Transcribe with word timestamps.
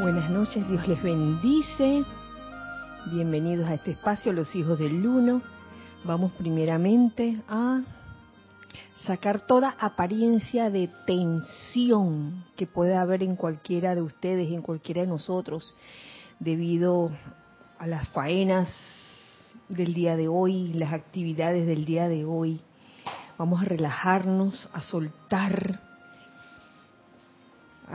Buenas 0.00 0.28
noches, 0.28 0.68
Dios 0.68 0.88
les 0.88 1.00
bendice. 1.00 2.04
Bienvenidos 3.12 3.68
a 3.68 3.74
este 3.74 3.92
espacio, 3.92 4.32
los 4.32 4.52
hijos 4.56 4.76
del 4.76 5.06
Uno. 5.06 5.40
Vamos 6.02 6.32
primeramente 6.32 7.40
a 7.48 7.80
sacar 9.06 9.42
toda 9.42 9.76
apariencia 9.78 10.68
de 10.68 10.90
tensión 11.06 12.44
que 12.56 12.66
pueda 12.66 13.02
haber 13.02 13.22
en 13.22 13.36
cualquiera 13.36 13.94
de 13.94 14.02
ustedes, 14.02 14.50
en 14.50 14.62
cualquiera 14.62 15.02
de 15.02 15.06
nosotros, 15.06 15.76
debido 16.40 17.12
a 17.78 17.86
las 17.86 18.08
faenas 18.08 18.68
del 19.68 19.94
día 19.94 20.16
de 20.16 20.26
hoy, 20.26 20.72
las 20.72 20.92
actividades 20.92 21.68
del 21.68 21.84
día 21.84 22.08
de 22.08 22.24
hoy. 22.24 22.60
Vamos 23.38 23.62
a 23.62 23.64
relajarnos, 23.64 24.68
a 24.72 24.80
soltar 24.80 25.83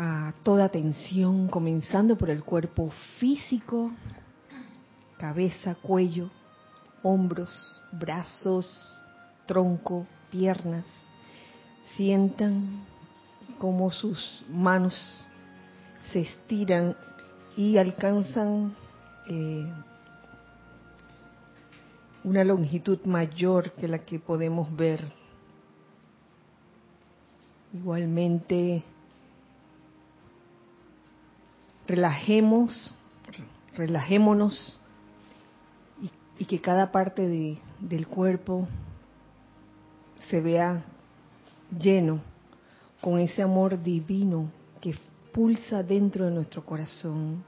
a 0.02 0.34
toda 0.44 0.70
tensión, 0.70 1.50
comenzando 1.50 2.18
por 2.18 2.30
el 2.30 2.42
cuerpo 2.42 2.90
físico, 3.20 3.92
cabeza, 5.18 5.76
cuello, 5.76 6.30
hombros, 7.04 7.82
brazos, 7.92 8.98
tronco, 9.46 10.08
piernas. 10.32 10.86
Sientan 11.98 12.86
cómo 13.58 13.92
sus 13.92 14.46
manos 14.50 14.96
se 16.14 16.22
estiran 16.22 16.96
y 17.58 17.78
alcanzan 17.78 18.74
eh, 19.28 19.70
una 22.24 22.46
longitud 22.46 23.00
mayor 23.04 23.74
que 23.74 23.90
la 23.90 24.00
que 24.06 24.18
podemos 24.18 24.74
ver. 24.74 25.12
Igualmente, 27.74 28.86
relajemos, 31.90 32.94
relajémonos 33.76 34.80
y, 36.38 36.46
que 36.46 36.62
cada 36.62 36.92
parte 36.92 37.28
de, 37.28 37.58
del 37.80 38.08
cuerpo 38.08 38.68
se 40.30 40.40
vea 40.40 40.86
lleno 41.78 42.20
con 43.02 43.18
ese 43.18 43.42
amor 43.42 43.82
divino 43.82 44.52
que 44.80 44.94
pulsa 45.34 45.82
dentro 45.82 46.26
de 46.26 46.32
nuestro 46.32 46.64
corazón. 46.64 47.44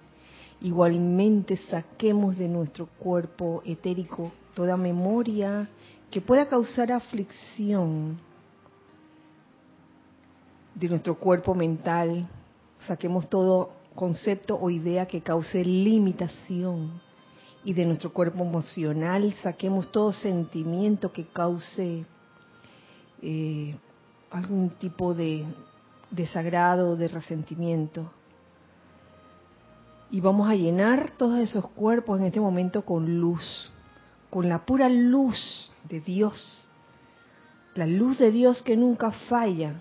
Igualmente 0.60 1.56
saquemos 1.58 2.36
de 2.36 2.48
nuestro 2.48 2.88
cuerpo 2.88 3.62
etérico 3.64 4.32
toda 4.56 4.76
memoria 4.76 5.70
que 6.10 6.20
pueda 6.20 6.48
causar 6.48 6.92
aflicción 6.92 8.20
de 10.74 10.90
nuestro 10.90 11.16
cuerpo 11.16 11.54
mental, 11.54 12.28
saquemos 12.88 13.30
todo 13.30 13.81
concepto 13.96 14.58
o 14.60 14.70
idea 14.70 15.06
que 15.06 15.22
cause 15.22 15.64
limitación 15.64 17.02
y 17.64 17.74
de 17.74 17.86
nuestro 17.86 18.12
cuerpo 18.12 18.44
emocional 18.44 19.34
saquemos 19.44 19.92
todo 19.92 20.12
sentimiento 20.12 21.12
que 21.12 21.26
cause 21.26 22.06
eh, 23.22 23.76
algún 24.32 24.72
tipo 24.72 25.14
de 25.14 25.46
desagrado, 26.10 26.96
de 26.96 27.08
resentimiento. 27.08 28.12
Y 30.10 30.20
vamos 30.20 30.50
a 30.50 30.56
llenar 30.56 31.12
todos 31.12 31.40
esos 31.40 31.70
cuerpos 31.70 32.20
en 32.20 32.26
este 32.28 32.42
momento 32.42 32.84
con 32.84 33.20
luz, 33.20 33.72
con 34.30 34.50
la 34.50 34.66
pura 34.66 34.90
luz 34.90 35.72
de 35.88 36.02
Dios, 36.02 36.68
la 37.76 37.86
luz 37.86 38.18
de 38.18 38.32
Dios 38.32 38.62
que 38.62 38.76
nunca 38.76 39.12
falla, 39.12 39.76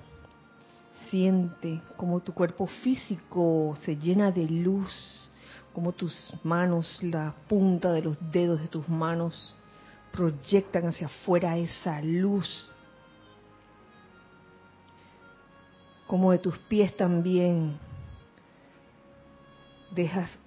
siente 1.10 1.82
como 1.96 2.20
tu 2.20 2.32
cuerpo 2.32 2.66
físico 2.66 3.76
se 3.82 3.96
llena 3.96 4.30
de 4.30 4.46
luz, 4.46 5.30
como 5.72 5.92
tus 5.92 6.32
manos, 6.42 7.02
la 7.02 7.34
punta 7.48 7.92
de 7.92 8.02
los 8.02 8.18
dedos 8.30 8.60
de 8.60 8.68
tus 8.68 8.88
manos 8.88 9.56
proyectan 10.12 10.86
hacia 10.86 11.06
afuera 11.06 11.56
esa 11.56 12.00
luz, 12.02 12.70
como 16.06 16.32
de 16.32 16.38
tus 16.38 16.58
pies 16.58 16.96
también 16.96 17.78
dejas 19.94 20.38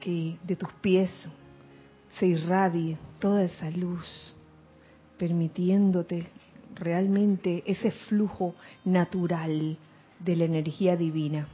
que 0.00 0.38
de 0.42 0.56
tus 0.56 0.72
pies 0.74 1.10
se 2.18 2.26
irradie 2.26 2.98
toda 3.20 3.44
esa 3.44 3.70
luz, 3.70 4.34
permitiéndote 5.18 6.28
realmente 6.74 7.62
ese 7.66 7.90
flujo 7.90 8.54
natural 8.84 9.78
de 10.24 10.36
la 10.36 10.44
energía 10.44 10.96
divina. 10.96 11.48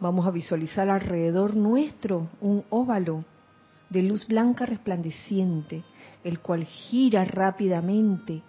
Vamos 0.00 0.26
a 0.26 0.30
visualizar 0.30 0.88
alrededor 0.88 1.54
nuestro 1.54 2.28
un 2.40 2.64
óvalo 2.70 3.24
de 3.88 4.02
luz 4.02 4.26
blanca 4.26 4.66
resplandeciente, 4.66 5.84
el 6.24 6.40
cual 6.40 6.64
gira 6.64 7.24
rápidamente, 7.24 8.42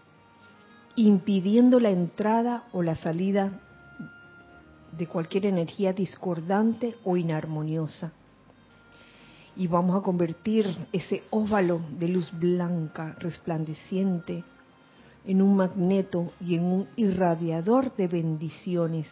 impidiendo 0.96 1.80
la 1.80 1.90
entrada 1.90 2.64
o 2.72 2.81
la 2.81 2.96
salida 2.96 3.59
de 4.97 5.08
cualquier 5.08 5.46
energía 5.47 5.91
discordante 5.94 6.96
o 7.03 7.18
inarmoniosa. 7.18 8.14
Y 9.56 9.68
vamos 9.68 10.00
a 10.00 10.03
convertir 10.03 10.66
ese 10.91 11.24
óvalo 11.30 11.81
de 12.00 12.08
luz 12.08 12.31
blanca 12.40 13.16
resplandeciente 13.20 14.44
en 15.25 15.41
un 15.41 15.56
magneto 15.56 16.34
y 16.41 16.56
en 16.56 16.63
un 16.63 16.88
irradiador 16.95 17.95
de 17.95 18.07
bendiciones, 18.07 19.09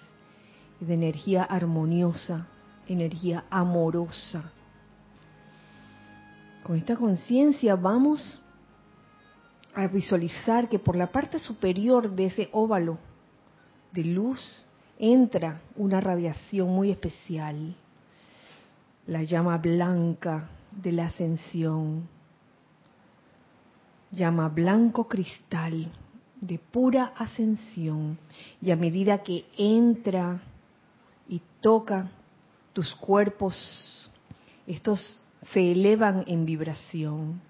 de 0.80 0.94
energía 0.94 1.44
armoniosa, 1.44 2.48
energía 2.88 3.46
amorosa. 3.50 4.52
Con 6.64 6.76
esta 6.76 6.96
conciencia 6.96 7.76
vamos 7.76 8.42
a 9.74 9.88
visualizar 9.88 10.68
que 10.68 10.80
por 10.80 10.96
la 10.96 11.12
parte 11.12 11.40
superior 11.40 12.14
de 12.14 12.26
ese 12.26 12.50
óvalo 12.52 12.98
de 13.94 14.04
luz 14.04 14.66
entra 15.00 15.62
una 15.76 16.02
radiación 16.02 16.70
muy 16.70 16.92
especial, 16.92 17.76
la 19.08 19.24
llama 19.24 19.58
blanca 19.58 20.50
de 20.72 20.92
la 20.92 21.06
ascensión, 21.06 22.08
llama 24.12 24.50
blanco 24.50 25.08
cristal 25.08 25.90
de 26.42 26.60
pura 26.60 27.14
ascensión 27.18 28.18
y 28.62 28.72
a 28.72 28.76
medida 28.76 29.24
que 29.24 29.46
entra 29.58 30.42
y 31.30 31.42
toca 31.62 32.12
tus 32.74 32.94
cuerpos, 32.96 34.12
estos 34.68 35.24
se 35.54 35.72
elevan 35.72 36.26
en 36.28 36.46
vibración. 36.46 37.42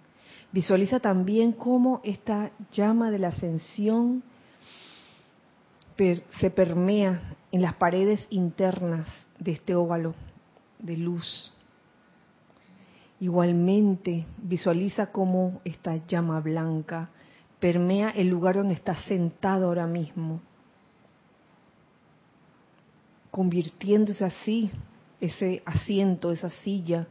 Visualiza 0.52 1.00
también 1.00 1.54
cómo 1.54 2.02
esta 2.04 2.52
llama 2.72 3.10
de 3.10 3.20
la 3.20 3.30
ascensión 3.30 4.24
se 6.40 6.50
permea 6.50 7.36
en 7.52 7.62
las 7.62 7.76
paredes 7.76 8.28
internas 8.30 9.08
de 9.40 9.52
este 9.52 9.76
óvalo 9.76 10.14
de 10.80 10.98
luz 10.98 11.52
Igualmente, 13.22 14.26
visualiza 14.42 15.12
cómo 15.12 15.62
esta 15.64 15.96
llama 16.08 16.40
blanca 16.40 17.12
permea 17.62 18.10
el 18.10 18.28
lugar 18.28 18.56
donde 18.56 18.74
estás 18.74 19.06
sentado 19.06 19.68
ahora 19.68 19.88
mismo, 19.88 20.42
convirtiéndose 23.30 24.26
así 24.26 24.72
ese 25.22 25.62
asiento, 25.64 26.32
esa 26.32 26.50
silla, 26.50 27.08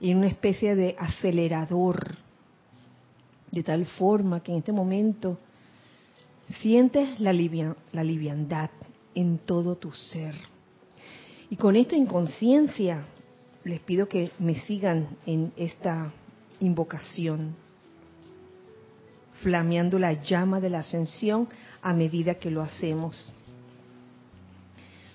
en 0.00 0.18
una 0.18 0.28
especie 0.28 0.76
de 0.76 0.94
acelerador, 0.98 2.16
de 3.50 3.62
tal 3.64 3.84
forma 3.86 4.40
que 4.40 4.52
en 4.52 4.58
este 4.58 4.72
momento 4.72 5.36
sientes 6.60 7.18
la, 7.18 7.32
liviandad 7.32 8.70
en 9.16 9.38
todo 9.38 9.74
tu 9.74 9.90
ser. 9.90 10.36
Y 11.50 11.56
con 11.56 11.74
esta 11.74 11.96
inconsciencia 11.96 13.04
les 13.64 13.80
pido 13.80 14.08
que 14.08 14.30
me 14.38 14.60
sigan 14.60 15.16
en 15.26 15.52
esta 15.56 16.12
invocación, 16.60 17.56
flameando 19.42 19.98
la 19.98 20.12
llama 20.12 20.60
de 20.60 20.70
la 20.70 20.80
ascensión 20.80 21.48
a 21.82 21.92
medida 21.92 22.34
que 22.34 22.50
lo 22.50 22.62
hacemos. 22.62 23.32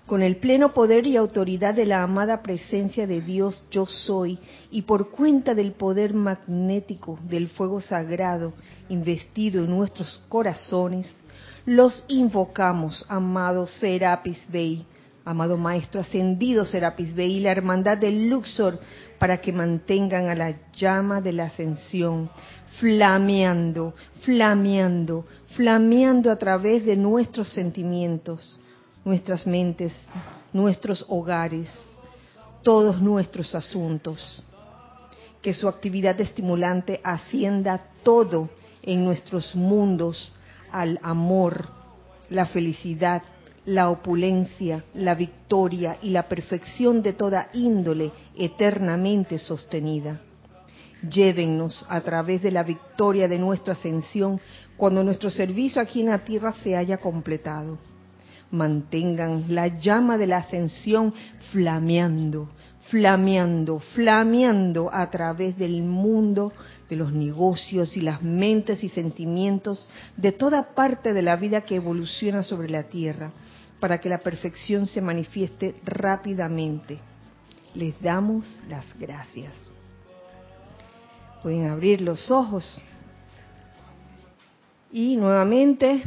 Con 0.06 0.22
el 0.22 0.36
pleno 0.36 0.74
poder 0.74 1.08
y 1.08 1.16
autoridad 1.16 1.74
de 1.74 1.86
la 1.86 2.04
amada 2.04 2.42
presencia 2.42 3.08
de 3.08 3.22
Dios 3.22 3.64
yo 3.72 3.86
soy 3.86 4.38
y 4.70 4.82
por 4.82 5.12
cuenta 5.12 5.56
del 5.56 5.72
poder 5.72 6.14
magnético 6.14 7.18
del 7.24 7.48
fuego 7.48 7.80
sagrado 7.80 8.54
investido 8.90 9.64
en 9.64 9.70
nuestros 9.70 10.22
corazones, 10.28 11.08
los 11.66 12.04
invocamos, 12.10 13.06
amados 13.08 13.72
Serapis 13.80 14.46
Bey, 14.52 14.86
amado 15.26 15.58
Maestro 15.58 16.02
Ascendido 16.02 16.66
Serapis 16.66 17.14
Bey 17.16 17.40
la 17.40 17.52
Hermandad 17.52 17.98
del 17.98 18.30
Luxor, 18.30 18.80
para 19.18 19.40
que 19.40 19.54
mantengan 19.54 20.28
a 20.28 20.36
la 20.36 20.56
llama 20.74 21.22
de 21.22 21.32
la 21.32 21.46
ascensión, 21.46 22.30
flameando, 22.80 23.94
flameando, 24.22 25.26
flameando 25.56 26.30
a 26.32 26.36
través 26.36 26.86
de 26.86 26.98
nuestros 26.98 27.50
sentimientos, 27.50 28.60
nuestras 29.06 29.48
mentes, 29.48 29.94
nuestros 30.52 31.06
hogares, 31.08 31.72
todos 32.64 33.02
nuestros 33.02 33.56
asuntos. 33.56 34.44
Que 35.42 35.54
su 35.54 35.68
actividad 35.68 36.20
estimulante 36.20 37.00
ascienda 37.04 37.88
todo 38.04 38.50
en 38.82 39.04
nuestros 39.04 39.56
mundos 39.56 40.32
al 40.72 41.00
amor, 41.04 41.70
la 42.30 42.46
felicidad, 42.46 43.24
la 43.66 43.90
opulencia, 43.90 44.84
la 44.94 45.16
victoria 45.16 45.98
y 46.02 46.10
la 46.10 46.28
perfección 46.28 47.02
de 47.02 47.14
toda 47.14 47.50
índole 47.54 48.12
eternamente 48.36 49.38
sostenida. 49.38 50.20
Llévennos 51.10 51.86
a 51.90 52.02
través 52.02 52.42
de 52.42 52.52
la 52.52 52.64
victoria 52.64 53.28
de 53.28 53.38
nuestra 53.38 53.74
ascensión 53.74 54.40
cuando 54.78 55.04
nuestro 55.04 55.30
servicio 55.30 55.82
aquí 55.82 56.02
en 56.02 56.08
la 56.08 56.20
tierra 56.20 56.54
se 56.64 56.76
haya 56.76 56.98
completado. 56.98 57.78
Mantengan 58.52 59.46
la 59.50 59.68
llama 59.68 60.18
de 60.18 60.28
la 60.28 60.38
ascensión 60.38 61.14
flameando, 61.52 62.50
flameando, 62.90 63.80
flameando 63.80 64.90
a 64.94 65.10
través 65.10 65.58
del 65.58 65.82
mundo 65.82 66.54
los 66.96 67.14
negocios 67.14 67.96
y 67.98 68.02
las 68.02 68.22
mentes 68.22 68.84
y 68.84 68.90
sentimientos 68.90 69.88
de 70.18 70.32
toda 70.32 70.74
parte 70.76 71.14
de 71.14 71.22
la 71.22 71.36
vida 71.36 71.62
que 71.62 71.76
evoluciona 71.76 72.44
sobre 72.44 72.70
la 72.70 72.84
tierra, 72.84 73.32
para 73.80 74.00
que 74.00 74.10
la 74.10 74.20
perfección 74.20 74.88
se 74.88 75.02
manifieste 75.02 75.76
rápidamente. 75.84 77.00
Les 77.76 78.00
damos 78.02 78.62
las 78.70 78.98
gracias. 78.98 79.54
Pueden 81.42 81.68
abrir 81.70 82.02
los 82.02 82.32
ojos. 82.32 82.82
Y 84.92 85.18
nuevamente 85.18 86.04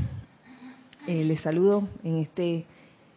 eh, 1.07 1.25
les 1.25 1.41
saludo 1.41 1.89
en 2.03 2.19
este 2.19 2.65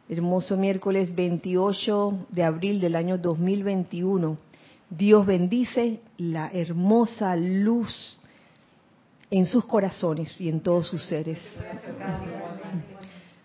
hermoso 0.10 0.58
miércoles 0.58 1.16
28 1.16 2.28
de 2.30 2.44
abril 2.44 2.82
del 2.82 2.96
año 2.96 3.18
2021 3.18 4.49
Dios 4.90 5.24
bendice 5.24 6.00
la 6.18 6.50
hermosa 6.52 7.36
luz 7.36 8.18
en 9.30 9.46
sus 9.46 9.66
corazones 9.66 10.34
y 10.42 10.50
en 10.50 10.62
todos 10.62 10.88
sus 10.88 11.06
seres. 11.06 11.38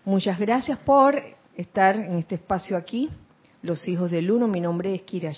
Muchas 0.03 0.39
gracias 0.39 0.79
por 0.79 1.21
estar 1.55 1.97
en 1.97 2.17
este 2.17 2.35
espacio 2.35 2.75
aquí, 2.75 3.09
los 3.61 3.87
hijos 3.87 4.09
del 4.09 4.31
uno. 4.31 4.47
Mi 4.47 4.59
nombre 4.59 4.95
es 4.95 5.03
Kira 5.03 5.33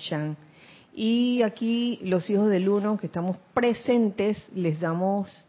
Y 0.93 1.41
aquí 1.41 1.99
los 2.03 2.29
hijos 2.29 2.49
del 2.49 2.69
uno 2.69 2.97
que 2.97 3.07
estamos 3.07 3.35
presentes, 3.53 4.37
les 4.55 4.79
damos 4.79 5.45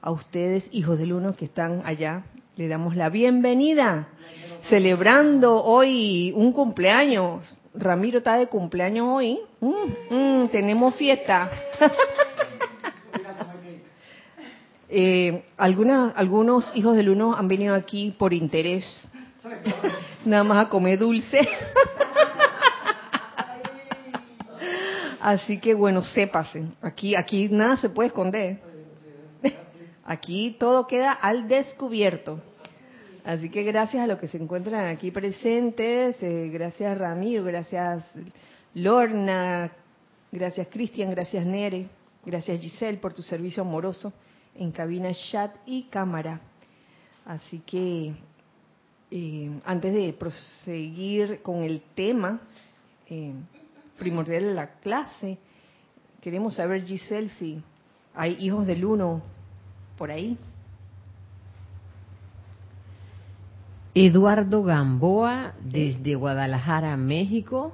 a 0.00 0.10
ustedes, 0.10 0.68
hijos 0.72 0.98
del 0.98 1.12
uno 1.12 1.36
que 1.36 1.44
están 1.44 1.82
allá, 1.84 2.24
le 2.56 2.66
damos 2.66 2.96
la 2.96 3.10
bienvenida, 3.10 4.08
celebrando 4.70 5.62
hoy 5.62 6.32
un 6.34 6.52
cumpleaños. 6.52 7.57
Ramiro 7.78 8.18
está 8.18 8.36
de 8.36 8.48
cumpleaños 8.48 9.06
hoy. 9.08 9.38
Mm, 9.60 9.92
mm, 10.10 10.48
tenemos 10.48 10.96
fiesta. 10.96 11.48
eh, 14.88 15.44
algunos 15.56 16.72
hijos 16.74 16.96
del 16.96 17.10
uno 17.10 17.34
han 17.34 17.46
venido 17.46 17.74
aquí 17.74 18.14
por 18.18 18.34
interés, 18.34 18.84
nada 20.24 20.42
más 20.42 20.66
a 20.66 20.68
comer 20.68 20.98
dulce. 20.98 21.38
Así 25.20 25.58
que 25.58 25.74
bueno, 25.74 26.02
sépase, 26.02 26.64
aquí, 26.80 27.14
aquí 27.14 27.48
nada 27.48 27.76
se 27.76 27.90
puede 27.90 28.08
esconder. 28.08 28.60
Aquí 30.04 30.56
todo 30.58 30.86
queda 30.86 31.12
al 31.12 31.48
descubierto. 31.48 32.40
Así 33.28 33.50
que 33.50 33.62
gracias 33.62 34.02
a 34.02 34.06
los 34.06 34.18
que 34.18 34.26
se 34.26 34.38
encuentran 34.38 34.86
aquí 34.86 35.10
presentes, 35.10 36.16
eh, 36.22 36.48
gracias 36.48 36.96
Ramiro, 36.96 37.44
gracias 37.44 38.02
Lorna, 38.72 39.70
gracias 40.32 40.66
Cristian, 40.68 41.10
gracias 41.10 41.44
Nere, 41.44 41.88
gracias 42.24 42.58
Giselle 42.58 42.96
por 42.96 43.12
tu 43.12 43.20
servicio 43.22 43.62
amoroso 43.62 44.14
en 44.54 44.72
cabina, 44.72 45.10
chat 45.30 45.54
y 45.66 45.82
cámara. 45.90 46.40
Así 47.26 47.58
que 47.66 48.14
eh, 49.10 49.60
antes 49.66 49.92
de 49.92 50.14
proseguir 50.14 51.42
con 51.42 51.64
el 51.64 51.82
tema 51.94 52.40
eh, 53.10 53.34
primordial 53.98 54.44
de 54.44 54.54
la 54.54 54.70
clase, 54.80 55.36
queremos 56.22 56.54
saber 56.54 56.82
Giselle 56.82 57.28
si 57.28 57.62
hay 58.14 58.38
hijos 58.40 58.66
del 58.66 58.86
uno 58.86 59.20
por 59.98 60.10
ahí. 60.10 60.38
Eduardo 64.00 64.62
Gamboa 64.62 65.54
desde 65.60 66.14
Guadalajara, 66.14 66.96
México. 66.96 67.72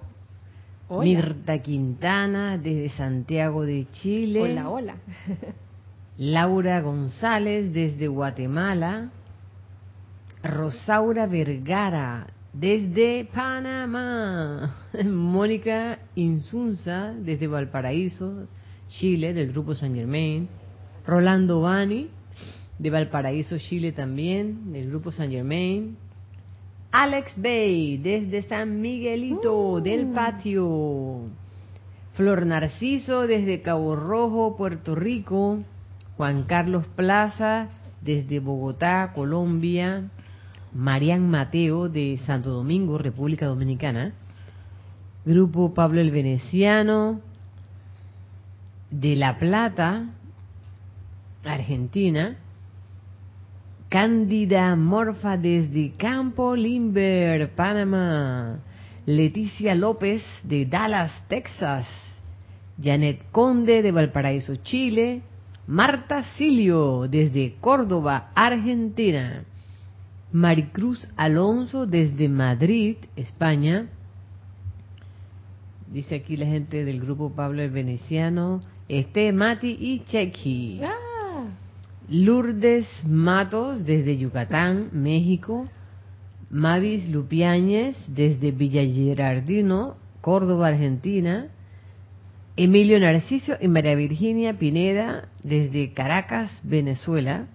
Mirta 0.89 1.59
Quintana 1.59 2.57
desde 2.57 2.89
Santiago 2.97 3.65
de 3.65 3.87
Chile. 3.91 4.41
Hola, 4.41 4.71
hola. 4.71 4.97
Laura 6.17 6.81
González 6.81 7.75
desde 7.75 8.09
Guatemala. 8.09 9.11
Rosaura 10.43 11.27
Vergara 11.27 12.29
desde 12.55 13.29
Panamá. 13.31 14.77
Mónica 15.05 15.99
Insunza 16.15 17.13
desde 17.19 17.49
Valparaíso, 17.49 18.47
Chile, 18.89 19.35
del 19.35 19.53
grupo 19.53 19.75
San 19.75 19.95
Germain. 19.95 20.49
Rolando 21.07 21.61
Bani 21.61 22.09
de 22.79 22.91
Valparaíso, 22.91 23.59
Chile 23.59 23.93
también, 23.93 24.73
del 24.73 24.89
grupo 24.89 25.13
San 25.13 25.31
Germain. 25.31 25.99
Alex 26.97 27.33
Bay, 27.37 27.97
desde 27.97 28.43
San 28.43 28.81
Miguelito 28.81 29.73
uh. 29.73 29.81
del 29.81 30.13
Patio. 30.13 31.23
Flor 32.13 32.47
Narciso, 32.47 33.27
desde 33.27 33.63
Cabo 33.63 33.97
Rojo, 33.97 34.57
Puerto 34.57 34.95
Rico. 34.95 35.59
Juan 36.17 36.45
Carlos 36.45 36.87
Plaza, 36.95 37.67
desde 38.01 38.39
Bogotá, 38.39 39.11
Colombia. 39.13 40.05
Marian 40.73 41.29
Mateo, 41.29 41.89
de 41.89 42.21
Santo 42.27 42.51
Domingo, 42.51 42.97
República 42.97 43.47
Dominicana. 43.47 44.13
Grupo 45.25 45.75
Pablo 45.75 46.01
el 46.01 46.13
Veneciano, 46.13 47.21
de 48.93 49.17
La 49.17 49.41
Plata, 49.41 50.11
Argentina. 51.45 52.37
Cándida 53.95 54.75
Morfa 54.75 55.37
desde 55.37 55.93
Campo 55.93 56.57
Limber, 56.57 57.51
Panamá. 57.51 58.59
Leticia 59.07 59.77
López 59.77 60.21
de 60.43 60.67
Dallas, 60.67 61.13
Texas. 61.29 61.87
Janet 62.83 63.21
Conde 63.31 63.83
de 63.83 63.93
Valparaíso, 63.93 64.57
Chile. 64.57 65.23
Marta 65.69 66.25
Silio 66.37 67.07
desde 67.09 67.55
Córdoba, 67.61 68.33
Argentina. 68.35 69.45
Maricruz 70.33 71.07
Alonso 71.15 71.87
desde 71.87 72.29
Madrid, 72.29 72.97
España. 73.15 73.87
Dice 75.87 76.17
aquí 76.17 76.37
la 76.37 76.47
gente 76.47 76.85
del 76.85 77.01
grupo 77.01 77.31
Pablo 77.31 77.63
el 77.63 77.71
Veneciano. 77.71 78.59
Este, 78.89 79.33
Mati 79.33 79.77
y 79.79 80.01
Chequi. 80.01 80.81
Ah. 80.83 81.14
Lourdes 82.09 82.87
Matos 83.07 83.87
desde 83.87 84.19
Yucatán, 84.19 84.91
México. 84.93 85.69
Mavis 86.51 87.09
Lupiáñez 87.09 87.97
desde 88.07 88.53
Villa 88.53 88.85
Gerardino, 88.85 89.97
Córdoba, 90.21 90.69
Argentina. 90.69 91.49
Emilio 92.57 93.01
Narciso 93.01 93.55
y 93.61 93.69
María 93.69 93.95
Virginia 93.95 94.59
Pineda 94.59 95.29
desde 95.43 95.93
Caracas, 95.95 96.51
Venezuela. 96.63 97.47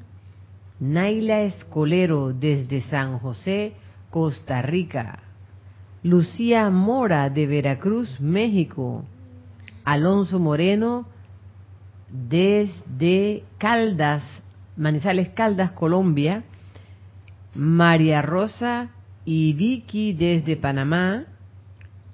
Naila 0.79 1.41
Escolero 1.41 2.33
desde 2.33 2.81
San 2.81 3.19
José, 3.19 3.73
Costa 4.09 4.61
Rica. 4.63 5.19
Lucía 6.01 6.69
Mora 6.71 7.29
de 7.29 7.45
Veracruz, 7.45 8.19
México. 8.19 9.05
Alonso 9.85 10.39
Moreno 10.39 11.05
desde 12.11 13.43
Caldas, 13.57 14.23
Manizales 14.79 15.29
Caldas, 15.29 15.73
Colombia, 15.73 16.43
María 17.53 18.21
Rosa 18.21 18.89
y 19.25 19.51
Vicky 19.51 20.13
desde 20.13 20.55
Panamá, 20.55 21.25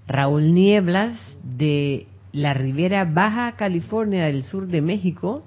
Raúl 0.07 0.53
Nieblas 0.53 1.15
de 1.43 2.07
la 2.31 2.55
Ribera 2.55 3.05
Baja 3.05 3.51
California 3.51 4.25
del 4.25 4.43
sur 4.43 4.65
de 4.65 4.81
México, 4.81 5.43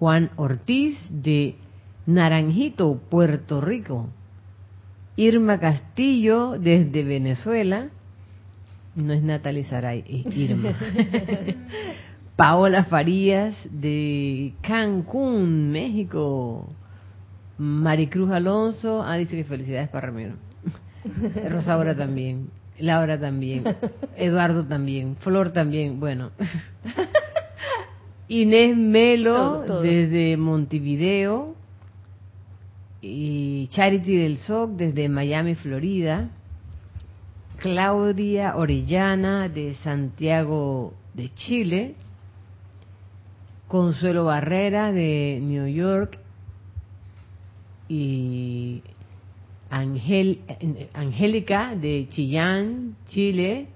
Juan 0.00 0.30
Ortiz 0.34 0.98
de 1.10 1.54
Naranjito, 2.06 3.00
Puerto 3.08 3.60
Rico, 3.60 4.08
Irma 5.14 5.60
Castillo 5.60 6.58
desde 6.58 7.04
Venezuela, 7.04 7.90
no 8.96 9.12
es 9.12 9.22
Natalie 9.22 9.64
Saray, 9.64 10.04
es 10.08 10.36
Irma. 10.36 10.74
Paola 12.40 12.84
Farías 12.84 13.54
de 13.70 14.54
Cancún, 14.62 15.70
México. 15.70 16.72
Maricruz 17.58 18.30
Alonso, 18.30 19.02
ah, 19.02 19.18
dice 19.18 19.36
que 19.36 19.44
felicidades 19.44 19.90
para 19.90 20.06
Ramiro. 20.06 20.36
Rosaura 21.50 21.94
también. 21.94 22.48
Laura 22.78 23.20
también, 23.20 23.64
Eduardo 24.16 24.64
también, 24.64 25.16
Flor 25.16 25.50
también, 25.50 26.00
bueno. 26.00 26.30
Inés 28.28 28.74
Melo 28.74 29.82
desde 29.82 30.38
Montevideo 30.38 31.54
y 33.02 33.68
Charity 33.68 34.16
del 34.16 34.38
SOC 34.38 34.70
desde 34.78 35.10
Miami, 35.10 35.56
Florida. 35.56 36.30
Claudia 37.58 38.56
Orellana 38.56 39.50
de 39.50 39.74
Santiago 39.74 40.94
de 41.12 41.34
Chile. 41.34 41.96
Consuelo 43.70 44.24
Barrera 44.24 44.90
de 44.90 45.38
New 45.40 45.68
York 45.68 46.18
y 47.88 48.82
Angel, 49.70 50.40
Angélica 50.92 51.76
de 51.76 52.08
Chillán, 52.10 52.96
Chile, 53.06 53.68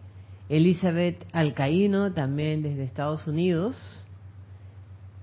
Elizabeth 0.48 1.24
Alcaíno 1.30 2.12
también 2.12 2.64
desde 2.64 2.82
Estados 2.82 3.28
Unidos. 3.28 4.04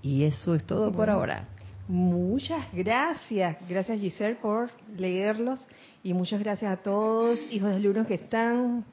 Y 0.02 0.24
eso 0.24 0.56
es 0.56 0.64
todo 0.64 0.90
por 0.94 1.10
ahora. 1.10 1.50
Muchas 1.90 2.72
gracias. 2.72 3.58
Gracias 3.68 4.00
Giselle 4.00 4.38
por 4.38 4.72
leerlos 4.96 5.68
y 6.02 6.14
muchas 6.14 6.40
gracias 6.40 6.72
a 6.72 6.82
todos, 6.82 7.38
hijos 7.52 7.72
de 7.72 7.82
luna 7.82 8.06
que 8.06 8.14
están 8.14 8.86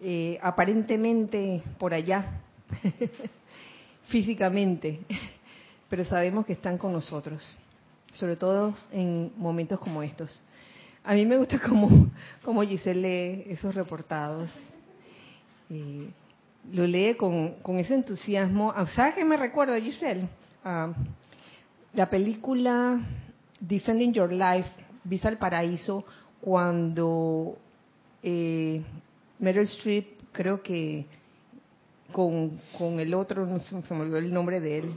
eh, 0.00 0.40
aparentemente 0.42 1.62
por 1.78 1.94
allá, 1.94 2.40
físicamente, 4.06 5.00
pero 5.88 6.04
sabemos 6.04 6.46
que 6.46 6.54
están 6.54 6.78
con 6.78 6.92
nosotros, 6.92 7.56
sobre 8.12 8.36
todo 8.36 8.74
en 8.92 9.32
momentos 9.36 9.78
como 9.80 10.02
estos. 10.02 10.42
A 11.04 11.14
mí 11.14 11.26
me 11.26 11.36
gusta 11.36 11.58
como, 11.68 12.10
como 12.42 12.62
Giselle 12.62 13.00
lee 13.00 13.44
esos 13.52 13.74
reportados. 13.74 14.50
Eh, 15.70 16.08
lo 16.72 16.86
lee 16.86 17.14
con, 17.16 17.54
con, 17.62 17.78
ese 17.78 17.94
entusiasmo. 17.94 18.72
Ah, 18.74 18.86
¿Sabes 18.86 19.14
qué 19.14 19.24
me 19.24 19.36
recuerda, 19.36 19.80
Giselle? 19.80 20.28
La 21.94 22.08
película 22.08 23.00
Defending 23.58 24.12
Your 24.12 24.32
Life, 24.32 24.68
Visa 25.04 25.28
al 25.28 25.38
Paraíso, 25.38 26.04
cuando 26.40 27.58
eh, 28.22 28.82
Meryl 29.38 29.64
Streep, 29.64 30.06
creo 30.32 30.62
que 30.62 31.06
con, 32.12 32.60
con 32.78 33.00
el 33.00 33.14
otro, 33.14 33.46
no 33.46 33.58
se, 33.58 33.94
me 33.94 34.00
olvidó 34.02 34.18
el 34.18 34.32
nombre 34.32 34.60
de 34.60 34.78
él, 34.78 34.94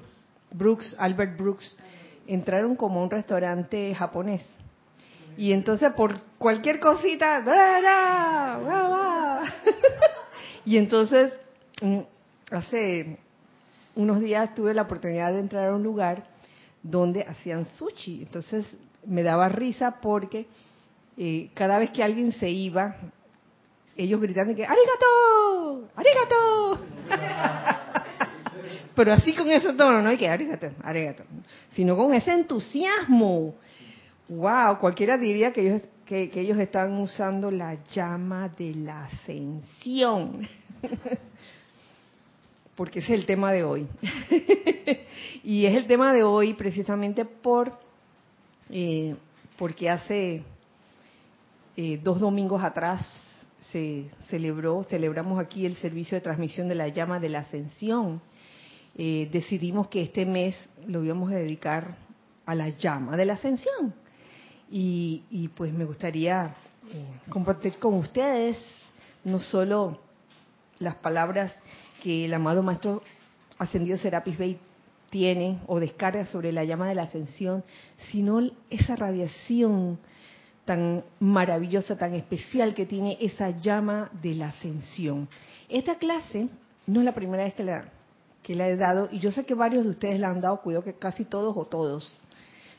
Brooks, 0.52 0.96
Albert 1.00 1.38
Brooks, 1.38 1.78
entraron 2.28 2.76
como 2.76 3.00
a 3.00 3.04
un 3.04 3.10
restaurante 3.10 3.94
japonés 3.96 4.46
y 5.38 5.52
entonces 5.52 5.92
por 5.94 6.22
cualquier 6.38 6.80
cosita, 6.80 7.44
y 10.66 10.78
entonces 10.78 11.38
mm, 11.82 12.00
hace 12.52 13.20
unos 13.96 14.20
días 14.20 14.54
tuve 14.56 14.74
la 14.74 14.84
oportunidad 14.84 15.34
de 15.34 15.40
entrar 15.40 15.70
a 15.70 15.76
un 15.76 15.84
lugar 15.84 16.26
donde 16.84 17.24
hacían 17.24 17.66
sushi. 17.66 18.24
Entonces 18.24 18.66
me 19.06 19.24
daba 19.24 19.50
risa 19.50 20.00
porque 20.02 20.48
eh, 21.18 21.50
cada 21.54 21.80
vez 21.80 21.92
que 21.92 22.04
alguien 22.04 22.32
se 22.34 22.50
iba, 22.50 22.96
ellos 23.96 24.22
gritaban 24.22 24.56
que 24.56 24.66
¡Arigato! 24.66 25.90
¡Arigato! 25.96 26.86
Pero 28.96 29.14
así 29.14 29.34
con 29.34 29.52
ese 29.52 29.74
tono, 29.74 30.02
no 30.02 30.10
hay 30.10 30.18
que 30.18 30.30
arigato, 30.30 30.72
arigato, 30.82 31.26
sino 31.74 31.98
con 31.98 32.14
ese 32.14 32.32
entusiasmo 32.32 33.56
Wow, 34.28 34.80
cualquiera 34.80 35.18
diría 35.18 35.54
que 35.54 35.62
ellos, 35.62 35.84
que, 36.06 36.32
ellos 36.34 36.58
están 36.58 36.94
usando 37.00 37.52
la 37.52 37.78
llama 37.84 38.50
de 38.50 38.74
la 38.74 39.04
ascensión. 39.04 40.48
Porque 42.76 43.00
es 43.00 43.10
el 43.10 43.28
tema 43.28 43.52
de 43.52 43.64
hoy. 43.64 43.88
y 45.44 45.66
es 45.66 45.76
el 45.76 45.86
tema 45.86 46.12
de 46.12 46.24
hoy 46.24 46.56
precisamente 46.56 47.24
por 47.24 47.72
eh, 48.70 49.16
porque 49.58 49.90
hace 49.90 50.44
eh, 51.78 52.00
dos 52.04 52.20
domingos 52.20 52.64
atrás 52.64 53.06
se 53.72 54.10
celebró, 54.30 54.84
celebramos 54.84 55.40
aquí 55.40 55.66
el 55.66 55.76
servicio 55.76 56.16
de 56.16 56.22
transmisión 56.22 56.68
de 56.68 56.76
la 56.76 56.88
llama 56.88 57.20
de 57.20 57.30
la 57.30 57.40
ascensión. 57.40 58.22
Eh, 58.96 59.30
decidimos 59.32 59.88
que 59.88 60.02
este 60.02 60.26
mes 60.26 60.56
lo 60.88 61.04
íbamos 61.04 61.32
a 61.32 61.36
dedicar 61.36 61.98
a 62.46 62.56
la 62.56 62.70
llama 62.70 63.18
de 63.18 63.26
la 63.26 63.34
ascensión 63.34 63.94
y, 64.70 65.50
pues 65.56 65.74
me 65.74 65.86
gustaría 65.86 66.56
eh, 66.92 67.06
compartir 67.30 67.78
con 67.78 67.96
ustedes 67.96 68.58
no 69.24 69.40
solo 69.42 70.00
las 70.80 70.96
palabras 70.96 71.54
que 72.02 72.26
el 72.26 72.34
amado 72.34 72.64
Maestro 72.64 73.02
Ascendido 73.58 73.98
Serapis 73.98 74.38
Bey 74.38 74.60
tiene 75.10 75.60
o 75.68 75.80
descarga 75.80 76.26
sobre 76.26 76.52
la 76.52 76.64
llama 76.64 76.90
de 76.90 76.96
la 76.96 77.04
ascensión, 77.04 77.64
sino 78.12 78.42
esa 78.70 78.96
radiación 78.96 79.98
tan 80.66 81.04
maravillosa, 81.20 81.98
tan 81.98 82.14
especial 82.16 82.74
que 82.74 82.86
tiene 82.86 83.18
esa 83.22 83.52
llama 83.52 84.10
de 84.22 84.34
la 84.34 84.48
ascensión. 84.50 85.30
Esta 85.70 85.96
clase 85.96 86.50
no 86.88 87.00
es 87.00 87.06
la 87.06 87.14
primera 87.14 87.44
vez 87.44 87.54
que 87.54 87.64
la, 87.64 87.86
que 88.42 88.56
la 88.56 88.68
he 88.68 88.76
dado 88.76 89.08
y 89.12 89.20
yo 89.20 89.32
sé 89.32 89.46
que 89.46 89.54
varios 89.54 89.84
de 89.84 89.92
ustedes 89.92 90.20
la 90.20 90.30
han 90.30 90.42
dado, 90.42 90.62
cuidado 90.62 90.84
que 90.84 90.96
casi 90.96 91.26
todos 91.26 91.56
o 91.56 91.66
todos. 91.66 92.20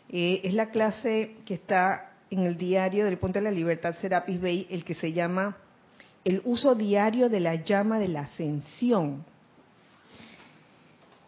Eh, 0.09 0.41
es 0.45 0.55
la 0.55 0.71
clase 0.71 1.37
que 1.45 1.55
está 1.55 2.13
en 2.31 2.41
el 2.41 2.57
diario 2.57 3.05
del 3.05 3.19
Ponte 3.19 3.39
de 3.39 3.45
la 3.45 3.51
Libertad 3.51 3.95
Serapis 3.95 4.41
Bay, 4.41 4.67
el 4.71 4.85
que 4.85 4.95
se 4.95 5.13
llama 5.13 5.57
El 6.25 6.43
uso 6.45 6.75
diario 6.75 7.29
de 7.29 7.41
la 7.41 7.55
llama 7.57 7.99
de 7.99 8.09
la 8.09 8.23
ascensión. 8.23 9.25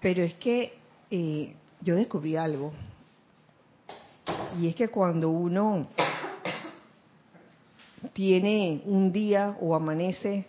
Pero 0.00 0.22
es 0.22 0.34
que 0.34 0.74
eh, 1.10 1.54
yo 1.80 1.96
descubrí 1.96 2.36
algo. 2.36 2.72
Y 4.60 4.68
es 4.68 4.74
que 4.74 4.88
cuando 4.88 5.30
uno 5.30 5.88
tiene 8.12 8.82
un 8.84 9.12
día 9.12 9.56
o 9.60 9.74
amanece 9.74 10.46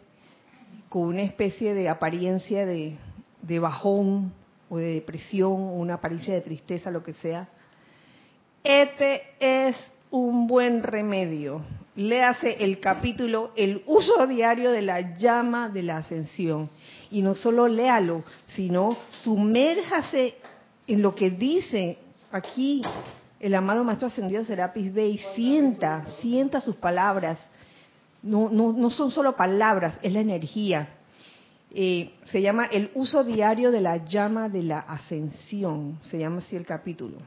con 0.89 1.03
una 1.03 1.22
especie 1.22 1.74
de 1.74 1.89
apariencia 1.89 2.65
de, 2.65 2.98
bajón 3.60 4.34
o 4.70 4.77
de 4.77 4.96
depresión, 4.96 5.51
o 5.51 5.74
una 5.74 5.96
apariencia 5.96 6.34
de 6.34 6.41
tristeza, 6.41 6.91
lo 6.91 7.03
que 7.03 7.13
sea, 7.13 7.48
este 8.63 9.22
es 9.39 9.75
un 10.12 10.48
buen 10.48 10.84
remedio. 10.84 11.62
Léase 11.96 12.63
el 12.63 12.79
capítulo 12.79 13.51
El 13.56 13.84
uso 13.86 14.25
diario 14.25 14.72
de 14.72 14.82
la 14.82 15.15
llama 15.18 15.70
de 15.70 15.84
la 15.84 15.98
ascensión. 15.98 16.70
Y 17.12 17.22
no 17.22 17.36
solo 17.36 17.68
léalo, 17.68 18.24
sino 18.48 18.98
sumérjase 19.10 20.36
en 20.88 21.01
lo 21.01 21.13
que 21.13 21.32
dice 21.32 21.98
aquí 22.32 22.82
el 23.39 23.55
amado 23.55 23.84
Maestro 23.84 24.08
Ascendido 24.08 24.43
Serapis 24.43 24.93
Bey. 24.93 25.19
Sienta, 25.36 26.05
sienta 26.22 26.62
sus 26.62 26.75
palabras. 26.75 27.39
No, 28.22 28.50
no, 28.50 28.74
no 28.74 28.89
son 28.89 29.12
solo 29.12 29.36
palabras, 29.36 29.98
es 30.01 30.12
la 30.12 30.19
energía. 30.19 30.89
Eh, 31.72 32.15
se 32.31 32.41
llama 32.41 32.65
El 32.65 32.91
uso 32.96 33.24
diario 33.24 33.72
de 33.72 33.81
la 33.81 33.98
llama 33.98 34.50
de 34.50 34.63
la 34.63 34.79
ascensión. 34.79 36.00
Se 36.03 36.17
llama 36.17 36.39
así 36.39 36.55
el 36.55 36.65
capítulo. 36.65 37.17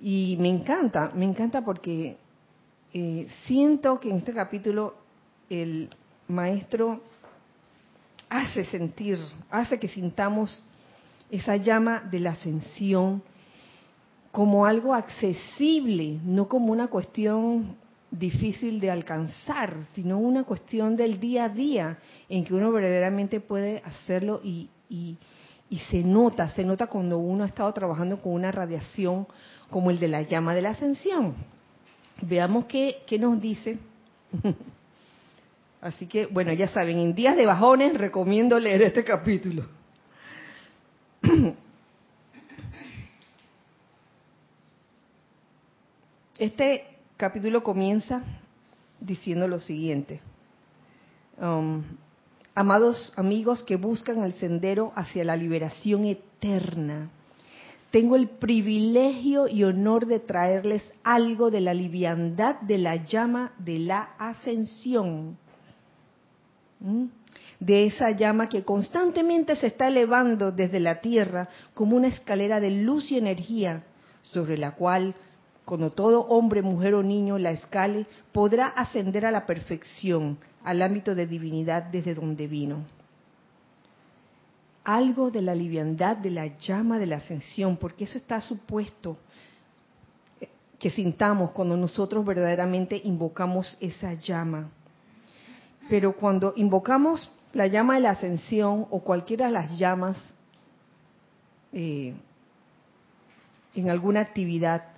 Y 0.00 0.36
me 0.38 0.48
encanta, 0.48 1.10
me 1.14 1.24
encanta 1.24 1.64
porque 1.64 2.18
eh, 2.92 3.26
siento 3.46 3.98
que 3.98 4.10
en 4.10 4.16
este 4.16 4.32
capítulo 4.32 4.94
el 5.48 5.88
maestro 6.28 7.00
hace 8.28 8.64
sentir, 8.66 9.18
hace 9.50 9.78
que 9.78 9.88
sintamos 9.88 10.62
esa 11.30 11.56
llama 11.56 12.00
de 12.00 12.20
la 12.20 12.30
ascensión 12.30 13.22
como 14.36 14.66
algo 14.66 14.92
accesible, 14.92 16.20
no 16.22 16.46
como 16.46 16.70
una 16.70 16.88
cuestión 16.88 17.74
difícil 18.10 18.80
de 18.80 18.90
alcanzar, 18.90 19.74
sino 19.94 20.18
una 20.18 20.44
cuestión 20.44 20.94
del 20.94 21.18
día 21.18 21.44
a 21.44 21.48
día 21.48 21.96
en 22.28 22.44
que 22.44 22.52
uno 22.52 22.70
verdaderamente 22.70 23.40
puede 23.40 23.80
hacerlo 23.82 24.42
y, 24.44 24.68
y, 24.90 25.16
y 25.70 25.78
se 25.78 26.02
nota, 26.02 26.50
se 26.50 26.66
nota 26.66 26.86
cuando 26.86 27.16
uno 27.16 27.44
ha 27.44 27.46
estado 27.46 27.72
trabajando 27.72 28.20
con 28.20 28.34
una 28.34 28.52
radiación 28.52 29.26
como 29.70 29.90
el 29.90 29.98
de 29.98 30.08
la 30.08 30.20
llama 30.20 30.54
de 30.54 30.60
la 30.60 30.70
ascensión. 30.72 31.34
Veamos 32.20 32.66
qué, 32.66 33.04
qué 33.06 33.18
nos 33.18 33.40
dice. 33.40 33.78
Así 35.80 36.06
que, 36.06 36.26
bueno, 36.26 36.52
ya 36.52 36.68
saben, 36.68 36.98
en 36.98 37.14
días 37.14 37.38
de 37.38 37.46
bajones 37.46 37.94
recomiendo 37.94 38.58
leer 38.58 38.82
este 38.82 39.02
capítulo. 39.02 39.64
Este 46.38 46.84
capítulo 47.16 47.62
comienza 47.62 48.22
diciendo 49.00 49.48
lo 49.48 49.58
siguiente. 49.58 50.20
Um, 51.40 51.82
amados 52.54 53.14
amigos 53.16 53.62
que 53.62 53.76
buscan 53.76 54.22
el 54.22 54.34
sendero 54.34 54.92
hacia 54.96 55.24
la 55.24 55.34
liberación 55.34 56.04
eterna, 56.04 57.08
tengo 57.90 58.16
el 58.16 58.28
privilegio 58.28 59.48
y 59.48 59.64
honor 59.64 60.04
de 60.04 60.20
traerles 60.20 60.92
algo 61.02 61.50
de 61.50 61.62
la 61.62 61.72
liviandad 61.72 62.60
de 62.60 62.78
la 62.78 62.96
llama 62.96 63.52
de 63.58 63.78
la 63.78 64.10
ascensión. 64.18 65.38
de 67.58 67.86
esa 67.86 68.10
llama 68.10 68.50
que 68.50 68.62
constantemente 68.62 69.56
se 69.56 69.68
está 69.68 69.88
elevando 69.88 70.52
desde 70.52 70.80
la 70.80 71.00
tierra 71.00 71.48
como 71.72 71.96
una 71.96 72.08
escalera 72.08 72.60
de 72.60 72.70
luz 72.70 73.10
y 73.10 73.16
energía 73.16 73.84
sobre 74.20 74.58
la 74.58 74.72
cual 74.72 75.14
cuando 75.66 75.90
todo 75.90 76.20
hombre, 76.28 76.62
mujer 76.62 76.94
o 76.94 77.02
niño 77.02 77.38
la 77.38 77.50
escale, 77.50 78.06
podrá 78.30 78.68
ascender 78.68 79.26
a 79.26 79.32
la 79.32 79.46
perfección, 79.46 80.38
al 80.62 80.80
ámbito 80.80 81.16
de 81.16 81.26
divinidad 81.26 81.82
desde 81.82 82.14
donde 82.14 82.46
vino. 82.46 82.84
Algo 84.84 85.32
de 85.32 85.42
la 85.42 85.56
liviandad 85.56 86.18
de 86.18 86.30
la 86.30 86.56
llama 86.58 87.00
de 87.00 87.06
la 87.06 87.16
ascensión, 87.16 87.76
porque 87.78 88.04
eso 88.04 88.16
está 88.16 88.40
supuesto 88.40 89.16
eh, 90.40 90.48
que 90.78 90.88
sintamos 90.88 91.50
cuando 91.50 91.76
nosotros 91.76 92.24
verdaderamente 92.24 93.00
invocamos 93.02 93.76
esa 93.80 94.14
llama. 94.14 94.70
Pero 95.90 96.12
cuando 96.12 96.52
invocamos 96.54 97.28
la 97.52 97.66
llama 97.66 97.96
de 97.96 98.02
la 98.02 98.10
ascensión 98.10 98.86
o 98.88 99.00
cualquiera 99.00 99.46
de 99.46 99.52
las 99.52 99.76
llamas 99.76 100.16
eh, 101.72 102.14
en 103.74 103.90
alguna 103.90 104.20
actividad, 104.20 104.95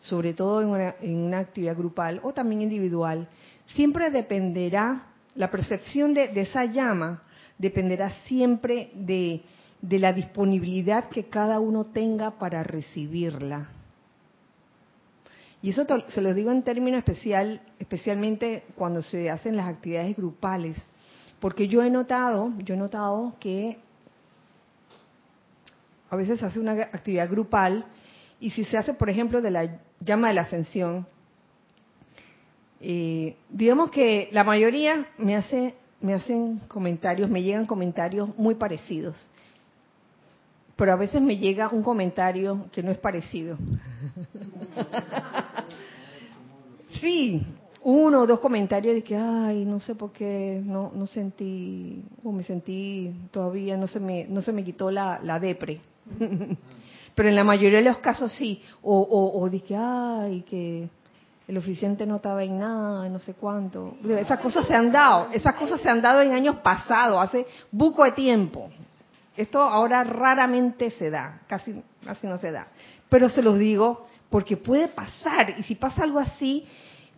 sobre 0.00 0.34
todo 0.34 0.62
en 0.62 0.68
una, 1.10 1.38
actividad 1.38 1.76
grupal 1.76 2.20
o 2.22 2.32
también 2.32 2.62
individual, 2.62 3.28
siempre 3.66 4.10
dependerá, 4.10 5.06
la 5.34 5.50
percepción 5.50 6.14
de, 6.14 6.30
esa 6.34 6.64
llama 6.64 7.22
dependerá 7.58 8.10
siempre 8.26 8.90
de, 8.94 9.42
de 9.80 9.98
la 9.98 10.12
disponibilidad 10.12 11.08
que 11.08 11.24
cada 11.24 11.60
uno 11.60 11.84
tenga 11.84 12.38
para 12.38 12.62
recibirla. 12.62 13.68
Y 15.62 15.70
eso 15.70 15.84
se 16.08 16.20
lo 16.20 16.32
digo 16.34 16.52
en 16.52 16.62
términos 16.62 16.98
especial, 16.98 17.60
especialmente 17.78 18.64
cuando 18.76 19.02
se 19.02 19.30
hacen 19.30 19.56
las 19.56 19.66
actividades 19.66 20.16
grupales, 20.16 20.80
porque 21.40 21.66
yo 21.66 21.82
he 21.82 21.90
notado, 21.90 22.52
yo 22.58 22.74
he 22.74 22.78
notado 22.78 23.34
que 23.40 23.78
a 26.08 26.16
veces 26.16 26.38
se 26.38 26.46
hace 26.46 26.60
una 26.60 26.72
actividad 26.72 27.28
grupal 27.28 27.84
y 28.38 28.50
si 28.50 28.64
se 28.64 28.76
hace, 28.76 28.94
por 28.94 29.10
ejemplo, 29.10 29.40
de 29.40 29.50
la 29.50 29.80
llama 30.00 30.28
de 30.28 30.34
la 30.34 30.42
ascensión, 30.42 31.06
eh, 32.80 33.36
digamos 33.48 33.90
que 33.90 34.28
la 34.32 34.44
mayoría 34.44 35.08
me 35.18 35.36
hace 35.36 35.74
me 36.00 36.14
hacen 36.14 36.58
comentarios, 36.68 37.28
me 37.30 37.42
llegan 37.42 37.66
comentarios 37.66 38.28
muy 38.36 38.54
parecidos, 38.54 39.28
pero 40.76 40.92
a 40.92 40.96
veces 40.96 41.22
me 41.22 41.38
llega 41.38 41.68
un 41.68 41.82
comentario 41.82 42.66
que 42.70 42.82
no 42.82 42.90
es 42.90 42.98
parecido. 42.98 43.56
sí, 47.00 47.46
uno 47.82 48.22
o 48.22 48.26
dos 48.26 48.40
comentarios 48.40 48.94
de 48.94 49.02
que, 49.02 49.16
ay, 49.16 49.64
no 49.64 49.80
sé 49.80 49.94
por 49.94 50.12
qué, 50.12 50.60
no, 50.64 50.92
no 50.94 51.06
sentí, 51.06 52.04
o 52.22 52.30
me 52.30 52.42
sentí 52.42 53.14
todavía, 53.30 53.76
no 53.76 53.86
se 53.86 54.00
me, 54.00 54.26
no 54.28 54.42
se 54.42 54.52
me 54.52 54.64
quitó 54.64 54.90
la, 54.90 55.18
la 55.22 55.40
depre. 55.40 55.80
pero 57.16 57.30
en 57.30 57.34
la 57.34 57.44
mayoría 57.44 57.78
de 57.78 57.84
los 57.84 57.98
casos 57.98 58.30
sí, 58.30 58.62
o, 58.82 58.94
o, 58.94 59.42
o 59.42 59.50
que, 59.50 59.74
ay, 59.74 60.42
que 60.42 60.86
el 61.48 61.56
oficiante 61.56 62.06
no 62.06 62.16
estaba 62.16 62.44
en 62.44 62.58
nada, 62.58 63.08
no 63.08 63.18
sé 63.18 63.32
cuánto. 63.32 63.96
Esas 64.06 64.38
cosas 64.38 64.66
se 64.66 64.74
han 64.74 64.92
dado, 64.92 65.28
esas 65.32 65.54
cosas 65.54 65.80
se 65.80 65.88
han 65.88 66.02
dado 66.02 66.20
en 66.20 66.34
años 66.34 66.56
pasados, 66.56 67.18
hace 67.24 67.46
buco 67.72 68.04
de 68.04 68.12
tiempo. 68.12 68.68
Esto 69.34 69.62
ahora 69.62 70.04
raramente 70.04 70.90
se 70.90 71.08
da, 71.08 71.40
casi, 71.46 71.82
casi 72.04 72.26
no 72.26 72.36
se 72.36 72.52
da. 72.52 72.68
Pero 73.08 73.30
se 73.30 73.40
los 73.40 73.58
digo 73.58 74.06
porque 74.28 74.58
puede 74.58 74.88
pasar, 74.88 75.54
y 75.58 75.62
si 75.62 75.74
pasa 75.74 76.02
algo 76.02 76.18
así, 76.18 76.64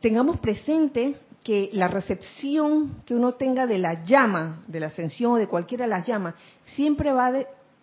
tengamos 0.00 0.38
presente 0.38 1.17
que 1.42 1.70
la 1.72 1.88
recepción 1.88 3.03
que 3.05 3.16
uno 3.16 3.33
tenga 3.33 3.66
de 3.66 3.79
la 3.79 4.05
llama, 4.05 4.62
de 4.68 4.79
la 4.79 4.87
ascensión 4.87 5.33
o 5.33 5.37
de 5.37 5.49
cualquiera 5.49 5.87
de 5.87 5.90
las 5.90 6.07
llamas, 6.07 6.35
siempre 6.62 7.12
va 7.12 7.27
a 7.27 7.33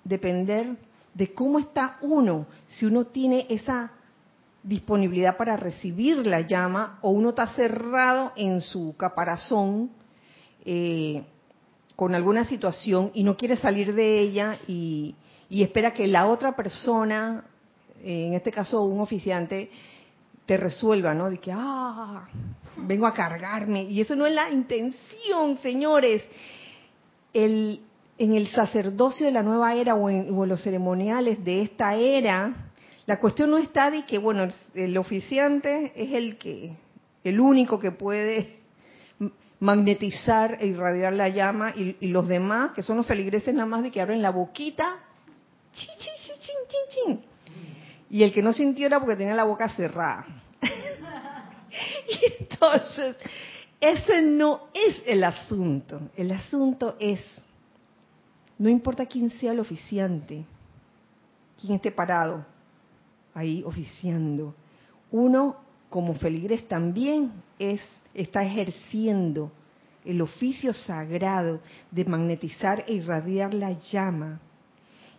depender 0.05 0.77
de 1.15 1.33
cómo 1.33 1.59
está 1.59 1.97
uno, 2.01 2.45
si 2.67 2.85
uno 2.85 3.05
tiene 3.05 3.47
esa 3.49 3.91
disponibilidad 4.61 5.37
para 5.37 5.55
recibir 5.55 6.27
la 6.27 6.41
llama 6.41 6.99
o 7.01 7.11
uno 7.11 7.29
está 7.29 7.47
cerrado 7.47 8.33
en 8.35 8.61
su 8.61 8.95
caparazón 8.97 9.91
eh, 10.65 11.23
con 11.95 12.13
alguna 12.13 12.43
situación 12.43 13.11
y 13.13 13.23
no 13.23 13.37
quiere 13.37 13.55
salir 13.55 13.93
de 13.93 14.19
ella 14.19 14.59
y, 14.67 15.15
espera 15.49 15.93
que 15.93 16.05
la 16.05 16.25
otra 16.27 16.53
persona, 16.53 17.45
en 18.03 18.33
este 18.33 18.51
caso 18.51 18.83
un 18.83 18.99
oficiante, 18.99 19.69
te 20.45 20.57
resuelva, 20.57 21.13
¿no? 21.13 21.29
De 21.29 21.37
que, 21.37 21.51
ah, 21.53 22.27
vengo 22.75 23.07
a 23.07 23.13
cargarme. 23.13 23.83
Y 23.83 24.01
eso 24.01 24.15
no 24.15 24.25
es 24.25 24.33
la 24.33 24.49
intención, 24.49 25.57
señores. 25.57 26.23
El, 27.33 27.79
en 28.17 28.33
el 28.33 28.47
sacerdocio 28.47 29.25
de 29.25 29.31
la 29.31 29.43
nueva 29.43 29.75
era 29.75 29.95
o 29.95 30.09
en, 30.09 30.33
los 30.47 30.61
ceremoniales 30.61 31.43
de 31.43 31.61
esta 31.61 31.95
era, 31.95 32.71
la 33.05 33.19
cuestión 33.19 33.51
no 33.51 33.57
está 33.57 33.91
de 33.91 34.05
que, 34.05 34.17
bueno, 34.17 34.47
el, 34.73 34.97
oficiante 34.97 35.91
es 35.95 36.13
el 36.13 36.37
que, 36.37 36.77
el 37.23 37.39
único 37.39 37.79
que 37.79 37.91
puede 37.91 38.59
magnetizar 39.59 40.57
e 40.59 40.67
irradiar 40.67 41.13
la 41.13 41.29
llama 41.29 41.73
y, 41.75 42.07
los 42.07 42.27
demás, 42.27 42.71
que 42.71 42.83
son 42.83 42.97
los 42.97 43.05
feligreses 43.05 43.53
nada 43.53 43.67
más 43.67 43.83
de 43.83 43.91
que 43.91 44.01
abren 44.01 44.21
la 44.21 44.31
boquita, 44.31 44.97
chin, 45.73 45.89
chin, 45.97 46.13
chin, 46.21 46.55
chin, 46.67 46.79
chin, 46.89 47.25
y 48.09 48.23
el 48.23 48.31
que 48.31 48.41
no 48.41 48.53
sintió 48.53 48.87
era 48.87 48.99
porque 48.99 49.15
tenía 49.15 49.35
la 49.35 49.43
boca 49.43 49.67
cerrada. 49.69 50.25
y 50.61 52.41
entonces, 52.41 53.17
ese 53.79 54.21
no 54.21 54.67
es 54.73 55.03
el 55.05 55.23
asunto. 55.23 56.09
El 56.15 56.31
asunto 56.31 56.95
es 56.99 57.19
no 58.57 58.69
importa 58.69 59.05
quién 59.05 59.29
sea 59.29 59.51
el 59.51 59.59
oficiante, 59.59 60.45
quién 61.59 61.73
esté 61.73 61.91
parado 61.91 62.45
ahí 63.33 63.63
oficiando. 63.65 64.53
Uno, 65.11 65.57
como 65.89 66.13
feligres, 66.15 66.67
también 66.67 67.31
es, 67.59 67.81
está 68.13 68.43
ejerciendo 68.43 69.51
el 70.05 70.21
oficio 70.21 70.71
sagrado 70.73 71.59
de 71.91 72.05
magnetizar 72.05 72.85
e 72.87 72.93
irradiar 72.93 73.53
la 73.53 73.71
llama. 73.71 74.39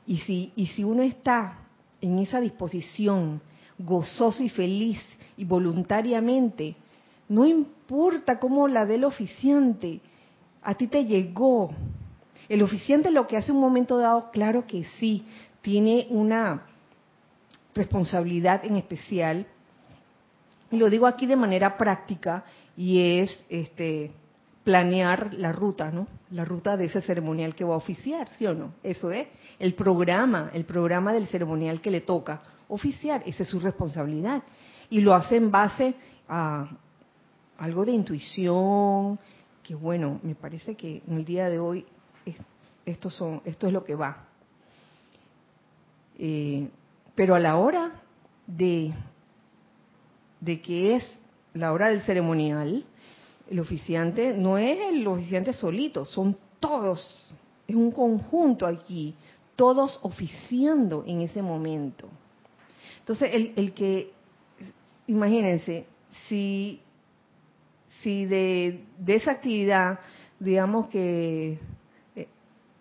Y 0.06 0.18
si, 0.18 0.52
y 0.56 0.66
si 0.66 0.84
uno 0.84 1.02
está 1.02 1.58
en 2.00 2.18
esa 2.20 2.40
disposición, 2.40 3.40
gozoso 3.78 4.42
y 4.42 4.48
feliz 4.48 5.02
y 5.36 5.44
voluntariamente, 5.44 6.76
no 7.28 7.44
importa 7.44 8.38
cómo 8.38 8.68
la 8.68 8.86
del 8.86 9.04
oficiante, 9.04 10.00
a 10.62 10.74
ti 10.74 10.86
te 10.86 11.04
llegó, 11.04 11.70
el 12.48 12.62
oficiante 12.62 13.10
lo 13.10 13.26
que 13.26 13.36
hace 13.36 13.52
un 13.52 13.60
momento 13.60 13.98
dado, 13.98 14.30
claro 14.30 14.66
que 14.66 14.84
sí, 14.98 15.24
tiene 15.62 16.06
una 16.10 16.62
responsabilidad 17.74 18.64
en 18.64 18.76
especial, 18.76 19.46
y 20.70 20.76
lo 20.78 20.90
digo 20.90 21.06
aquí 21.06 21.26
de 21.26 21.36
manera 21.36 21.76
práctica, 21.76 22.44
y 22.76 23.20
es 23.20 23.44
este 23.48 24.12
planear 24.64 25.32
la 25.34 25.52
ruta, 25.52 25.92
¿no? 25.92 26.08
La 26.30 26.44
ruta 26.44 26.76
de 26.76 26.86
ese 26.86 27.00
ceremonial 27.00 27.54
que 27.54 27.64
va 27.64 27.74
a 27.74 27.78
oficiar, 27.78 28.28
¿sí 28.30 28.46
o 28.46 28.54
no? 28.54 28.74
Eso 28.82 29.12
es 29.12 29.28
el 29.60 29.74
programa, 29.74 30.50
el 30.52 30.64
programa 30.64 31.12
del 31.12 31.28
ceremonial 31.28 31.80
que 31.80 31.92
le 31.92 32.00
toca 32.00 32.42
oficiar, 32.68 33.22
esa 33.26 33.44
es 33.44 33.48
su 33.48 33.60
responsabilidad. 33.60 34.42
Y 34.90 35.00
lo 35.00 35.14
hace 35.14 35.36
en 35.36 35.52
base 35.52 35.94
a 36.28 36.68
algo 37.58 37.84
de 37.84 37.92
intuición, 37.92 39.20
que 39.62 39.74
bueno, 39.76 40.18
me 40.24 40.34
parece 40.34 40.74
que 40.74 41.02
en 41.06 41.16
el 41.16 41.24
día 41.24 41.48
de 41.48 41.60
hoy 41.60 41.86
esto, 42.84 43.10
son, 43.10 43.42
esto 43.44 43.66
es 43.66 43.72
lo 43.72 43.84
que 43.84 43.94
va. 43.94 44.28
Eh, 46.18 46.68
pero 47.14 47.34
a 47.34 47.40
la 47.40 47.56
hora 47.56 48.02
de, 48.46 48.94
de 50.40 50.60
que 50.60 50.96
es 50.96 51.18
la 51.54 51.72
hora 51.72 51.88
del 51.88 52.02
ceremonial, 52.02 52.84
el 53.50 53.60
oficiante 53.60 54.34
no 54.34 54.58
es 54.58 54.78
el 54.88 55.06
oficiante 55.06 55.52
solito, 55.52 56.04
son 56.04 56.36
todos, 56.60 57.32
es 57.66 57.74
un 57.76 57.90
conjunto 57.90 58.66
aquí, 58.66 59.14
todos 59.56 59.98
oficiando 60.02 61.04
en 61.06 61.22
ese 61.22 61.42
momento. 61.42 62.08
Entonces, 63.00 63.30
el, 63.32 63.52
el 63.56 63.72
que, 63.72 64.12
imagínense, 65.06 65.86
si, 66.28 66.80
si 68.02 68.26
de 68.26 68.84
esa 69.06 69.32
actividad, 69.32 70.00
digamos 70.38 70.88
que 70.88 71.58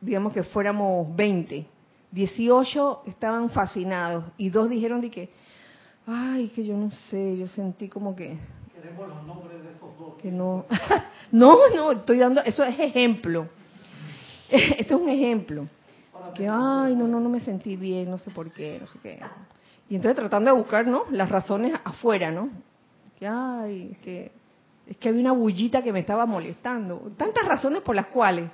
digamos 0.05 0.33
que 0.33 0.43
fuéramos 0.43 1.15
20, 1.15 1.65
18 2.11 3.03
estaban 3.07 3.49
fascinados 3.49 4.25
y 4.37 4.49
dos 4.49 4.69
dijeron 4.69 5.01
de 5.01 5.09
que, 5.09 5.29
ay, 6.05 6.49
que 6.49 6.63
yo 6.63 6.77
no 6.77 6.91
sé, 6.91 7.37
yo 7.37 7.47
sentí 7.47 7.89
como 7.89 8.15
que... 8.15 8.37
Queremos 8.73 9.07
los 9.09 9.23
nombres 9.23 9.63
de 9.63 9.71
esos 9.71 9.97
dos. 9.97 10.15
Que 10.21 10.31
no, 10.31 10.65
no, 11.31 11.57
no, 11.75 11.91
estoy 11.91 12.19
dando, 12.19 12.41
eso 12.41 12.63
es 12.63 12.79
ejemplo. 12.79 13.49
Esto 14.49 14.95
es 14.95 15.01
un 15.01 15.09
ejemplo. 15.09 15.67
Que, 16.35 16.47
ay, 16.47 16.95
no, 16.95 17.07
no, 17.07 17.19
no 17.19 17.29
me 17.29 17.39
sentí 17.39 17.75
bien, 17.75 18.09
no 18.09 18.17
sé 18.17 18.29
por 18.31 18.51
qué, 18.51 18.77
no 18.79 18.87
sé 18.87 18.99
qué. 19.01 19.19
Y 19.89 19.95
entonces 19.95 20.15
tratando 20.15 20.51
de 20.51 20.57
buscar, 20.57 20.87
¿no? 20.87 21.03
Las 21.11 21.29
razones 21.29 21.73
afuera, 21.83 22.31
¿no? 22.31 22.49
Que, 23.19 23.27
ay, 23.27 23.97
que 24.03 24.31
es 24.87 24.97
que 24.97 25.09
había 25.09 25.21
una 25.21 25.31
bullita 25.31 25.81
que 25.81 25.91
me 25.91 25.99
estaba 25.99 26.25
molestando. 26.25 27.11
Tantas 27.17 27.45
razones 27.45 27.81
por 27.81 27.95
las 27.95 28.07
cuales. 28.07 28.49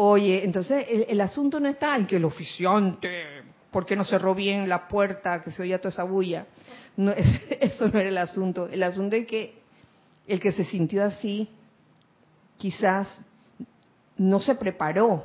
Oye, 0.00 0.44
entonces 0.44 0.86
el, 1.08 1.20
asunto 1.20 1.58
no 1.58 1.68
está 1.68 1.96
en 1.96 2.06
que 2.06 2.14
el 2.14 2.24
oficiante, 2.24 3.42
¿por 3.72 3.84
qué 3.84 3.96
no 3.96 4.04
cerró 4.04 4.32
bien 4.32 4.68
la 4.68 4.86
puerta, 4.86 5.42
que 5.42 5.50
se 5.50 5.60
oía 5.60 5.78
toda 5.78 5.90
esa 5.90 6.04
bulla? 6.04 6.46
No, 6.96 7.10
eso 7.60 7.88
no 7.88 7.98
era 7.98 8.08
el 8.08 8.18
asunto. 8.18 8.68
El 8.68 8.84
asunto 8.84 9.16
es 9.16 9.26
que 9.26 9.58
el 10.28 10.38
que 10.38 10.52
se 10.52 10.64
sintió 10.66 11.02
así, 11.02 11.48
quizás 12.58 13.18
no 14.16 14.38
se 14.38 14.54
preparó 14.54 15.24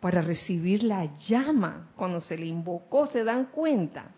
para 0.00 0.22
recibir 0.22 0.82
la 0.82 1.14
llama 1.18 1.90
cuando 1.94 2.22
se 2.22 2.38
le 2.38 2.46
invocó, 2.46 3.06
se 3.06 3.22
dan 3.22 3.50
cuenta. 3.52 4.12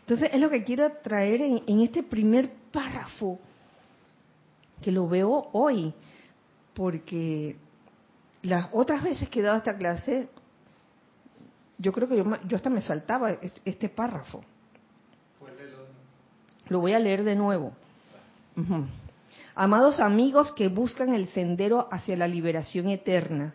Entonces 0.00 0.30
es 0.32 0.40
lo 0.40 0.48
que 0.48 0.64
quiero 0.64 0.90
traer 1.02 1.42
en, 1.42 1.62
en 1.66 1.80
este 1.80 2.02
primer 2.04 2.50
párrafo, 2.72 3.38
que 4.80 4.90
lo 4.90 5.06
veo 5.06 5.50
hoy, 5.52 5.92
porque 6.72 7.67
las 8.48 8.68
otras 8.72 9.02
veces 9.02 9.28
que 9.28 9.40
he 9.40 9.42
dado 9.42 9.58
esta 9.58 9.76
clase, 9.76 10.28
yo 11.78 11.92
creo 11.92 12.08
que 12.08 12.16
yo, 12.16 12.24
yo 12.46 12.56
hasta 12.56 12.70
me 12.70 12.82
saltaba 12.82 13.30
este, 13.64 13.88
párrafo. 13.88 14.42
Lo 16.68 16.80
voy 16.80 16.92
a 16.92 16.98
leer 16.98 17.24
de 17.24 17.34
nuevo. 17.34 17.72
Amados 19.54 20.00
amigos 20.00 20.52
que 20.52 20.68
buscan 20.68 21.12
el 21.12 21.28
sendero 21.28 21.88
hacia 21.90 22.16
la 22.16 22.28
liberación 22.28 22.88
eterna, 22.88 23.54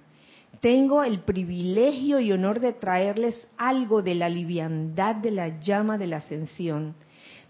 tengo 0.62 1.04
el 1.04 1.20
privilegio 1.22 2.20
y 2.20 2.32
honor 2.32 2.60
de 2.60 2.74
traerles 2.74 3.48
algo 3.58 4.02
de 4.02 4.16
la 4.16 4.30
liviandad 4.30 5.16
de 5.16 5.32
la 5.32 5.60
llama 5.60 5.98
de 5.98 6.08
la 6.08 6.18
ascensión, 6.18 6.96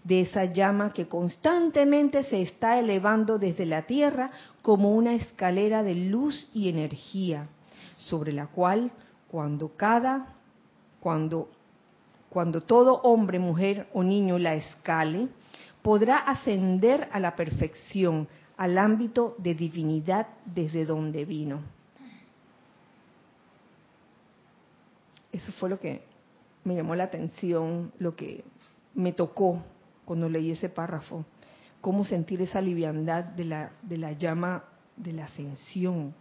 de 0.04 0.20
esa 0.20 0.44
llama 0.44 0.92
que 0.92 1.08
constantemente 1.08 2.24
se 2.24 2.42
está 2.42 2.78
elevando 2.78 3.38
desde 3.38 3.64
la 3.64 3.82
tierra 3.82 4.30
como 4.62 4.94
una 4.94 5.14
escalera 5.14 5.82
de 5.82 5.94
luz 5.94 6.50
y 6.52 6.68
energía, 6.68 7.48
sobre 7.96 8.32
la 8.32 8.46
cual 8.46 8.92
cuando 9.28 9.74
cada 9.76 10.34
cuando 11.00 11.48
cuando 12.34 12.62
todo 12.62 13.00
hombre, 13.02 13.38
mujer 13.38 13.86
o 13.94 14.02
niño 14.02 14.40
la 14.40 14.56
escale, 14.56 15.28
podrá 15.82 16.16
ascender 16.18 17.08
a 17.12 17.20
la 17.20 17.36
perfección, 17.36 18.26
al 18.56 18.76
ámbito 18.76 19.36
de 19.38 19.54
divinidad 19.54 20.26
desde 20.44 20.84
donde 20.84 21.24
vino. 21.24 21.60
Eso 25.30 25.52
fue 25.52 25.70
lo 25.70 25.78
que 25.78 26.02
me 26.64 26.74
llamó 26.74 26.96
la 26.96 27.04
atención, 27.04 27.92
lo 28.00 28.16
que 28.16 28.42
me 28.94 29.12
tocó 29.12 29.62
cuando 30.04 30.28
leí 30.28 30.50
ese 30.50 30.68
párrafo. 30.68 31.24
Cómo 31.80 32.04
sentir 32.04 32.40
esa 32.42 32.60
liviandad 32.60 33.24
de 33.24 33.44
la, 33.44 33.72
de 33.82 33.98
la 33.98 34.12
llama 34.12 34.64
de 34.96 35.12
la 35.12 35.24
ascensión. 35.24 36.14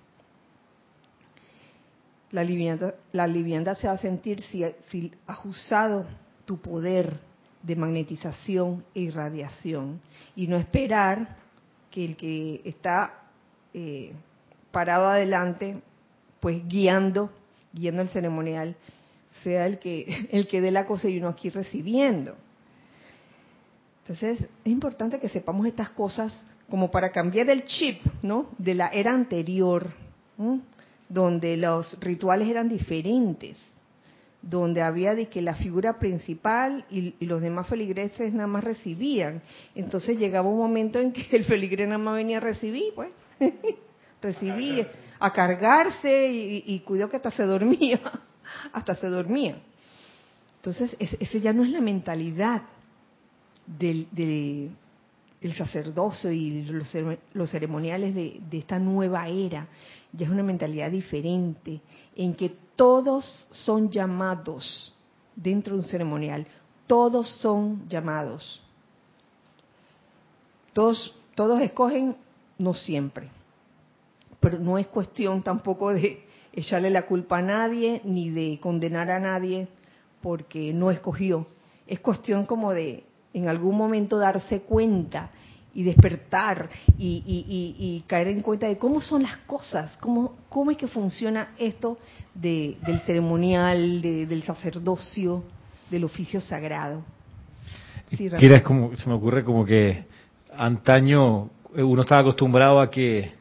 La 2.32 2.44
liviandad, 2.44 2.96
la 3.12 3.28
liviandad 3.28 3.78
se 3.78 3.88
va 3.88 3.94
a 3.94 3.98
sentir 3.98 4.42
si, 4.44 4.66
si 4.90 5.12
has 5.28 5.46
usado 5.46 6.06
tu 6.46 6.60
poder 6.60 7.20
de 7.62 7.76
magnetización 7.76 8.84
e 8.94 9.02
irradiación 9.02 10.02
y 10.36 10.48
no 10.48 10.58
esperar 10.58 11.38
que 11.90 12.04
el 12.04 12.18
que 12.18 12.62
está 12.66 13.22
eh, 13.74 14.14
parado 14.72 15.08
adelante, 15.08 15.82
pues 16.40 16.68
guiando, 16.68 17.32
guiando 17.72 18.02
el 18.02 18.10
ceremonial, 18.10 18.76
sea 19.44 19.66
el 19.66 19.80
que, 19.80 20.28
el 20.32 20.48
que 20.48 20.60
dé 20.60 20.72
la 20.72 20.86
cosa 20.86 21.08
y 21.08 21.18
uno 21.18 21.30
aquí 21.30 21.50
recibiendo. 21.50 22.36
Entonces, 24.04 24.42
es 24.42 24.72
importante 24.72 25.18
que 25.18 25.30
sepamos 25.30 25.66
estas 25.66 25.90
cosas 25.92 26.34
como 26.70 26.92
para 26.92 27.10
cambiar 27.12 27.50
el 27.50 27.64
chip, 27.64 28.02
¿no? 28.22 28.50
De 28.58 28.74
la 28.74 28.90
era 28.90 29.14
anterior, 29.14 29.92
donde 31.08 31.56
los 31.56 31.98
rituales 32.02 32.50
eran 32.50 32.68
diferentes, 32.68 33.58
donde 34.42 34.82
había 34.82 35.16
de 35.16 35.30
que 35.30 35.42
la 35.42 35.56
figura 35.56 36.00
principal 36.00 36.84
y, 36.92 37.16
los 37.26 37.42
demás 37.42 37.68
feligreses 37.68 38.34
nada 38.34 38.48
más 38.48 38.66
recibían. 38.66 39.42
Entonces 39.74 40.20
llegaba 40.20 40.50
un 40.50 40.58
momento 40.58 41.00
en 41.00 41.14
que 41.14 41.38
el 41.38 41.46
feligre 41.46 41.86
nada 41.86 41.98
más 41.98 42.16
venía 42.16 42.38
a 42.38 42.42
recibir, 42.42 42.94
pues, 42.96 43.10
recibía, 44.22 44.90
a 45.18 45.32
cargarse 45.32 46.30
y, 46.30 46.64
y 46.68 46.80
cuidó 46.82 47.10
que 47.10 47.16
hasta 47.16 47.32
se 47.32 47.44
dormía 47.44 48.02
hasta 48.74 48.96
se 48.96 49.08
dormía. 49.08 49.56
Entonces, 50.58 50.94
ese 51.00 51.40
ya 51.40 51.54
no 51.54 51.64
es 51.64 51.70
la 51.70 51.82
mentalidad 51.82 52.64
del, 53.66 54.08
el 55.42 55.54
sacerdocio 55.54 56.32
y 56.32 56.64
los, 56.64 57.50
ceremoniales 57.50 58.16
de, 58.16 58.42
esta 58.52 58.80
nueva 58.80 59.28
era. 59.28 59.68
Ya 60.12 60.26
es 60.26 60.32
una 60.32 60.44
mentalidad 60.44 60.92
diferente, 60.92 61.82
en 62.16 62.36
que 62.36 62.56
todos 62.76 63.48
son 63.52 63.90
llamados 63.90 64.94
dentro 65.36 65.76
de 65.76 65.82
un 65.82 65.86
ceremonial. 65.86 66.48
Todos 66.88 67.30
son 67.42 67.88
llamados. 67.90 68.62
Todos, 70.74 71.16
todos 71.36 71.62
escogen, 71.62 72.16
no 72.58 72.74
siempre. 72.74 73.30
Pero 74.40 74.60
no 74.60 74.78
es 74.78 74.88
cuestión 74.88 75.42
tampoco 75.42 75.94
de, 75.94 76.24
echarle 76.54 76.90
la 76.92 77.06
culpa 77.06 77.40
a 77.40 77.42
nadie 77.42 78.02
ni 78.04 78.30
de 78.30 78.60
condenar 78.62 79.10
a 79.10 79.20
nadie 79.20 79.68
porque 80.22 80.72
no 80.72 80.92
escogió. 80.92 81.48
Es 81.88 82.00
cuestión 82.00 82.46
como 82.46 82.72
de 82.72 83.04
en 83.34 83.48
algún 83.48 83.78
momento 83.78 84.18
darse 84.18 84.62
cuenta 84.62 85.30
y 85.76 85.84
despertar 85.84 86.70
y, 86.98 88.04
caer 88.08 88.28
en 88.28 88.42
cuenta 88.42 88.68
de 88.68 88.78
cómo 88.78 89.02
son 89.02 89.24
las 89.24 89.38
cosas, 89.38 89.98
cómo, 90.00 90.36
cómo 90.50 90.72
es 90.72 90.78
que 90.78 90.88
funciona 90.88 91.50
esto 91.58 91.98
del 92.34 92.78
ceremonial, 93.06 94.02
del 94.02 94.44
sacerdocio, 94.44 95.44
del 95.90 96.04
oficio 96.04 96.42
sagrado. 96.42 97.04
Sí, 98.12 98.30
es 98.30 98.62
como, 98.62 98.96
se 98.96 99.10
me 99.10 99.16
ocurre 99.16 99.44
como 99.44 99.66
que 99.66 100.06
antaño 100.56 101.50
uno 101.76 102.02
estaba 102.02 102.22
acostumbrado 102.22 102.80
a 102.80 102.92
que 102.92 103.32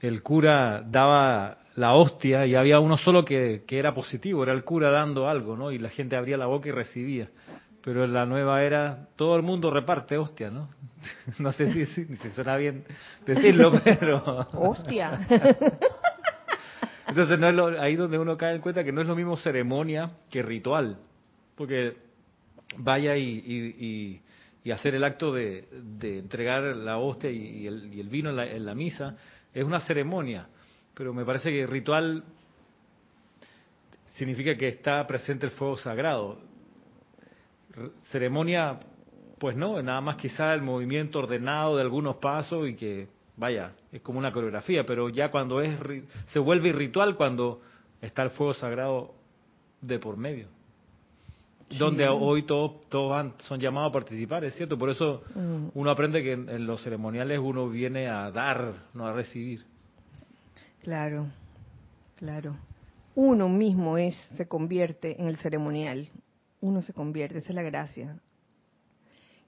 el 0.00 0.22
cura 0.22 0.84
daba 0.86 1.58
la 1.76 1.94
hostia 1.94 2.46
y 2.46 2.54
había 2.54 2.80
uno 2.80 2.96
solo 2.96 3.24
que, 3.24 3.64
era 3.68 3.94
positivo, 3.94 4.42
era 4.42 4.52
el 4.52 4.64
cura 4.64 4.90
dando 4.90 5.28
algo, 5.28 5.56
¿no? 5.56 5.70
Y 5.72 5.78
la 5.78 5.90
gente 5.90 6.16
abría 6.16 6.36
la 6.36 6.46
boca 6.46 6.68
y 6.68 6.72
recibía. 6.72 7.28
Pero 7.86 8.04
en 8.04 8.12
la 8.12 8.26
nueva 8.26 8.64
era 8.64 9.06
todo 9.14 9.36
el 9.36 9.42
mundo 9.42 9.70
reparte 9.70 10.18
hostia, 10.18 10.50
¿no? 10.50 10.68
No 11.38 11.52
sé 11.52 11.72
si, 11.72 11.86
si, 11.86 12.30
suena 12.30 12.56
bien 12.56 12.84
decirlo, 13.24 13.72
pero... 13.84 14.46
Hostia. 14.54 15.20
Entonces 17.08 17.38
no 17.38 17.48
es 17.48 17.54
lo, 17.54 17.80
ahí 17.80 17.94
donde 17.94 18.18
uno 18.18 18.36
cae 18.36 18.56
en 18.56 18.60
cuenta 18.60 18.82
que 18.82 18.90
no 18.90 19.00
es 19.00 19.06
lo 19.06 19.14
mismo 19.14 19.36
ceremonia 19.36 20.10
que 20.28 20.42
ritual. 20.42 20.98
Porque 21.54 21.96
vaya 22.76 23.16
y, 23.16 24.20
y, 24.64 24.70
hacer 24.72 24.96
el 24.96 25.04
acto 25.04 25.32
de, 25.32 25.68
entregar 26.02 26.64
la 26.64 26.98
hostia 26.98 27.30
y, 27.30 27.68
el, 27.68 28.08
vino 28.10 28.30
en 28.30 28.36
la, 28.36 28.46
en 28.46 28.66
la 28.66 28.74
misa 28.74 29.14
es 29.54 29.64
una 29.64 29.78
ceremonia 29.78 30.48
pero 30.96 31.12
me 31.12 31.26
parece 31.26 31.50
que 31.50 31.66
ritual 31.66 32.24
significa 34.14 34.56
que 34.56 34.68
está 34.68 35.06
presente 35.06 35.44
el 35.44 35.52
fuego 35.52 35.76
sagrado. 35.76 36.40
Ceremonia, 38.10 38.78
pues 39.38 39.56
no, 39.56 39.80
nada 39.82 40.00
más 40.00 40.16
quizá 40.16 40.54
el 40.54 40.62
movimiento 40.62 41.18
ordenado 41.18 41.76
de 41.76 41.82
algunos 41.82 42.16
pasos 42.16 42.68
y 42.68 42.74
que, 42.74 43.08
vaya, 43.36 43.72
es 43.92 44.00
como 44.02 44.18
una 44.18 44.32
coreografía, 44.32 44.84
pero 44.86 45.08
ya 45.08 45.30
cuando 45.30 45.60
es, 45.60 45.78
se 46.28 46.38
vuelve 46.38 46.72
ritual 46.72 47.16
cuando 47.16 47.60
está 48.00 48.22
el 48.22 48.30
fuego 48.30 48.54
sagrado 48.54 49.14
de 49.80 49.98
por 49.98 50.16
medio. 50.16 50.48
Donde 51.78 52.06
hoy 52.06 52.44
todos, 52.44 52.88
todos 52.88 53.32
son 53.38 53.58
llamados 53.58 53.90
a 53.90 53.92
participar, 53.92 54.44
es 54.44 54.54
cierto, 54.54 54.78
por 54.78 54.88
eso 54.88 55.24
mm. 55.34 55.68
uno 55.74 55.90
aprende 55.90 56.22
que 56.22 56.32
en 56.32 56.64
los 56.64 56.80
ceremoniales 56.82 57.40
uno 57.42 57.68
viene 57.68 58.08
a 58.08 58.30
dar, 58.30 58.72
no 58.94 59.04
a 59.06 59.12
recibir. 59.12 59.64
Claro, 60.82 61.26
claro. 62.14 62.54
Uno 63.16 63.48
mismo 63.48 63.98
es, 63.98 64.14
se 64.36 64.46
convierte 64.46 65.20
en 65.20 65.26
el 65.26 65.38
ceremonial. 65.38 66.08
Uno 66.66 66.82
se 66.82 66.92
convierte, 66.92 67.38
esa 67.38 67.50
es 67.50 67.54
la 67.54 67.62
gracia. 67.62 68.18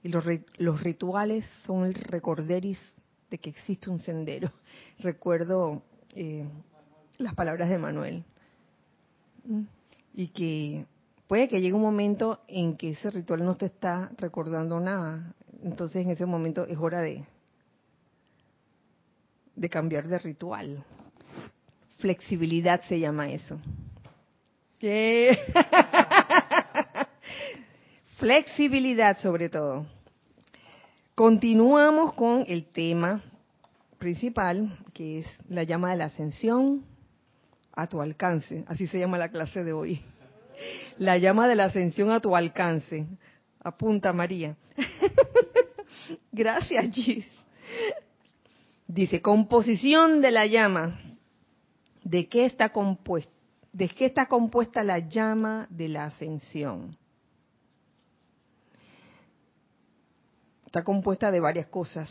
Y 0.01 0.07
los, 0.07 0.23
los 0.57 0.81
rituales 0.81 1.45
son 1.65 1.85
el 1.85 1.93
recorderis 1.93 2.79
de 3.29 3.37
que 3.37 3.49
existe 3.49 3.89
un 3.89 3.99
sendero. 3.99 4.53
Recuerdo 4.99 5.83
eh, 6.15 6.47
las 7.17 7.35
palabras 7.35 7.69
de 7.69 7.77
Manuel. 7.77 8.23
Y 10.13 10.29
que 10.29 10.85
puede 11.27 11.49
que 11.49 11.59
llegue 11.59 11.73
un 11.73 11.81
momento 11.81 12.39
en 12.47 12.77
que 12.77 12.91
ese 12.91 13.11
ritual 13.11 13.43
no 13.43 13.57
te 13.57 13.65
está 13.65 14.11
recordando 14.17 14.79
nada. 14.79 15.35
Entonces 15.61 16.05
en 16.05 16.11
ese 16.11 16.25
momento 16.25 16.65
es 16.67 16.77
hora 16.77 17.01
de, 17.01 17.25
de 19.57 19.67
cambiar 19.67 20.07
de 20.07 20.19
ritual. 20.19 20.85
Flexibilidad 21.97 22.79
se 22.87 22.97
llama 22.97 23.29
eso. 23.29 23.59
Flexibilidad 28.19 29.17
sobre 29.19 29.47
todo. 29.47 29.85
Continuamos 31.15 32.13
con 32.13 32.43
el 32.49 32.65
tema 32.65 33.23
principal, 33.97 34.77
que 34.93 35.19
es 35.19 35.27
la 35.47 35.63
llama 35.63 35.91
de 35.91 35.97
la 35.97 36.05
ascensión 36.05 36.83
a 37.71 37.87
tu 37.87 38.01
alcance. 38.01 38.65
Así 38.67 38.87
se 38.87 38.99
llama 38.99 39.17
la 39.17 39.29
clase 39.29 39.63
de 39.63 39.71
hoy. 39.71 40.01
La 40.97 41.17
llama 41.17 41.47
de 41.47 41.55
la 41.55 41.65
ascensión 41.65 42.11
a 42.11 42.19
tu 42.19 42.35
alcance. 42.35 43.07
Apunta 43.63 44.11
María. 44.11 44.57
Gracias, 46.33 46.93
Gis. 46.93 47.25
Dice, 48.85 49.21
composición 49.21 50.19
de 50.19 50.31
la 50.31 50.45
llama. 50.45 50.99
¿De 52.03 52.27
qué 52.27 52.43
está 52.45 52.67
compuesta? 52.67 53.31
¿De 53.71 53.87
qué 53.87 54.07
está 54.07 54.25
compuesta 54.25 54.83
la 54.83 54.99
llama 54.99 55.67
de 55.69 55.87
la 55.87 56.05
ascensión? 56.05 56.97
Está 60.69 60.83
compuesta 60.83 61.31
de 61.31 61.39
varias 61.39 61.65
cosas. 61.65 62.07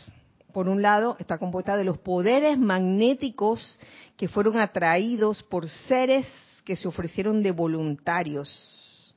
Por 0.51 0.67
un 0.67 0.81
lado, 0.81 1.15
está 1.17 1.37
compuesta 1.37 1.77
de 1.77 1.85
los 1.85 1.97
poderes 1.97 2.59
magnéticos 2.59 3.79
que 4.17 4.27
fueron 4.27 4.59
atraídos 4.59 5.41
por 5.43 5.69
seres 5.69 6.27
que 6.65 6.75
se 6.75 6.85
ofrecieron 6.85 7.41
de 7.41 7.51
voluntarios. 7.51 9.15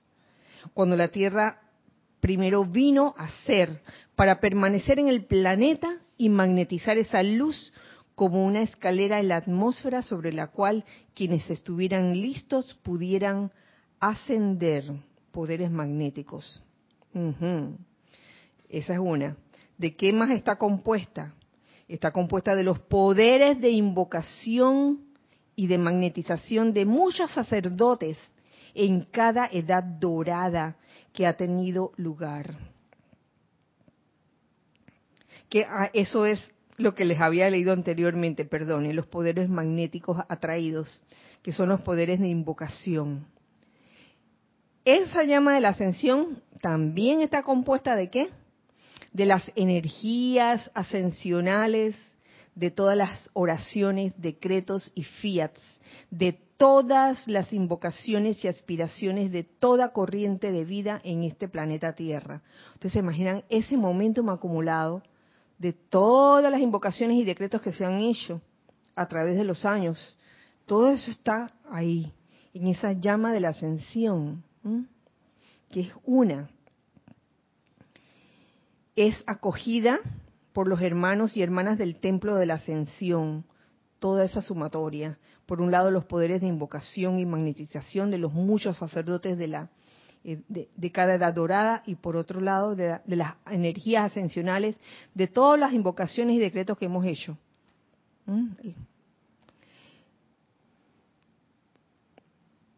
Cuando 0.75 0.95
la 0.95 1.09
Tierra 1.09 1.59
primero 2.21 2.65
vino 2.65 3.17
a 3.19 3.31
ser 3.45 3.81
para 4.15 4.39
permanecer 4.39 5.01
en 5.01 5.09
el 5.09 5.25
planeta 5.25 5.99
y 6.17 6.29
magnetizar 6.29 6.97
esa 6.97 7.25
luz 7.25 7.73
como 8.15 8.45
una 8.47 8.63
escalera 8.63 9.19
en 9.19 9.27
la 9.27 9.39
atmósfera 9.39 10.03
sobre 10.03 10.33
la 10.33 10.53
cual 10.53 10.85
quienes 11.17 11.51
estuvieran 11.51 12.13
listos 12.13 12.79
pudieran 12.85 13.51
ascender 13.99 14.85
poderes 15.33 15.73
magnéticos. 15.73 16.63
Esa 18.73 18.95
es 18.95 18.99
una. 18.99 19.37
¿De 19.77 19.95
qué 19.95 20.13
más 20.13 20.31
está 20.31 20.57
compuesta? 20.57 21.35
Está 21.87 22.11
compuesta 22.11 22.57
de 22.57 22.65
los 22.65 22.81
poderes 22.81 23.61
de 23.61 23.71
invocación 23.71 25.01
y 25.55 25.67
de 25.67 25.77
magnetización 25.77 26.73
de 26.73 26.87
muchos 26.87 27.31
sacerdotes 27.31 28.19
en 28.75 29.03
cada 29.03 29.47
edad 29.53 29.85
dorada 29.85 30.77
que 31.13 31.27
ha 31.27 31.37
tenido 31.37 31.93
lugar. 31.97 32.57
Que 35.51 35.67
ah, 35.69 35.91
eso 35.93 36.25
es 36.25 36.41
lo 36.79 36.95
que 36.95 37.05
les 37.05 37.21
había 37.21 37.51
leído 37.51 37.75
anteriormente, 37.75 38.47
perdón, 38.47 38.97
los 38.97 39.07
poderes 39.07 39.51
magnéticos 39.51 40.19
atraídos, 40.31 41.05
que 41.43 41.53
son 41.53 41.69
los 41.69 41.83
poderes 41.83 42.21
de 42.21 42.29
invocación. 42.29 43.27
Esa 44.87 45.25
llama 45.25 45.53
de 45.53 45.61
la 45.61 45.69
ascensión 45.69 46.43
también 46.63 47.21
está 47.21 47.43
compuesta 47.43 47.95
de 47.95 48.09
qué? 48.09 48.31
De 49.13 49.27
las 49.27 49.51
energías 49.55 50.71
ascensionales, 50.75 51.97
de 52.55 52.71
todas 52.71 52.97
las 52.97 53.31
oraciones, 53.33 54.15
decretos 54.21 54.91
y 54.95 55.05
fiats, 55.05 55.63
de 56.11 56.39
todas 56.57 57.27
las 57.27 57.53
invocaciones 57.53 58.45
y 58.45 58.49
aspiraciones 58.49 59.33
de 59.33 59.43
toda 59.43 59.93
corriente 59.93 60.53
de 60.53 60.65
vida 60.65 61.01
en 61.03 61.25
este 61.25 61.49
planeta 61.49 61.95
Tierra. 61.95 62.43
Ustedes 62.75 62.93
se 62.93 62.99
imaginan 63.01 63.43
ese 63.49 63.77
momento 63.77 64.29
acumulado 64.31 65.03
de 65.59 65.73
todas 65.73 66.51
las 66.51 66.61
invocaciones 66.61 67.17
y 67.17 67.25
decretos 67.25 67.63
que 67.63 67.73
se 67.73 67.85
han 67.85 68.01
hecho 68.01 68.41
a 68.95 69.07
través 69.07 69.37
de 69.37 69.45
los 69.45 69.65
años. 69.65 70.17
Todo 70.67 70.91
eso 70.91 71.11
está 71.11 71.53
ahí, 71.71 72.13
en 72.55 72.69
esa 72.69 72.93
llama 72.93 73.33
de 73.33 73.41
la 73.41 73.49
ascensión, 73.51 74.45
que 75.71 75.81
es 75.81 75.93
una. 76.05 76.51
Es 78.97 79.23
acogida 79.27 80.01
por 80.53 80.69
los 80.69 80.83
hermanos 80.83 81.37
y 81.37 81.43
hermanas 81.43 81.79
del 81.79 81.97
templo 81.97 82.37
de 82.37 82.47
la 82.47 82.55
ascensión, 82.55 83.45
toda 83.99 84.25
esa 84.25 84.43
sumatoria. 84.43 85.19
Por 85.47 85.61
un 85.61 85.71
lado, 85.71 85.91
los 85.91 86.05
poderes 86.05 86.41
de 86.41 86.47
invocación 86.47 87.19
y 87.19 87.27
magnetización 87.27 88.11
de 88.11 88.19
los 88.19 88.33
muchos 88.33 88.77
sacerdotes 88.77 89.39
de 89.39 89.49
la 89.49 89.71
eh, 90.25 90.41
de, 90.49 90.93
cada 90.93 91.15
edad 91.15 91.35
dorada 91.35 91.83
y 91.85 91.97
por 91.97 92.15
otro 92.15 92.41
lado 92.41 92.77
de, 92.77 93.01
las 93.07 93.35
energías 93.51 94.05
ascensionales 94.05 94.79
de 95.15 95.27
todas 95.27 95.59
las 95.59 95.73
invocaciones 95.73 96.37
y 96.37 96.39
decretos 96.39 96.79
que 96.79 96.85
hemos 96.85 97.05
hecho. 97.05 97.37
¿Mm? 98.27 98.51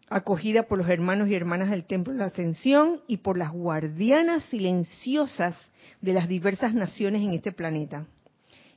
Acogida 0.09 0.65
por 0.65 0.79
los 0.79 0.89
hermanos 0.89 1.29
y 1.29 1.35
hermanas 1.35 1.71
del 1.71 1.85
Templo 1.85 2.13
de 2.13 2.21
la 2.21 2.27
Ascensión 2.27 3.01
y 3.07 3.19
por 3.19 3.39
las 3.39 3.53
guardianas 3.53 4.45
silenciosas 4.45 5.57
de 6.01 6.13
las 6.13 6.29
diversas 6.29 6.75
naciones 6.75 7.23
en 7.23 7.33
este 7.33 7.53
planeta. 7.53 8.07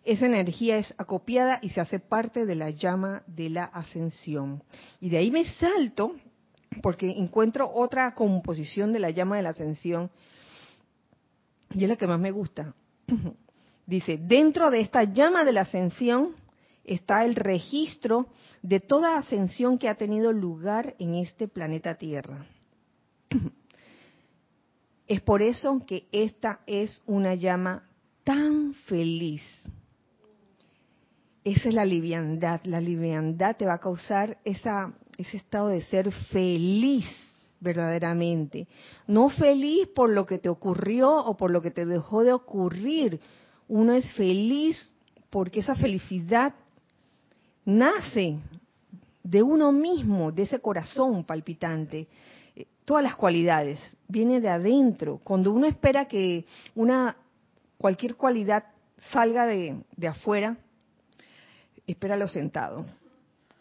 Esa 0.05 0.25
energía 0.25 0.77
es 0.77 0.93
acopiada 0.97 1.59
y 1.61 1.69
se 1.71 1.81
hace 1.81 1.99
parte 1.99 2.45
de 2.45 2.55
la 2.55 2.69
llama 2.69 3.23
de 3.27 3.49
la 3.49 3.65
ascensión. 3.65 4.63
Y 5.01 5.09
de 5.09 5.17
ahí 5.17 5.31
me 5.31 5.43
salto 5.43 6.15
porque 6.81 7.09
encuentro 7.09 7.69
otra 7.73 8.13
composición 8.13 8.93
de 8.93 8.99
la 8.99 9.09
llama 9.09 9.35
de 9.35 9.43
la 9.43 9.49
ascensión 9.49 10.09
y 11.73 11.83
es 11.83 11.89
la 11.89 11.95
que 11.95 12.07
más 12.07 12.19
me 12.19 12.31
gusta. 12.31 12.73
Dice, 13.85 14.17
dentro 14.17 14.69
de 14.69 14.81
esta 14.81 15.03
llama 15.03 15.43
de 15.43 15.53
la 15.53 15.61
ascensión 15.61 16.35
está 16.87 17.25
el 17.25 17.35
registro 17.35 18.27
de 18.63 18.79
toda 18.79 19.17
ascensión 19.17 19.77
que 19.77 19.89
ha 19.89 19.95
tenido 19.95 20.31
lugar 20.31 20.95
en 20.97 21.15
este 21.15 21.47
planeta 21.47 21.95
Tierra. 21.95 22.47
Es 25.07 25.21
por 25.21 25.41
eso 25.41 25.85
que 25.87 26.09
esta 26.11 26.59
es 26.67 27.01
una 27.05 27.33
llama 27.33 27.87
tan 28.25 28.73
feliz. 28.73 29.41
Esa 31.45 31.69
es 31.69 31.73
la 31.73 31.85
liviandad. 31.85 32.59
La 32.65 32.81
liviandad 32.81 33.55
te 33.55 33.65
va 33.65 33.75
a 33.75 33.79
causar 33.79 34.37
ese 34.43 35.37
estado 35.37 35.69
de 35.69 35.81
ser 35.83 36.11
feliz 36.11 37.05
verdaderamente. 37.61 38.67
No 39.07 39.29
feliz 39.29 39.87
por 39.95 40.09
lo 40.09 40.25
que 40.25 40.39
te 40.39 40.49
ocurrió 40.49 41.15
o 41.15 41.37
por 41.37 41.51
lo 41.51 41.61
que 41.61 41.71
te 41.71 41.85
dejó 41.85 42.25
de 42.25 42.33
ocurrir. 42.33 43.21
Uno 43.69 43.93
es 43.93 44.11
feliz 44.11 44.89
porque 45.29 45.61
esa 45.61 45.75
felicidad 45.75 46.53
nace 47.67 48.37
de 49.23 49.43
uno 49.43 49.71
mismo, 49.73 50.31
de 50.31 50.43
ese 50.43 50.59
corazón 50.59 51.25
palpitante. 51.25 52.07
Eh, 52.55 52.65
todas 52.85 53.03
las 53.03 53.15
cualidades, 53.15 53.79
viene 54.07 54.39
de 54.39 54.49
adentro. 54.49 55.19
Cuando 55.23 55.51
uno 55.51 55.67
espera 55.67 56.05
que 56.05 56.45
una 56.75 57.15
cualquier 57.77 58.15
cualidad 58.15 58.63
salga 59.11 59.45
de, 59.45 59.83
de 59.95 60.07
afuera, 60.07 60.57
espéralo 61.85 62.27
sentado 62.27 62.85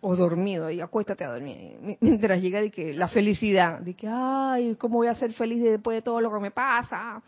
o 0.00 0.14
dormido 0.14 0.70
y 0.70 0.80
acuéstate 0.80 1.24
a 1.24 1.32
dormir 1.32 1.96
mientras 2.00 2.40
llega 2.40 2.60
de 2.60 2.70
que 2.70 2.92
la 2.92 3.08
felicidad 3.08 3.80
de 3.80 3.94
que 3.94 4.06
ay 4.06 4.74
cómo 4.78 4.98
voy 4.98 5.08
a 5.08 5.14
ser 5.14 5.32
feliz 5.32 5.62
después 5.62 5.96
de 5.96 6.02
todo 6.02 6.20
lo 6.20 6.30
que 6.30 6.38
me 6.38 6.50
pasa 6.50 7.22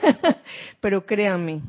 pero 0.80 1.06
créanme 1.06 1.60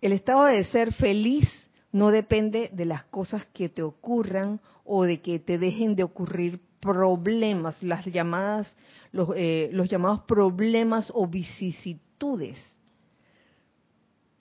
el 0.00 0.12
estado 0.12 0.44
de 0.44 0.64
ser 0.64 0.92
feliz 0.92 1.61
no 1.92 2.10
depende 2.10 2.70
de 2.72 2.84
las 2.84 3.04
cosas 3.04 3.46
que 3.52 3.68
te 3.68 3.82
ocurran 3.82 4.60
o 4.84 5.04
de 5.04 5.20
que 5.20 5.38
te 5.38 5.58
dejen 5.58 5.94
de 5.94 6.02
ocurrir 6.02 6.60
problemas 6.80 7.82
las 7.82 8.04
llamadas 8.06 8.74
los, 9.12 9.28
eh, 9.36 9.70
los 9.72 9.88
llamados 9.88 10.22
problemas 10.22 11.12
o 11.14 11.26
vicisitudes. 11.26 12.58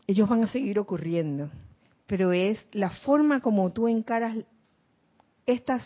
Ellos 0.07 0.27
van 0.27 0.43
a 0.43 0.47
seguir 0.47 0.79
ocurriendo 0.79 1.51
pero 2.11 2.33
es 2.33 2.59
la 2.73 2.89
forma 2.89 3.39
como 3.39 3.71
tú 3.71 3.87
encaras 3.87 4.35
estas 5.45 5.81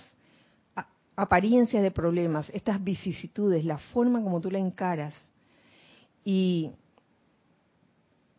apariencias 1.15 1.83
de 1.83 1.91
problemas, 1.91 2.49
estas 2.49 2.83
vicisitudes, 2.83 3.63
la 3.63 3.77
forma 3.77 4.23
como 4.23 4.41
tú 4.41 4.49
la 4.49 4.57
encaras 4.57 5.13
y 6.23 6.71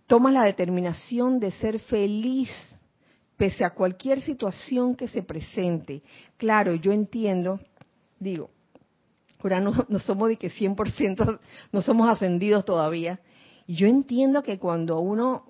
tomas 0.09 0.33
la 0.33 0.43
determinación 0.43 1.39
de 1.39 1.53
ser 1.53 1.79
feliz 1.79 2.51
pese 3.37 3.65
a 3.65 3.71
cualquier 3.71 4.21
situación 4.21 4.95
que 4.95 5.09
se 5.09 5.23
presente. 5.23 6.03
Claro, 6.37 6.75
yo 6.75 6.93
entiendo, 6.93 7.61
digo, 8.19 8.51
ahora 9.43 9.61
no, 9.61 9.73
somos 9.99 10.29
de 10.29 10.37
que 10.37 10.51
100% 10.51 11.39
no 11.73 11.83
somos 11.83 12.09
ascendidos 12.09 12.65
todavía, 12.65 13.21
yo 13.69 13.87
entiendo 13.87 14.43
que 14.43 14.59
cuando 14.59 14.95
a 14.95 15.01
uno 15.01 15.47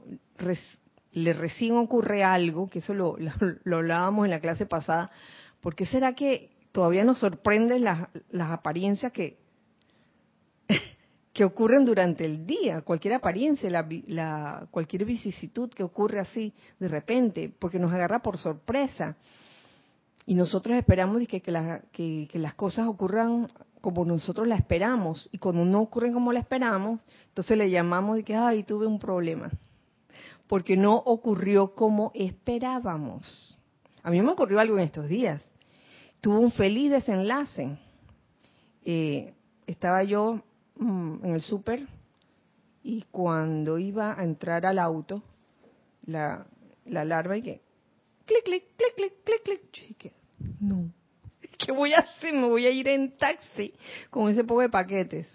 le 1.13 1.33
recién 1.33 1.77
ocurre 1.77 2.25
algo, 2.25 2.69
que 2.69 2.79
eso 2.79 2.95
lo, 2.95 3.17
lo 3.65 3.77
hablábamos 3.77 4.25
en 4.25 4.31
la 4.31 4.41
clase 4.41 4.67
pasada, 4.67 5.11
¿Por 5.67 5.75
qué 5.75 5.85
será 5.85 6.15
que 6.15 6.51
todavía 6.71 7.03
nos 7.03 7.19
sorprenden 7.19 7.83
las, 7.83 8.09
apariencias 8.51 9.11
que, 9.11 9.37
que 11.37 11.45
ocurren 11.45 11.85
durante 11.85 12.25
el 12.25 12.47
día? 12.47 12.81
Cualquier 12.81 13.13
apariencia, 13.13 13.69
la, 13.69 14.67
cualquier 14.71 15.05
vicisitud 15.05 15.69
que 15.69 15.83
ocurre 15.83 16.19
así 16.19 16.51
de 16.81 16.89
repente, 16.89 17.53
porque 17.59 17.79
nos 17.79 17.93
agarra 17.93 18.23
por 18.23 18.39
sorpresa. 18.39 19.17
Y 20.25 20.35
nosotros 20.35 20.79
esperamos 20.79 21.29
que, 21.29 21.43
que, 21.43 22.29
que 22.31 22.39
las 22.39 22.55
cosas 22.55 22.89
ocurran 22.89 23.49
como 23.83 24.07
nosotros 24.07 24.49
la 24.49 24.55
esperamos. 24.55 25.29
Y 25.31 25.37
cuando 25.37 25.67
no 25.67 25.83
ocurren 25.83 26.15
como 26.15 26.33
la 26.33 26.41
esperamos, 26.41 27.03
entonces 27.29 27.59
le 27.59 27.69
llamamos 27.69 28.17
de 28.17 28.25
que, 28.25 28.35
ay, 28.35 28.63
tuve 28.63 28.87
un 28.87 28.99
problema. 28.99 29.51
porque 30.47 30.75
no 30.75 30.95
ocurrió 30.95 31.75
como 31.75 32.13
esperábamos. 32.15 33.59
A 34.03 34.11
mí 34.11 34.23
me 34.23 34.31
ocurrió 34.31 34.59
algo 34.59 34.79
en 34.79 34.85
estos 34.85 35.07
días. 35.07 35.43
Tuvo 36.23 36.39
un 36.39 36.51
feliz 36.51 36.91
desenlace. 36.91 37.77
Eh, 38.87 39.35
estaba 39.67 40.03
yo 40.03 40.43
mm, 40.77 41.25
en 41.25 41.35
el 41.35 41.41
súper 41.41 41.87
y 42.83 43.03
cuando 43.11 43.79
iba 43.79 44.19
a 44.19 44.23
entrar 44.23 44.65
al 44.65 44.79
auto, 44.79 45.23
la, 46.07 46.47
la 46.85 47.05
larva 47.05 47.37
y 47.37 47.43
que 47.43 47.61
clic, 48.25 48.45
clic, 48.45 48.65
clic, 48.77 48.95
clic, 48.95 49.43
clic, 49.43 49.71
clic. 49.71 50.03
Yo 50.03 50.11
no, 50.61 50.93
¿qué 51.59 51.73
voy 51.73 51.93
a 51.95 51.99
hacer? 51.99 52.35
Me 52.35 52.47
voy 52.47 52.67
a 52.67 52.71
ir 52.71 52.89
en 52.89 53.17
taxi 53.17 53.73
con 54.11 54.31
ese 54.31 54.45
poco 54.45 54.61
de 54.61 54.69
paquetes. 54.69 55.29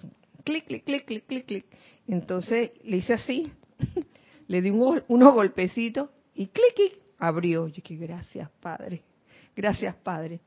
Clic, 0.43 0.65
clic, 0.65 0.85
clic, 0.85 1.05
clic, 1.05 1.25
clic, 1.25 1.45
clic. 1.45 1.65
Entonces 2.07 2.71
le 2.83 2.97
hice 2.97 3.13
así, 3.13 3.51
le 4.47 4.61
di 4.61 4.69
unos 4.69 5.33
golpecitos 5.33 6.09
y 6.33 6.47
clic, 6.47 6.73
clic, 6.75 6.99
abrió. 7.19 7.67
Yo 7.67 7.75
dije, 7.75 7.95
gracias, 7.95 8.49
Padre. 8.61 9.03
Gracias, 9.55 9.95
Padre. 9.95 10.39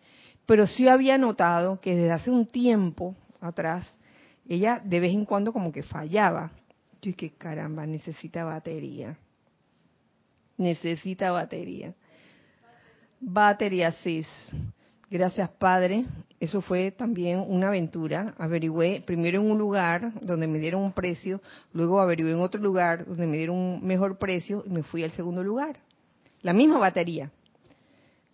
Pero 0.47 0.67
sí 0.67 0.89
había 0.89 1.19
notado 1.19 1.81
que 1.81 1.95
desde 1.95 2.13
hace 2.13 2.31
un 2.31 2.47
tiempo 2.47 3.15
atrás, 3.41 3.87
ella 4.49 4.81
de 4.85 5.01
vez 5.01 5.13
en 5.13 5.25
cuando 5.25 5.53
como 5.53 5.73
que 5.73 5.83
fallaba. 5.83 6.51
Yo 7.01 7.13
dije, 7.13 7.35
caramba, 7.37 7.87
necesita 7.87 8.45
batería. 8.45 9.17
Necesita 10.57 11.31
batería. 11.33 11.95
Batería 13.21 13.93
CIS. 13.93 14.29
Gracias, 15.11 15.49
Padre. 15.51 16.05
Eso 16.41 16.61
fue 16.61 16.91
también 16.91 17.45
una 17.47 17.69
aventura. 17.69 18.35
Averigüé 18.37 19.03
primero 19.07 19.41
en 19.41 19.51
un 19.51 19.59
lugar 19.59 20.13
donde 20.21 20.47
me 20.47 20.59
dieron 20.59 20.83
un 20.83 20.93
precio, 20.93 21.41
luego 21.73 22.01
averigüé 22.01 22.33
en 22.33 22.41
otro 22.41 22.61
lugar 22.61 23.07
donde 23.07 23.27
me 23.27 23.37
dieron 23.37 23.57
un 23.57 23.85
mejor 23.85 24.19
precio 24.19 24.63
y 24.67 24.71
me 24.71 24.83
fui 24.83 25.03
al 25.05 25.11
segundo 25.13 25.43
lugar. 25.43 25.79
La 26.43 26.53
misma 26.53 26.79
batería. 26.79 27.31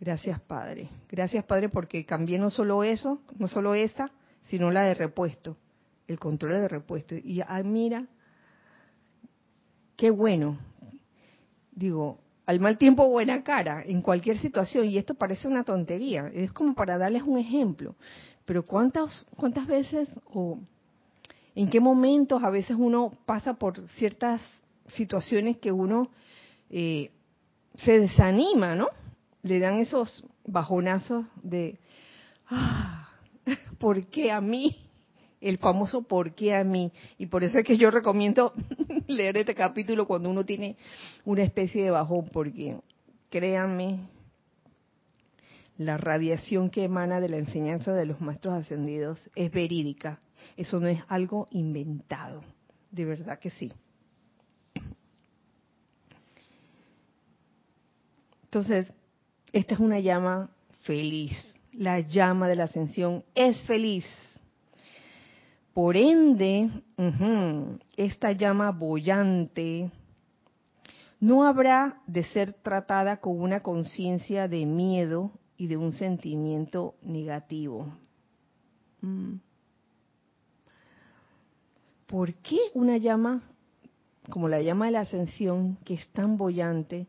Gracias, 0.00 0.40
Padre. 0.40 0.88
Gracias, 1.08 1.44
Padre, 1.44 1.68
porque 1.68 2.04
cambié 2.04 2.38
no 2.38 2.50
solo 2.50 2.82
eso, 2.82 3.20
no 3.38 3.46
solo 3.46 3.74
esa, 3.74 4.10
sino 4.44 4.70
la 4.70 4.82
de 4.82 4.94
repuesto, 4.94 5.56
el 6.10 6.18
control 6.18 6.52
de 6.52 6.68
repuesto. 6.68 7.14
Y 7.14 7.40
ah, 7.40 7.62
mira, 7.62 8.06
qué 9.96 10.10
bueno. 10.10 10.58
Digo, 11.72 12.18
al 12.46 12.58
mal 12.58 12.76
tiempo 12.76 13.08
buena 13.08 13.44
cara 13.44 13.82
en 13.86 14.02
cualquier 14.02 14.38
situación 14.38 14.86
y 14.86 14.98
esto 14.98 15.14
parece 15.14 15.46
una 15.46 15.62
tontería 15.62 16.28
es 16.34 16.52
como 16.52 16.74
para 16.74 16.98
darles 16.98 17.22
un 17.22 17.38
ejemplo 17.38 17.94
pero 18.44 18.64
cuántas 18.64 19.24
cuántas 19.36 19.68
veces 19.68 20.08
o 20.34 20.58
en 21.54 21.70
qué 21.70 21.78
momentos 21.78 22.42
a 22.42 22.50
veces 22.50 22.76
uno 22.76 23.12
pasa 23.24 23.54
por 23.54 23.88
ciertas 23.90 24.42
situaciones 24.88 25.58
que 25.58 25.70
uno 25.70 26.10
eh, 26.70 27.12
se 27.76 28.00
desanima 28.00 28.74
no 28.74 28.88
le 29.42 29.60
dan 29.60 29.78
esos 29.78 30.26
bajonazos 30.44 31.26
de 31.42 31.78
ah, 32.48 33.10
¿por 33.78 34.06
qué 34.06 34.32
a 34.32 34.40
mí? 34.40 34.89
El 35.40 35.58
famoso 35.58 36.02
¿por 36.02 36.34
qué 36.34 36.54
a 36.54 36.64
mí? 36.64 36.92
Y 37.18 37.26
por 37.26 37.44
eso 37.44 37.58
es 37.58 37.64
que 37.64 37.76
yo 37.76 37.90
recomiendo 37.90 38.52
leer 39.06 39.38
este 39.38 39.54
capítulo 39.54 40.06
cuando 40.06 40.28
uno 40.30 40.44
tiene 40.44 40.76
una 41.24 41.42
especie 41.42 41.82
de 41.84 41.90
bajón, 41.90 42.28
porque 42.32 42.78
créanme, 43.30 44.00
la 45.78 45.96
radiación 45.96 46.68
que 46.68 46.84
emana 46.84 47.20
de 47.20 47.30
la 47.30 47.38
enseñanza 47.38 47.94
de 47.94 48.04
los 48.04 48.20
maestros 48.20 48.54
ascendidos 48.54 49.30
es 49.34 49.50
verídica. 49.50 50.20
Eso 50.56 50.78
no 50.78 50.88
es 50.88 51.02
algo 51.08 51.48
inventado, 51.52 52.42
de 52.90 53.04
verdad 53.06 53.38
que 53.38 53.50
sí. 53.50 53.72
Entonces, 58.44 58.92
esta 59.52 59.74
es 59.74 59.80
una 59.80 60.00
llama 60.00 60.50
feliz. 60.82 61.32
La 61.72 62.00
llama 62.00 62.48
de 62.48 62.56
la 62.56 62.64
ascensión 62.64 63.24
es 63.34 63.64
feliz 63.64 64.04
por 65.72 65.96
ende, 65.96 66.70
esta 67.96 68.32
llama 68.32 68.70
bollante 68.72 69.90
no 71.20 71.44
habrá 71.44 72.00
de 72.06 72.24
ser 72.24 72.54
tratada 72.54 73.18
con 73.18 73.40
una 73.40 73.60
conciencia 73.60 74.48
de 74.48 74.64
miedo 74.66 75.30
y 75.56 75.66
de 75.66 75.76
un 75.76 75.92
sentimiento 75.92 76.94
negativo. 77.02 77.92
Mm. 79.02 79.34
¿Por 82.06 82.34
qué 82.34 82.58
una 82.74 82.96
llama 82.96 83.42
como 84.30 84.48
la 84.48 84.62
llama 84.62 84.86
de 84.86 84.92
la 84.92 85.00
ascensión, 85.00 85.76
que 85.84 85.94
es 85.94 86.08
tan 86.12 86.36
bollante, 86.36 87.06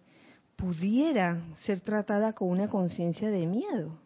pudiera 0.55 1.41
ser 1.65 1.79
tratada 1.79 2.33
con 2.33 2.49
una 2.49 2.69
conciencia 2.69 3.29
de 3.29 3.47
miedo 3.47 3.97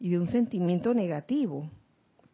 y 0.00 0.10
de 0.10 0.18
un 0.18 0.26
sentimiento 0.26 0.94
negativo? 0.94 1.70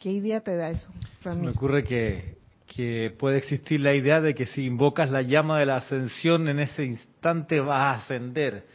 ¿Qué 0.04 0.10
idea 0.10 0.42
te 0.42 0.54
da 0.54 0.68
eso? 0.68 0.92
me 1.40 1.48
ocurre 1.48 1.82
que, 1.82 3.14
puede 3.18 3.38
existir 3.38 3.80
la 3.80 3.94
idea 3.94 4.20
de 4.20 4.34
que 4.34 4.44
si 4.44 4.66
invocas 4.66 5.10
la 5.10 5.22
llama 5.22 5.58
de 5.58 5.64
la 5.64 5.76
ascensión 5.76 6.46
en 6.46 6.60
ese 6.60 6.84
instante 6.84 7.58
vas 7.58 7.80
a 7.80 7.92
ascender. 8.02 8.66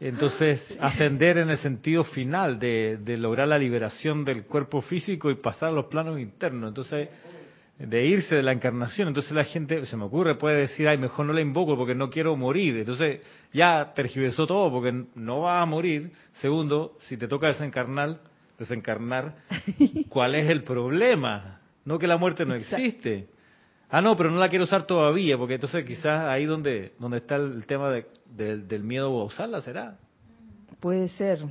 Entonces, 0.00 0.62
ascender 0.78 1.38
en 1.38 1.48
el 1.48 1.56
sentido 1.56 2.04
final 2.04 2.58
de, 2.58 3.16
lograr 3.18 3.48
la 3.48 3.58
liberación 3.58 4.22
del 4.22 4.44
cuerpo 4.44 4.82
físico 4.82 5.30
y 5.30 5.36
pasar 5.36 5.70
a 5.70 5.72
los 5.72 5.86
planos 5.86 6.20
internos. 6.20 6.68
Entonces, 6.68 7.08
de 7.78 8.04
irse 8.04 8.36
de 8.36 8.42
la 8.42 8.52
encarnación. 8.52 9.08
Entonces 9.08 9.32
la 9.32 9.44
gente, 9.44 9.86
se 9.86 9.96
me 9.96 10.04
ocurre, 10.04 10.34
puede 10.34 10.58
decir, 10.58 10.88
ay, 10.88 10.98
mejor 10.98 11.24
no 11.24 11.32
la 11.32 11.40
invoco 11.40 11.74
porque 11.74 11.94
no 11.94 12.10
quiero 12.10 12.36
morir. 12.36 12.76
Entonces 12.76 13.22
ya 13.50 13.94
tergiversó 13.94 14.46
todo 14.46 14.70
porque 14.70 15.06
no 15.14 15.40
va 15.40 15.62
a 15.62 15.64
morir. 15.64 16.12
Segundo, 16.32 16.98
si 17.06 17.16
te 17.16 17.28
toca 17.28 17.46
desencarnar, 17.46 18.18
desencarnar, 18.58 19.36
¿cuál 20.08 20.34
es 20.34 20.50
el 20.50 20.64
problema? 20.64 21.60
No 21.84 21.98
que 21.98 22.06
la 22.06 22.16
muerte 22.16 22.44
no 22.44 22.54
existe. 22.54 23.28
Ah, 23.88 24.02
no, 24.02 24.16
pero 24.16 24.30
no 24.30 24.38
la 24.38 24.48
quiero 24.48 24.64
usar 24.64 24.86
todavía, 24.86 25.38
porque 25.38 25.54
entonces 25.54 25.84
quizás 25.84 26.24
ahí 26.24 26.44
donde, 26.44 26.94
donde 26.98 27.18
está 27.18 27.36
el 27.36 27.64
tema 27.66 27.94
del 28.26 28.82
miedo 28.82 29.06
a 29.06 29.24
usarla, 29.24 29.60
¿será? 29.62 29.96
Puede 30.80 31.08
ser. 31.10 31.44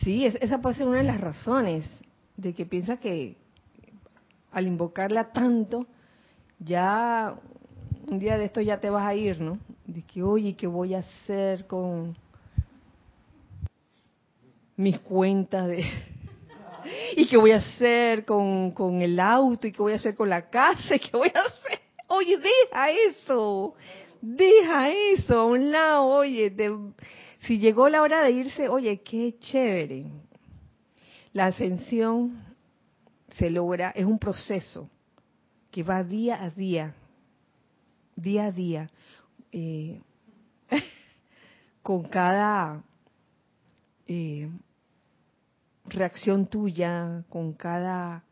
Sí, 0.00 0.24
esa 0.24 0.60
puede 0.60 0.76
ser 0.76 0.86
una 0.86 0.98
de 0.98 1.04
las 1.04 1.20
razones 1.20 1.88
de 2.36 2.54
que 2.54 2.66
piensa 2.66 2.96
que 2.96 3.36
al 4.52 4.66
invocarla 4.66 5.32
tanto, 5.32 5.86
ya 6.58 7.34
un 8.08 8.18
día 8.18 8.38
de 8.38 8.46
esto 8.46 8.60
ya 8.60 8.80
te 8.80 8.88
vas 8.90 9.04
a 9.04 9.14
ir, 9.14 9.40
¿no? 9.40 9.58
De 9.86 10.02
que, 10.02 10.22
oye, 10.22 10.54
¿qué 10.54 10.66
voy 10.66 10.94
a 10.94 11.00
hacer 11.00 11.66
con 11.66 12.16
mis 14.76 14.98
cuentas 15.00 15.68
de... 15.68 15.84
¿Y 17.16 17.26
qué 17.26 17.36
voy 17.36 17.52
a 17.52 17.56
hacer 17.56 18.24
con, 18.24 18.72
con 18.72 19.00
el 19.00 19.18
auto? 19.18 19.66
¿Y 19.66 19.72
qué 19.72 19.82
voy 19.82 19.92
a 19.92 19.96
hacer 19.96 20.14
con 20.14 20.28
la 20.28 20.48
casa? 20.50 20.96
¿Y 20.96 20.98
qué 20.98 21.16
voy 21.16 21.28
a 21.34 21.40
hacer? 21.40 21.80
Oye, 22.08 22.36
deja 22.36 22.90
eso. 22.90 23.74
Deja 24.20 24.90
eso 24.90 25.40
a 25.40 25.46
un 25.46 25.70
lado. 25.70 26.06
Oye, 26.06 26.54
si 27.40 27.58
llegó 27.58 27.88
la 27.88 28.02
hora 28.02 28.22
de 28.22 28.30
irse, 28.30 28.68
oye, 28.68 29.00
qué 29.02 29.36
chévere. 29.38 30.06
La 31.32 31.46
ascensión 31.46 32.42
se 33.36 33.50
logra, 33.50 33.90
es 33.90 34.04
un 34.04 34.18
proceso 34.18 34.88
que 35.70 35.82
va 35.82 36.04
día 36.04 36.42
a 36.42 36.50
día, 36.50 36.94
día 38.14 38.44
a 38.44 38.52
día, 38.52 38.90
eh, 39.50 40.00
con 41.82 42.04
cada 42.04 42.82
eh, 44.06 44.50
reacción 45.86 46.46
tuya, 46.46 47.24
con 47.28 47.52
cada 47.52 48.24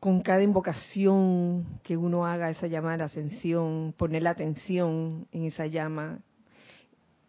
con 0.00 0.22
cada 0.22 0.42
invocación 0.42 1.78
que 1.82 1.94
uno 1.94 2.24
haga 2.24 2.48
esa 2.48 2.66
llama 2.66 2.96
de 2.96 3.04
ascensión, 3.04 3.94
poner 3.98 4.22
la 4.22 4.30
atención 4.30 5.26
en 5.30 5.44
esa 5.44 5.66
llama. 5.66 6.20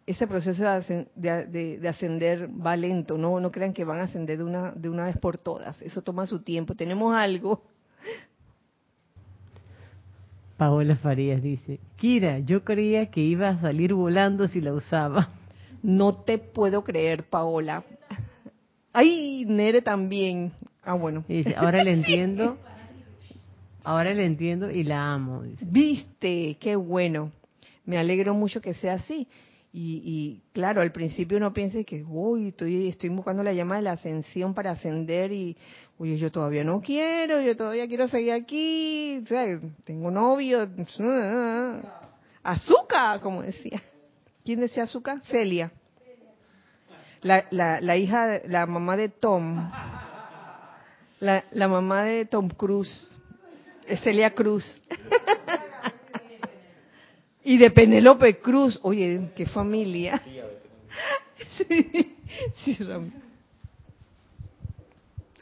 Ese 0.08 0.26
proceso 0.26 0.64
de, 0.64 1.88
ascender 1.88 2.50
va 2.50 2.78
lento, 2.78 3.18
no, 3.18 3.40
no 3.42 3.52
crean 3.52 3.74
que 3.74 3.84
van 3.84 4.00
a 4.00 4.04
ascender 4.04 4.38
de 4.38 4.46
una, 4.46 4.72
de 4.72 4.90
una 4.90 5.06
vez 5.06 5.18
por 5.18 5.38
todas, 5.38 5.82
eso 5.82 6.02
toma 6.02 6.26
su 6.26 6.42
tiempo. 6.44 6.74
Tenemos 6.74 7.14
algo. 7.14 7.62
Paola 10.58 10.96
Farías 10.96 11.42
dice, 11.42 11.80
Kira, 11.98 12.40
yo 12.40 12.64
creía 12.64 13.12
que 13.12 13.20
iba 13.20 13.50
a 13.50 13.60
salir 13.60 13.94
volando 13.94 14.48
si 14.48 14.62
la 14.62 14.74
usaba. 14.74 15.30
No 15.84 16.16
te 16.24 16.38
puedo 16.38 16.84
creer, 16.84 17.24
Paola. 17.24 17.84
Ay, 18.94 19.46
Nere 19.48 19.82
también. 19.82 20.52
Ah, 20.84 20.94
bueno. 20.94 21.24
ahora 21.58 21.84
le 21.84 21.94
entiendo. 21.94 22.58
Ahora 23.84 24.14
le 24.14 24.26
entiendo 24.26 24.70
y 24.70 24.84
la 24.84 25.14
amo. 25.14 25.44
Viste, 25.62 26.58
qué 26.60 26.76
bueno. 26.76 27.32
Me 27.86 27.98
alegro 27.98 28.34
mucho 28.34 28.62
que 28.62 28.74
sea 28.74 28.96
así. 28.96 29.28
Y, 29.74 30.42
claro, 30.52 30.82
al 30.82 30.92
principio 30.92 31.38
uno 31.38 31.54
piensa 31.54 31.82
que, 31.86 32.04
uy, 32.04 32.50
estoy, 32.50 32.90
estoy 32.90 33.10
buscando 33.10 33.42
la 33.42 33.54
llama 33.54 33.78
de 33.78 33.84
la 33.84 33.94
ascensión 33.94 34.54
para 34.54 34.72
ascender 34.72 35.32
y, 35.32 35.56
Oye, 36.02 36.18
yo 36.18 36.32
todavía 36.32 36.64
no 36.64 36.82
quiero, 36.82 37.42
yo 37.42 37.56
todavía 37.56 37.88
quiero 37.88 38.08
seguir 38.08 38.34
aquí, 38.34 39.24
tengo 39.86 40.10
novio, 40.10 40.68
azúcar, 42.44 43.20
como 43.20 43.44
decía. 43.44 43.80
¿Quién 44.44 44.60
decía 44.60 44.84
azúcar? 44.84 45.22
Celia. 45.26 45.72
La, 47.22 47.46
la, 47.52 47.80
la 47.82 47.98
hija, 47.98 48.42
la 48.46 48.66
mamá 48.66 48.98
de 48.98 49.10
Tom. 49.10 49.70
La, 51.20 51.44
la 51.52 51.68
mamá 51.68 52.04
de 52.04 52.26
Tom. 52.26 52.50
Es 53.88 54.02
Celia 54.02 54.34
Cruz. 54.34 54.82
y 57.44 57.58
de 57.58 57.72
Penélope 57.72 58.40
Cruz. 58.40 58.80
Oye, 58.82 59.32
qué 59.36 59.46
familia. 59.46 60.22
sí, 61.58 62.16
sí, 62.64 62.78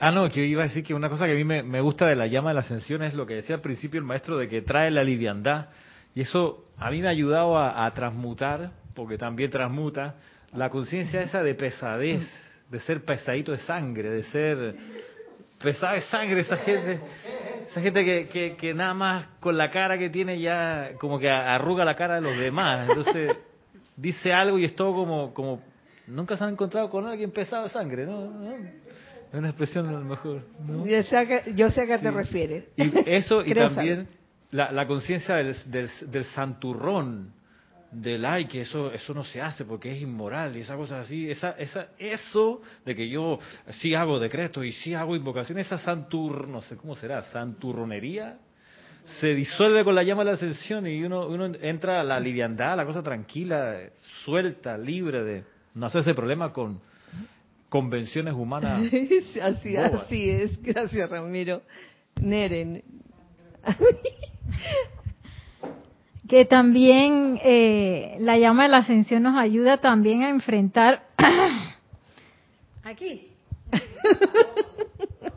Ah, 0.01 0.11
no, 0.11 0.29
que 0.29 0.45
iba 0.45 0.63
a 0.63 0.67
decir 0.67 0.83
que 0.83 0.93
una 0.93 1.09
cosa 1.09 1.25
que 1.25 1.33
a 1.33 1.35
mí 1.35 1.43
me, 1.43 1.81
gusta 1.81 2.07
de 2.07 2.15
la 2.15 2.25
llama 2.27 2.51
de 2.51 2.53
la 2.53 2.61
ascensión 2.61 3.03
es 3.03 3.13
lo 3.13 3.25
que 3.25 3.33
decía 3.35 3.55
al 3.55 3.61
principio 3.61 3.99
el 3.99 4.05
maestro 4.05 4.37
de 4.37 4.47
que 4.47 4.61
trae 4.61 4.89
la 4.91 5.03
liviandad. 5.03 5.67
Y 6.15 6.21
eso 6.21 6.63
a 6.77 6.89
mí 6.89 7.01
me 7.01 7.07
ha 7.07 7.11
ayudado 7.11 7.57
a, 7.57 7.89
transmutar, 7.91 8.71
porque 8.95 9.17
también 9.17 9.49
transmuta, 9.49 10.15
la 10.53 10.69
conciencia 10.69 11.21
esa 11.21 11.43
de 11.43 11.55
pesadez, 11.55 12.21
de 12.69 12.79
ser 12.79 13.03
pesadito 13.03 13.51
de 13.51 13.59
sangre, 13.59 14.09
de 14.09 14.23
ser 14.23 14.75
pesado 15.61 15.95
de 15.95 16.01
sangre, 16.01 16.41
esa 16.41 16.57
gente, 16.57 16.99
esa 17.69 17.81
gente 17.81 18.29
que, 18.29 18.55
que, 18.55 18.73
nada 18.73 18.93
más 18.93 19.27
con 19.39 19.57
la 19.57 19.69
cara 19.69 19.97
que 19.97 20.09
tiene 20.09 20.39
ya 20.39 20.91
como 20.99 21.19
que 21.19 21.29
arruga 21.29 21.85
la 21.85 21.95
cara 21.95 22.15
de 22.15 22.21
los 22.21 22.37
demás. 22.37 22.89
Entonces 22.89 23.35
dice 23.95 24.33
algo 24.33 24.57
y 24.57 24.65
es 24.65 24.75
todo 24.75 24.93
como, 24.93 25.33
como 25.33 25.61
nunca 26.07 26.35
se 26.37 26.43
han 26.43 26.51
encontrado 26.51 26.89
con 26.89 27.05
alguien 27.05 27.31
pesado 27.31 27.63
de 27.63 27.69
sangre, 27.69 28.05
¿no? 28.05 28.31
Es 29.31 29.35
una 29.35 29.49
expresión 29.49 29.87
a 29.87 29.91
lo 29.91 30.01
mejor. 30.01 30.41
Yo 30.85 31.03
sé 31.03 31.17
a 31.17 31.25
qué, 31.25 31.53
yo 31.55 31.69
sé 31.69 31.81
a 31.81 31.85
qué 31.85 31.97
te 31.99 32.09
refieres. 32.09 32.65
Y 32.75 32.91
eso, 33.05 33.43
y 33.45 33.53
también 33.53 34.07
la, 34.51 34.71
la 34.71 34.87
conciencia 34.87 35.35
del, 35.35 35.55
del, 35.67 36.23
santurrón, 36.25 37.31
del 37.91 38.23
ay, 38.25 38.45
que 38.45 38.61
eso, 38.61 38.91
eso 38.91 39.13
no 39.13 39.23
se 39.23 39.41
hace 39.41 39.65
porque 39.65 39.91
es 39.91 40.01
inmoral 40.01 40.55
y 40.55 40.61
esa 40.61 40.75
cosa 40.75 40.99
así. 40.99 41.29
Esa, 41.29 41.51
esa, 41.51 41.89
eso 41.97 42.61
de 42.85 42.95
que 42.95 43.09
yo 43.09 43.39
sí 43.69 43.95
hago 43.95 44.19
decretos 44.19 44.65
y 44.65 44.71
sí 44.71 44.93
hago 44.93 45.15
invocaciones, 45.15 45.65
esa 45.65 45.77
santur, 45.77 46.47
no 46.47 46.61
sé 46.61 46.77
cómo 46.77 46.95
será, 46.95 47.23
santurronería, 47.31 48.37
se 49.19 49.33
disuelve 49.33 49.83
con 49.83 49.95
la 49.95 50.03
llama 50.03 50.23
de 50.23 50.31
la 50.31 50.35
ascensión 50.35 50.85
y 50.85 51.03
uno, 51.03 51.27
uno 51.27 51.45
entra 51.61 52.01
a 52.01 52.03
la 52.03 52.19
liviandad, 52.19 52.77
la 52.77 52.85
cosa 52.85 53.01
tranquila, 53.01 53.79
suelta, 54.23 54.77
libre 54.77 55.23
de 55.23 55.43
no 55.73 55.87
hacerse 55.87 56.13
problema 56.13 56.53
con 56.53 56.79
convenciones 57.69 58.33
humanas. 58.33 58.81
así, 59.41 59.75
así 59.75 60.29
es, 60.29 60.61
gracias 60.61 61.09
Ramiro. 61.09 61.63
Neren. 62.21 62.83
que 66.29 66.45
también 66.45 67.41
eh, 67.43 68.15
la 68.19 68.37
llama 68.37 68.63
de 68.63 68.69
la 68.69 68.77
ascensión 68.77 69.23
nos 69.23 69.35
ayuda 69.35 69.77
también 69.77 70.21
a 70.21 70.29
enfrentar 70.29 71.07
aquí. 72.83 73.29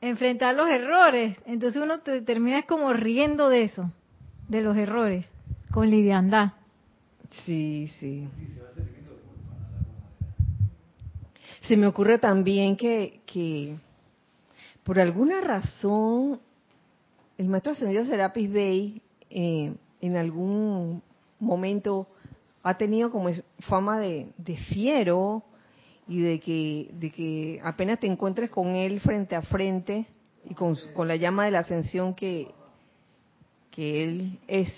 Enfrentar 0.00 0.54
los 0.54 0.68
errores. 0.68 1.36
Entonces 1.46 1.82
uno 1.82 1.98
te 1.98 2.22
termina 2.22 2.62
como 2.62 2.92
riendo 2.92 3.48
de 3.48 3.64
eso 3.64 3.90
de 4.48 4.60
los 4.60 4.76
errores 4.76 5.26
con 5.72 5.90
liviandad. 5.90 6.52
Sí 7.44 7.88
sí. 7.98 8.28
Se 11.62 11.76
me 11.76 11.88
ocurre 11.88 12.18
también 12.18 12.76
que, 12.76 13.20
que 13.26 13.74
por 14.84 15.00
alguna 15.00 15.40
razón 15.40 16.38
el 17.36 17.48
maestro 17.48 17.72
ascendido 17.72 18.04
Serapis 18.04 18.52
Bey 18.52 19.02
eh, 19.30 19.74
en 20.00 20.16
algún 20.16 21.02
momento 21.38 22.06
ha 22.62 22.76
tenido 22.76 23.10
como 23.10 23.30
fama 23.60 24.00
de, 24.00 24.32
fiero 24.70 25.42
y 26.08 26.20
de 26.20 26.40
que, 26.40 26.90
de 26.94 27.12
que 27.12 27.60
apenas 27.62 28.00
te 28.00 28.06
encuentres 28.06 28.50
con 28.50 28.74
él 28.74 29.00
frente 29.00 29.36
a 29.36 29.42
frente 29.42 30.06
y 30.44 30.54
con, 30.54 30.76
con 30.94 31.08
la 31.08 31.16
llama 31.16 31.44
de 31.44 31.52
la 31.52 31.60
ascensión 31.60 32.14
que, 32.14 32.48
que 33.70 34.02
él 34.02 34.38
es 34.48 34.72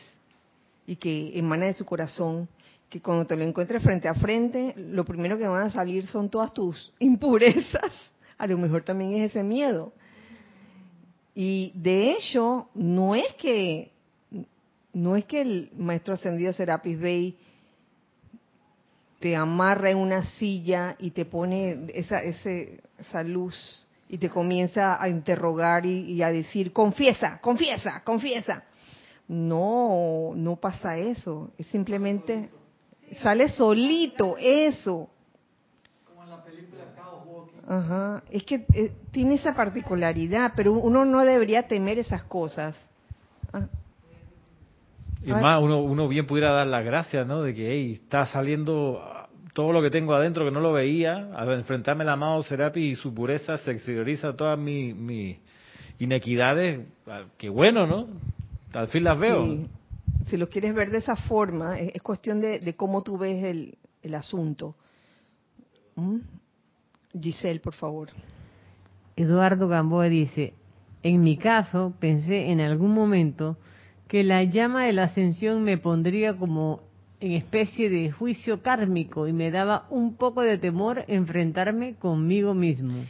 y 0.87 0.97
que 0.97 1.39
emana 1.39 1.67
de 1.67 1.75
su 1.75 1.85
corazón, 1.85 2.49
que 2.89 3.01
cuando 3.01 3.27
te 3.27 3.37
lo 3.37 3.45
encuentres 3.45 3.83
frente 3.83 4.09
a 4.09 4.15
frente, 4.15 4.75
lo 4.77 5.05
primero 5.05 5.37
que 5.37 5.47
van 5.47 5.63
a 5.67 5.71
salir 5.71 6.07
son 6.07 6.31
todas 6.31 6.53
tus 6.53 6.93
impurezas. 6.99 7.93
A 8.39 8.47
lo 8.47 8.57
mejor 8.59 8.83
también 8.83 9.13
es 9.13 9.31
ese 9.31 9.45
miedo. 9.45 9.93
Y 11.35 11.73
de 11.75 12.13
hecho, 12.13 12.69
no 12.75 13.15
es 13.15 13.35
que 13.35 13.93
no 14.93 15.17
es 15.17 15.25
que 15.25 15.43
el 15.43 15.71
maestro 15.77 16.15
ascendido 16.15 16.53
Serapis 16.53 16.99
Bey 16.99 17.37
te 19.21 19.35
amarra 19.37 19.91
en 19.91 19.99
una 19.99 20.23
silla 20.23 20.97
y 20.99 21.11
te 21.11 21.25
pone 21.25 21.87
esa, 21.95 22.23
ese, 22.23 22.81
esa 22.99 23.23
luz 23.23 23.87
y 24.09 24.19
te 24.19 24.31
comienza 24.31 25.03
a 25.03 25.09
interrogar 25.09 25.85
y, 25.85 26.13
y, 26.13 26.23
a 26.23 26.31
decir, 26.31 26.73
confiesa, 26.73 27.41
confiesa, 27.41 28.03
confiesa. 28.05 28.65
No, 29.27 30.33
no 30.35 30.57
pasa 30.57 30.97
eso. 30.97 31.51
Es 31.59 31.67
simplemente 31.67 32.49
Sale 33.23 33.49
solito, 33.49 34.37
eso. 34.39 35.09
Como 36.07 36.23
en 36.25 36.31
la 36.31 36.43
película 36.45 36.85
Ajá, 37.67 38.23
es 38.31 38.45
que 38.45 38.67
eh, 38.75 38.93
tiene 39.11 39.35
esa 39.35 39.55
particularidad, 39.55 40.53
pero 40.57 40.73
uno 40.73 41.05
no 41.05 41.25
debería 41.25 41.67
temer 41.67 41.99
esas 41.99 42.23
cosas. 42.23 42.77
Ah. 43.53 43.67
Y 45.29 45.41
más, 45.41 45.63
uno, 45.63 45.81
uno 45.81 46.09
bien 46.09 46.27
pudiera 46.27 46.53
dar 46.53 46.67
las 46.67 46.85
gracias, 46.85 47.27
¿no? 47.27 47.43
De 47.43 47.55
que, 47.55 47.71
hey, 47.71 48.01
está 48.03 48.25
saliendo 48.27 49.03
todo 49.53 49.73
lo 49.73 49.83
que 49.83 49.91
tengo 49.91 50.15
adentro 50.15 50.45
que 50.45 50.51
no 50.51 50.61
lo 50.61 50.73
veía, 50.73 51.31
al 51.37 51.53
enfrentarme 51.53 52.05
la 52.05 52.13
amado 52.13 52.43
Serapi 52.43 52.81
y 52.81 52.95
su 52.95 53.13
pureza 53.13 53.57
se 53.59 53.73
exterioriza 53.73 54.35
todas 54.35 54.59
mis 54.59 54.95
mi 54.95 55.39
inequidades. 55.99 56.87
Ah, 57.07 57.25
qué 57.37 57.49
bueno, 57.49 57.87
¿no? 57.87 58.07
Al 58.73 58.89
fin 58.89 59.05
las 59.05 59.19
veo 59.19 59.69
si 60.29 60.37
lo 60.37 60.49
quieres 60.49 60.75
ver 60.75 60.91
de 60.91 60.99
esa 60.99 61.17
forma, 61.17 61.79
es, 61.79 62.03
cuestión 62.03 62.41
de, 62.41 62.75
cómo 62.77 63.03
tú 63.03 63.19
ves 63.19 63.43
el, 63.45 64.15
asunto. 64.15 64.75
¿Mm? 65.97 66.19
Giselle, 67.21 67.61
por 67.61 67.75
favor. 67.75 68.09
Eduardo 69.17 69.69
Gamboa 69.69 70.09
dice, 70.09 70.55
en 71.03 71.23
mi 71.23 71.37
caso 71.37 71.95
pensé 71.99 72.51
en 72.51 72.61
algún 72.61 72.93
momento 72.95 73.57
que 74.09 74.25
la 74.25 74.43
llama 74.43 74.87
de 74.87 74.95
la 74.95 75.05
ascensión 75.05 75.63
me 75.63 75.79
pondría 75.79 76.37
como 76.37 76.81
en 77.21 77.33
especie 77.33 77.91
de 77.91 78.11
juicio 78.11 78.63
kármico 78.63 79.29
y 79.29 79.33
me 79.33 79.51
daba 79.51 79.87
un 79.91 80.17
poco 80.17 80.41
de 80.43 80.59
temor 80.59 81.05
enfrentarme 81.09 81.97
conmigo 81.97 82.55
mismo. 82.55 83.05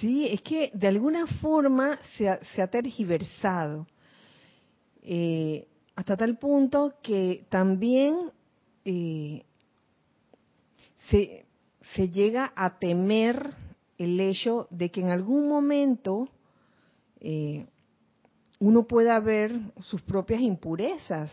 Sí, 0.00 0.26
es 0.26 0.40
que 0.40 0.70
de 0.74 0.88
alguna 0.88 1.26
forma 1.26 1.98
se 2.16 2.28
ha, 2.28 2.40
se 2.54 2.60
ha 2.60 2.66
tergiversado. 2.66 3.86
Eh, 5.02 5.68
hasta 5.94 6.16
tal 6.16 6.38
punto 6.38 6.94
que 7.02 7.44
también 7.48 8.30
eh, 8.84 9.44
se, 11.08 11.44
llega 12.08 12.52
a 12.56 12.78
temer 12.78 13.54
el 13.98 14.20
hecho 14.20 14.66
de 14.70 14.90
que 14.90 15.02
en 15.02 15.10
algún 15.10 15.48
momento 15.48 16.28
eh, 17.20 17.66
uno 18.62 18.84
pueda 18.84 19.18
ver 19.18 19.58
sus 19.80 20.00
propias 20.02 20.40
impurezas. 20.40 21.32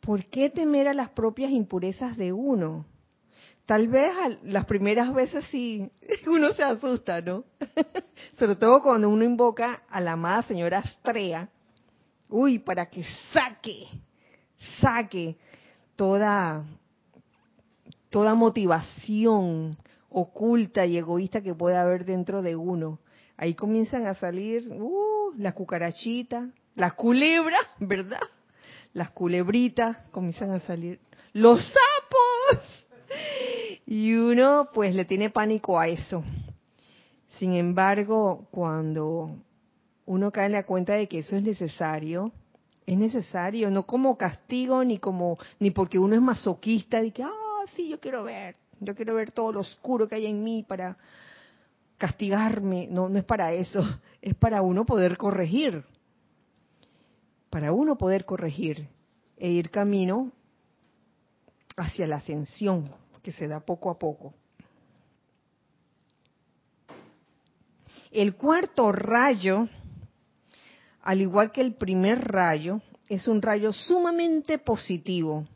¿Por 0.00 0.26
qué 0.26 0.50
temer 0.50 0.86
a 0.86 0.92
las 0.92 1.08
propias 1.08 1.50
impurezas 1.50 2.18
de 2.18 2.30
uno? 2.34 2.84
Tal 3.64 3.88
vez 3.88 4.12
las 4.42 4.66
primeras 4.66 5.14
veces 5.14 5.46
sí 5.50 5.90
uno 6.26 6.52
se 6.52 6.62
asusta, 6.62 7.22
¿no? 7.22 7.44
Sobre 8.38 8.56
todo 8.56 8.82
cuando 8.82 9.08
uno 9.08 9.24
invoca 9.24 9.82
a 9.88 9.98
la 10.02 10.12
amada 10.12 10.42
señora 10.42 10.80
Astrea, 10.80 11.48
uy, 12.28 12.58
para 12.58 12.84
que 12.90 13.02
saque, 13.32 13.86
saque 14.78 15.38
toda, 15.96 16.66
toda 18.10 18.34
motivación 18.34 19.74
oculta 20.10 20.84
y 20.84 20.98
egoísta 20.98 21.40
que 21.40 21.54
pueda 21.54 21.80
haber 21.80 22.04
dentro 22.04 22.42
de 22.42 22.56
uno. 22.56 22.98
Ahí 23.38 23.54
comienzan 23.54 24.06
a 24.08 24.14
salir 24.14 24.64
uh, 24.72 25.32
las 25.38 25.54
cucarachitas, 25.54 26.50
las 26.74 26.94
culebras, 26.94 27.62
¿verdad? 27.78 28.20
Las 28.92 29.10
culebritas 29.12 29.96
comienzan 30.10 30.50
a 30.50 30.60
salir. 30.60 30.98
Los 31.32 31.62
sapos. 31.62 32.86
Y 33.86 34.14
uno 34.14 34.68
pues 34.74 34.94
le 34.94 35.04
tiene 35.04 35.30
pánico 35.30 35.78
a 35.78 35.86
eso. 35.86 36.24
Sin 37.38 37.52
embargo, 37.54 38.48
cuando 38.50 39.36
uno 40.04 40.32
cae 40.32 40.46
en 40.46 40.52
la 40.52 40.66
cuenta 40.66 40.94
de 40.94 41.06
que 41.06 41.20
eso 41.20 41.36
es 41.36 41.44
necesario, 41.44 42.32
es 42.86 42.98
necesario, 42.98 43.70
no 43.70 43.86
como 43.86 44.18
castigo 44.18 44.82
ni 44.82 44.98
como 44.98 45.38
ni 45.60 45.70
porque 45.70 45.98
uno 45.98 46.16
es 46.16 46.20
masoquista 46.20 47.00
de 47.00 47.12
que 47.12 47.22
ah 47.22 47.64
sí 47.76 47.88
yo 47.88 48.00
quiero 48.00 48.24
ver, 48.24 48.56
yo 48.80 48.96
quiero 48.96 49.14
ver 49.14 49.30
todo 49.30 49.52
lo 49.52 49.60
oscuro 49.60 50.08
que 50.08 50.16
hay 50.16 50.26
en 50.26 50.42
mí 50.42 50.64
para 50.66 50.96
castigarme, 51.98 52.86
no, 52.88 53.08
no 53.08 53.18
es 53.18 53.24
para 53.24 53.52
eso, 53.52 53.82
es 54.22 54.34
para 54.34 54.62
uno 54.62 54.86
poder 54.86 55.18
corregir, 55.18 55.84
para 57.50 57.72
uno 57.72 57.98
poder 57.98 58.24
corregir 58.24 58.88
e 59.36 59.50
ir 59.50 59.70
camino 59.70 60.32
hacia 61.76 62.06
la 62.06 62.16
ascensión 62.16 62.90
que 63.22 63.32
se 63.32 63.46
da 63.46 63.60
poco 63.60 63.90
a 63.90 63.98
poco. 63.98 64.34
El 68.10 68.36
cuarto 68.36 68.90
rayo, 68.90 69.68
al 71.02 71.20
igual 71.20 71.52
que 71.52 71.60
el 71.60 71.74
primer 71.74 72.26
rayo, 72.26 72.80
es 73.08 73.28
un 73.28 73.42
rayo 73.42 73.72
sumamente 73.72 74.58
positivo 74.58 75.46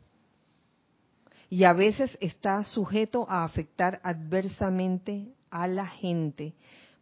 y 1.49 1.65
a 1.65 1.73
veces 1.73 2.17
está 2.19 2.63
sujeto 2.63 3.25
a 3.29 3.43
afectar 3.43 3.99
adversamente 4.03 5.33
a 5.53 5.67
la 5.67 5.85
gente 5.85 6.53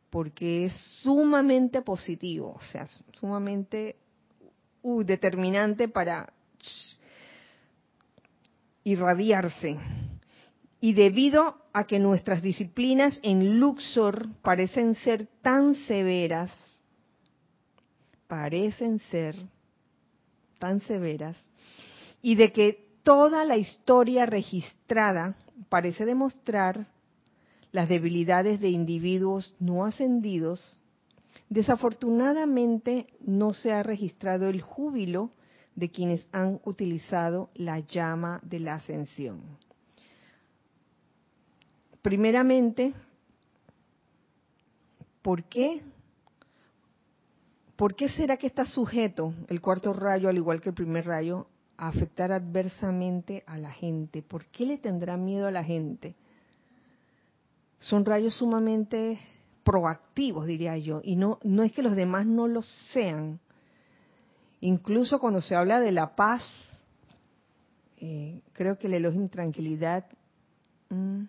porque 0.09 0.65
es 0.65 0.73
sumamente 1.01 1.81
positivo, 1.81 2.57
o 2.59 2.61
sea, 2.61 2.85
sumamente 3.13 3.95
uh, 4.81 5.03
determinante 5.03 5.87
para 5.87 6.33
irradiarse. 8.83 9.77
Y 10.81 10.93
debido 10.93 11.55
a 11.71 11.85
que 11.85 11.97
nuestras 11.97 12.41
disciplinas 12.41 13.17
en 13.23 13.57
Luxor 13.59 14.27
parecen 14.41 14.95
ser 14.95 15.27
tan 15.41 15.75
severas, 15.75 16.51
parecen 18.27 18.99
ser 18.99 19.35
tan 20.59 20.81
severas, 20.81 21.37
y 22.21 22.35
de 22.35 22.51
que 22.51 22.85
toda 23.03 23.45
la 23.45 23.55
historia 23.55 24.25
registrada 24.25 25.35
parece 25.69 26.05
demostrar 26.05 26.85
las 27.72 27.88
debilidades 27.88 28.59
de 28.59 28.69
individuos 28.69 29.55
no 29.59 29.86
ascendidos, 29.86 30.82
desafortunadamente 31.49 33.07
no 33.26 33.53
se 33.53 33.72
ha 33.72 33.84
registrado 33.84 34.47
el 34.49 34.61
júbilo 34.61 35.32
de 35.76 35.89
quienes 35.89 36.28
han 36.32 36.59
utilizado 36.65 37.49
la 37.55 37.80
llama 37.80 38.39
de 38.43 38.59
la 38.59 38.76
ascensión. 38.76 39.41
Primeramente, 42.01 42.93
¿por 45.22 45.43
qué? 45.43 45.82
¿Por 47.76 47.95
qué 47.95 48.09
será 48.09 48.38
que 48.38 48.47
está 48.47 48.65
sujeto 48.65 49.34
el 49.47 49.61
cuarto 49.61 49.93
rayo, 49.93 50.30
al 50.30 50.38
igual 50.38 50.61
que 50.61 50.69
el 50.69 50.76
primer 50.76 51.05
rayo, 51.05 51.47
a 51.78 51.88
afectar 51.88 52.32
adversamente 52.32 53.43
a 53.47 53.57
la 53.57 53.72
gente? 53.72 54.22
¿Por 54.22 54.45
qué 54.47 54.65
le 54.65 54.78
tendrá 54.78 55.17
miedo 55.17 55.47
a 55.47 55.51
la 55.51 55.63
gente? 55.63 56.15
Son 57.82 58.05
rayos 58.05 58.36
sumamente 58.36 59.19
proactivos, 59.63 60.45
diría 60.45 60.77
yo, 60.77 61.01
y 61.03 61.15
no, 61.15 61.39
no 61.43 61.63
es 61.63 61.71
que 61.71 61.82
los 61.82 61.95
demás 61.95 62.27
no 62.27 62.47
lo 62.47 62.61
sean. 62.61 63.39
Incluso 64.59 65.19
cuando 65.19 65.41
se 65.41 65.55
habla 65.55 65.79
de 65.79 65.91
la 65.91 66.15
paz, 66.15 66.43
eh, 67.97 68.41
creo 68.53 68.77
que 68.77 68.86
el 68.86 68.93
Elohim 68.93 69.29
Tranquilidad, 69.29 70.05
mm, 70.89 71.23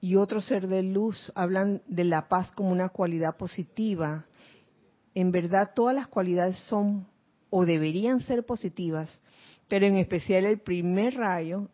y 0.00 0.16
otro 0.16 0.40
ser 0.40 0.66
de 0.66 0.82
luz 0.82 1.30
hablan 1.34 1.82
de 1.86 2.04
la 2.04 2.28
paz 2.28 2.50
como 2.52 2.72
una 2.72 2.88
cualidad 2.88 3.36
positiva. 3.36 4.24
En 5.14 5.32
verdad 5.32 5.72
todas 5.74 5.94
las 5.94 6.08
cualidades 6.08 6.58
son 6.60 7.06
o 7.50 7.66
deberían 7.66 8.20
ser 8.20 8.46
positivas, 8.46 9.10
pero 9.68 9.84
en 9.84 9.96
especial 9.96 10.46
el 10.46 10.60
primer 10.60 11.14
rayo 11.14 11.68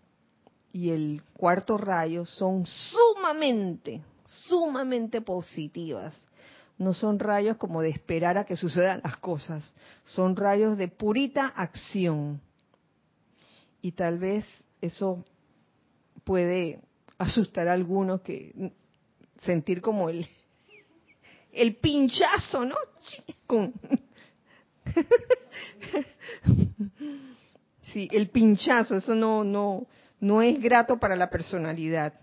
y 0.73 0.91
el 0.91 1.23
cuarto 1.37 1.77
rayo 1.77 2.25
son 2.25 2.67
sumamente, 2.67 4.03
sumamente 4.25 5.21
positivas. 5.21 6.15
No 6.77 6.95
son 6.95 7.19
rayos 7.19 7.57
como 7.57 7.83
de 7.83 7.91
esperar 7.91 8.39
a 8.39 8.45
que 8.45 8.57
sucedan 8.57 9.01
las 9.03 9.17
cosas, 9.17 9.73
son 10.05 10.37
rayos 10.37 10.79
de 10.79 10.89
purita 10.89 11.47
acción. 11.47 12.41
Y 13.83 13.93
tal 13.93 14.19
vez 14.19 14.45
eso 14.81 15.25
puede 16.25 16.81
asustar 17.17 17.67
a 17.69 17.73
algunos 17.73 18.21
que 18.21 18.73
sentir 19.43 19.81
como 19.81 20.09
el 20.09 20.27
el 21.53 21.77
pinchazo, 21.77 22.65
¿no? 22.65 22.77
sí, 27.93 28.09
el 28.13 28.29
pinchazo, 28.31 28.97
eso 28.97 29.15
no 29.15 29.43
no 29.43 29.87
no 30.21 30.43
es 30.43 30.61
grato 30.61 30.99
para 30.99 31.17
la 31.17 31.31
personalidad. 31.31 32.15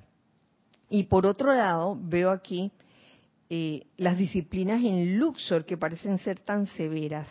Y 0.90 1.04
por 1.04 1.26
otro 1.26 1.54
lado, 1.54 1.98
veo 2.00 2.32
aquí 2.32 2.72
eh, 3.50 3.88
las 3.98 4.18
disciplinas 4.18 4.84
en 4.84 5.18
Luxor 5.18 5.66
que 5.66 5.78
parecen 5.78 6.20
ser 6.20 6.40
tan 6.40 6.66
severas, 6.68 7.30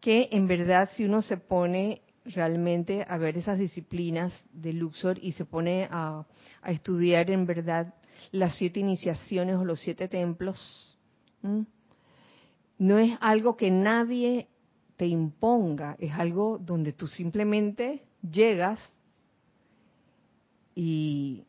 que 0.00 0.28
en 0.32 0.46
verdad 0.46 0.88
si 0.94 1.04
uno 1.04 1.22
se 1.22 1.36
pone 1.36 2.02
realmente 2.24 3.04
a 3.08 3.18
ver 3.18 3.36
esas 3.36 3.58
disciplinas 3.58 4.32
de 4.52 4.72
Luxor 4.72 5.18
y 5.20 5.32
se 5.32 5.44
pone 5.44 5.88
a, 5.90 6.24
estudiar 6.64 7.30
en 7.30 7.46
verdad 7.46 7.94
las 8.32 8.54
siete 8.56 8.80
iniciaciones 8.80 9.56
o 9.56 9.64
los 9.64 9.80
siete 9.80 10.08
templos, 10.08 10.98
no 12.78 12.98
es 12.98 13.16
algo 13.20 13.56
que 13.56 13.70
nadie 13.70 14.48
te 14.96 15.06
imponga, 15.06 15.96
es 15.98 16.12
algo 16.12 16.58
donde 16.58 16.92
tú 16.92 17.06
simplemente 17.06 18.02
llegas 18.22 18.80
y 20.74 21.44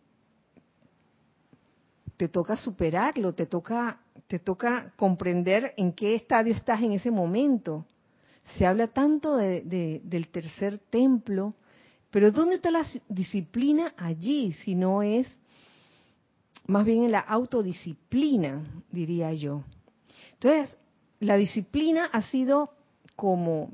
te 2.17 2.28
toca 2.28 2.57
superarlo, 2.57 3.34
te 3.34 3.45
toca, 3.45 3.99
te 4.28 4.39
toca 4.39 4.93
comprender 4.95 5.73
en 5.78 5.93
qué 5.93 6.15
estadio 6.15 6.53
estás 6.53 6.82
en 6.82 6.93
ese 6.93 7.11
momento 7.11 7.86
se 8.57 8.65
habla 8.65 8.88
tanto 8.88 9.36
de, 9.38 10.01
del 10.03 10.28
tercer 10.30 10.78
templo, 10.89 11.53
pero 12.11 12.32
¿dónde 12.32 12.55
está 12.55 12.71
la 12.71 12.86
disciplina 13.09 13.93
allí 13.97 14.53
si 14.53 14.76
no 14.76 15.01
es 15.01 15.28
más 16.67 16.86
bien 16.86 17.03
en 17.03 17.11
la 17.11 17.19
autodisciplina, 17.19 18.63
diría 18.91 19.34
yo? 19.34 19.63
Entonces, 20.34 20.78
la 21.19 21.36
disciplina 21.36 22.05
ha 22.05 22.21
sido 22.21 22.71
como 23.15 23.71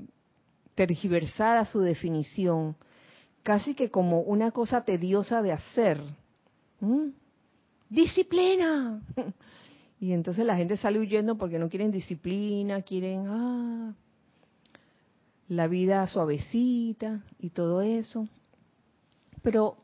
tergiversada 0.73 1.65
su 1.65 1.81
definición, 1.81 2.75
casi 3.43 3.73
que 3.73 3.89
como 3.89 4.21
una 4.21 4.51
cosa 4.51 4.83
tediosa 4.83 5.41
de 5.41 5.51
hacer. 5.53 6.01
Disciplina. 7.89 9.01
Y 10.01 10.13
entonces 10.13 10.43
la 10.47 10.57
gente 10.57 10.77
sale 10.77 10.97
huyendo 10.97 11.37
porque 11.37 11.59
no 11.59 11.69
quieren 11.69 11.91
disciplina, 11.91 12.81
quieren, 12.81 13.27
ah, 13.27 13.93
la 15.47 15.67
vida 15.67 16.07
suavecita 16.07 17.21
y 17.37 17.51
todo 17.51 17.83
eso. 17.83 18.27
Pero 19.43 19.77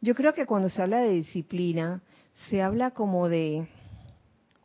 yo 0.00 0.16
creo 0.16 0.34
que 0.34 0.44
cuando 0.44 0.70
se 0.70 0.82
habla 0.82 0.98
de 1.02 1.10
disciplina, 1.10 2.02
se 2.48 2.62
habla 2.62 2.90
como 2.90 3.28
de 3.28 3.68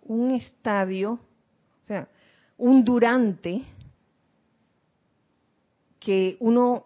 un 0.01 0.31
estadio, 0.31 1.19
o 1.83 1.85
sea, 1.85 2.07
un 2.57 2.83
durante 2.83 3.61
que 5.99 6.35
uno 6.39 6.85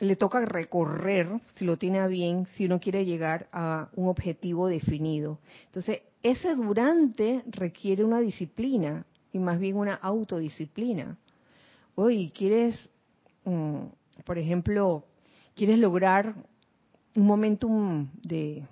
le 0.00 0.16
toca 0.16 0.44
recorrer, 0.44 1.28
si 1.54 1.64
lo 1.64 1.76
tiene 1.76 2.06
bien, 2.08 2.46
si 2.56 2.66
uno 2.66 2.80
quiere 2.80 3.04
llegar 3.04 3.48
a 3.52 3.88
un 3.94 4.08
objetivo 4.08 4.66
definido. 4.66 5.38
Entonces, 5.66 6.00
ese 6.22 6.54
durante 6.54 7.42
requiere 7.46 8.04
una 8.04 8.20
disciplina 8.20 9.06
y 9.32 9.38
más 9.38 9.58
bien 9.58 9.76
una 9.76 9.94
autodisciplina 9.94 11.16
hoy 11.94 12.30
quieres, 12.30 12.76
mm, 13.44 13.84
por 14.24 14.38
ejemplo, 14.38 15.04
quieres 15.54 15.78
lograr 15.78 16.34
un 17.16 17.26
momentum 17.26 18.08
de 18.22 18.64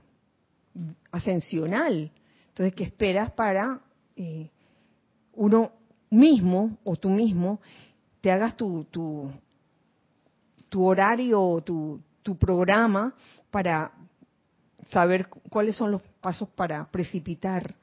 ascensional, 1.11 2.11
entonces, 2.49 2.74
¿qué 2.74 2.85
esperas 2.85 3.33
para 3.33 3.81
eh, 4.16 4.51
uno 5.35 5.72
mismo 6.11 6.79
o 6.85 6.97
tú 6.97 7.11
mismo 7.11 7.61
te 8.20 8.31
hagas 8.31 8.57
tu, 8.57 9.31
tu 10.69 10.85
horario, 10.85 11.62
tu, 11.64 12.01
tu 12.23 12.37
programa 12.37 13.14
para 13.51 13.93
saber 14.91 15.29
cuáles 15.29 15.77
son 15.77 15.91
los 15.93 16.03
pasos 16.21 16.49
para 16.51 16.91
precipitar 16.91 17.75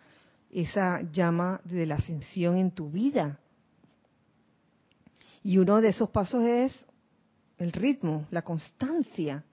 esa 0.51 1.01
llama 1.11 1.59
de 1.63 1.85
la 1.85 1.95
ascensión 1.95 2.57
en 2.57 2.71
tu 2.71 2.89
vida? 2.89 3.39
Y 5.43 5.57
uno 5.57 5.81
de 5.81 5.89
esos 5.89 6.09
pasos 6.09 6.43
es 6.43 6.73
el 7.57 7.71
ritmo, 7.71 8.25
la 8.31 8.41
constancia. 8.41 9.43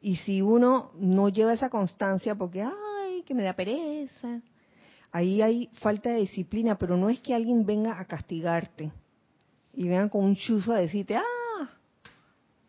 Y 0.00 0.16
si 0.16 0.42
uno 0.42 0.92
no 0.98 1.28
lleva 1.28 1.52
esa 1.52 1.70
constancia 1.70 2.34
porque, 2.34 2.62
ay, 2.62 3.22
que 3.24 3.34
me 3.34 3.42
da 3.42 3.54
pereza, 3.54 4.40
ahí 5.10 5.42
hay 5.42 5.70
falta 5.74 6.10
de 6.10 6.20
disciplina, 6.20 6.76
pero 6.76 6.96
no 6.96 7.08
es 7.08 7.20
que 7.20 7.34
alguien 7.34 7.64
venga 7.64 7.98
a 7.98 8.04
castigarte 8.04 8.92
y 9.72 9.88
vengan 9.88 10.08
con 10.08 10.24
un 10.24 10.36
chuzo 10.36 10.72
a 10.72 10.78
decirte, 10.78 11.16
ah, 11.16 11.22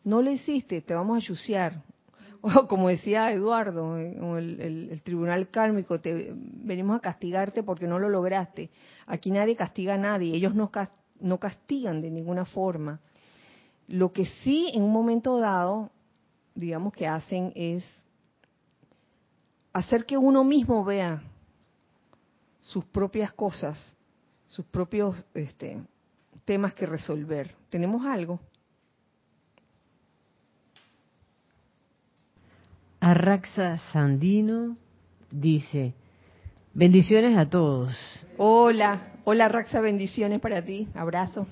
no 0.06 0.22
lo 0.22 0.32
hiciste, 0.32 0.82
te 0.82 0.94
vamos 0.94 1.18
a 1.18 1.26
chusear. 1.26 1.84
o 2.42 2.68
como 2.68 2.90
decía 2.90 3.32
Eduardo, 3.32 3.98
el, 3.98 4.62
el, 4.92 5.02
tribunal 5.02 5.50
kármico, 5.50 6.00
te, 6.00 6.32
venimos 6.36 6.98
a 6.98 7.02
castigarte 7.02 7.64
porque 7.64 7.88
no 7.88 8.00
lo 8.00 8.08
lograste. 8.08 8.70
Aquí 9.08 9.32
nadie 9.32 9.56
castiga 9.56 9.96
a 9.96 9.98
nadie, 9.98 10.36
ellos 10.36 10.54
no, 10.54 10.72
no 11.20 11.40
castigan 11.40 12.02
de 12.02 12.12
ninguna 12.12 12.46
forma. 12.46 13.00
Lo 13.88 14.12
que 14.12 14.26
sí 14.26 14.72
en 14.74 14.84
un 14.84 14.92
momento 14.92 15.40
dado, 15.40 15.92
digamos 16.54 16.94
que 16.94 17.08
hacen 17.08 17.52
es 17.56 17.84
hacer 19.74 20.06
que 20.06 20.18
uno 20.18 20.44
mismo 20.44 20.86
vea 20.86 21.22
sus 22.62 22.86
propias 22.86 23.34
cosas, 23.34 23.96
sus 24.48 24.66
propios 24.66 25.16
este, 25.34 25.82
temas 26.46 26.74
que 26.74 26.86
resolver. 26.86 27.54
¿Tenemos 27.70 28.06
algo? 28.06 28.40
Arraxa 33.08 33.78
Sandino 33.94 34.78
dice, 35.30 35.94
bendiciones 36.74 37.38
a 37.38 37.48
todos. 37.48 37.96
Hola, 38.40 39.12
hola 39.26 39.46
Arraxa, 39.46 39.80
bendiciones 39.80 40.40
para 40.40 40.66
ti, 40.66 40.88
abrazo. 40.96 41.46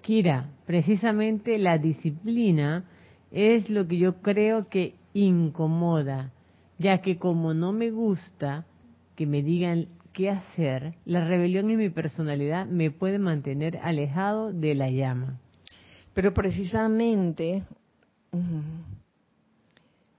Kira, 0.00 0.48
precisamente 0.66 1.56
la 1.58 1.78
disciplina 1.78 2.82
es 3.30 3.70
lo 3.70 3.86
que 3.86 3.96
yo 3.96 4.22
creo 4.22 4.68
que 4.68 4.96
incomoda, 5.14 6.32
ya 6.80 7.00
que 7.00 7.16
como 7.16 7.54
no 7.54 7.72
me 7.72 7.92
gusta 7.92 8.66
que 9.14 9.24
me 9.24 9.40
digan 9.44 9.86
qué 10.12 10.30
hacer, 10.30 10.94
la 11.04 11.24
rebelión 11.24 11.70
en 11.70 11.78
mi 11.78 11.90
personalidad 11.90 12.66
me 12.66 12.90
puede 12.90 13.20
mantener 13.20 13.78
alejado 13.84 14.52
de 14.52 14.74
la 14.74 14.90
llama. 14.90 15.38
Pero 16.12 16.34
precisamente 16.34 17.62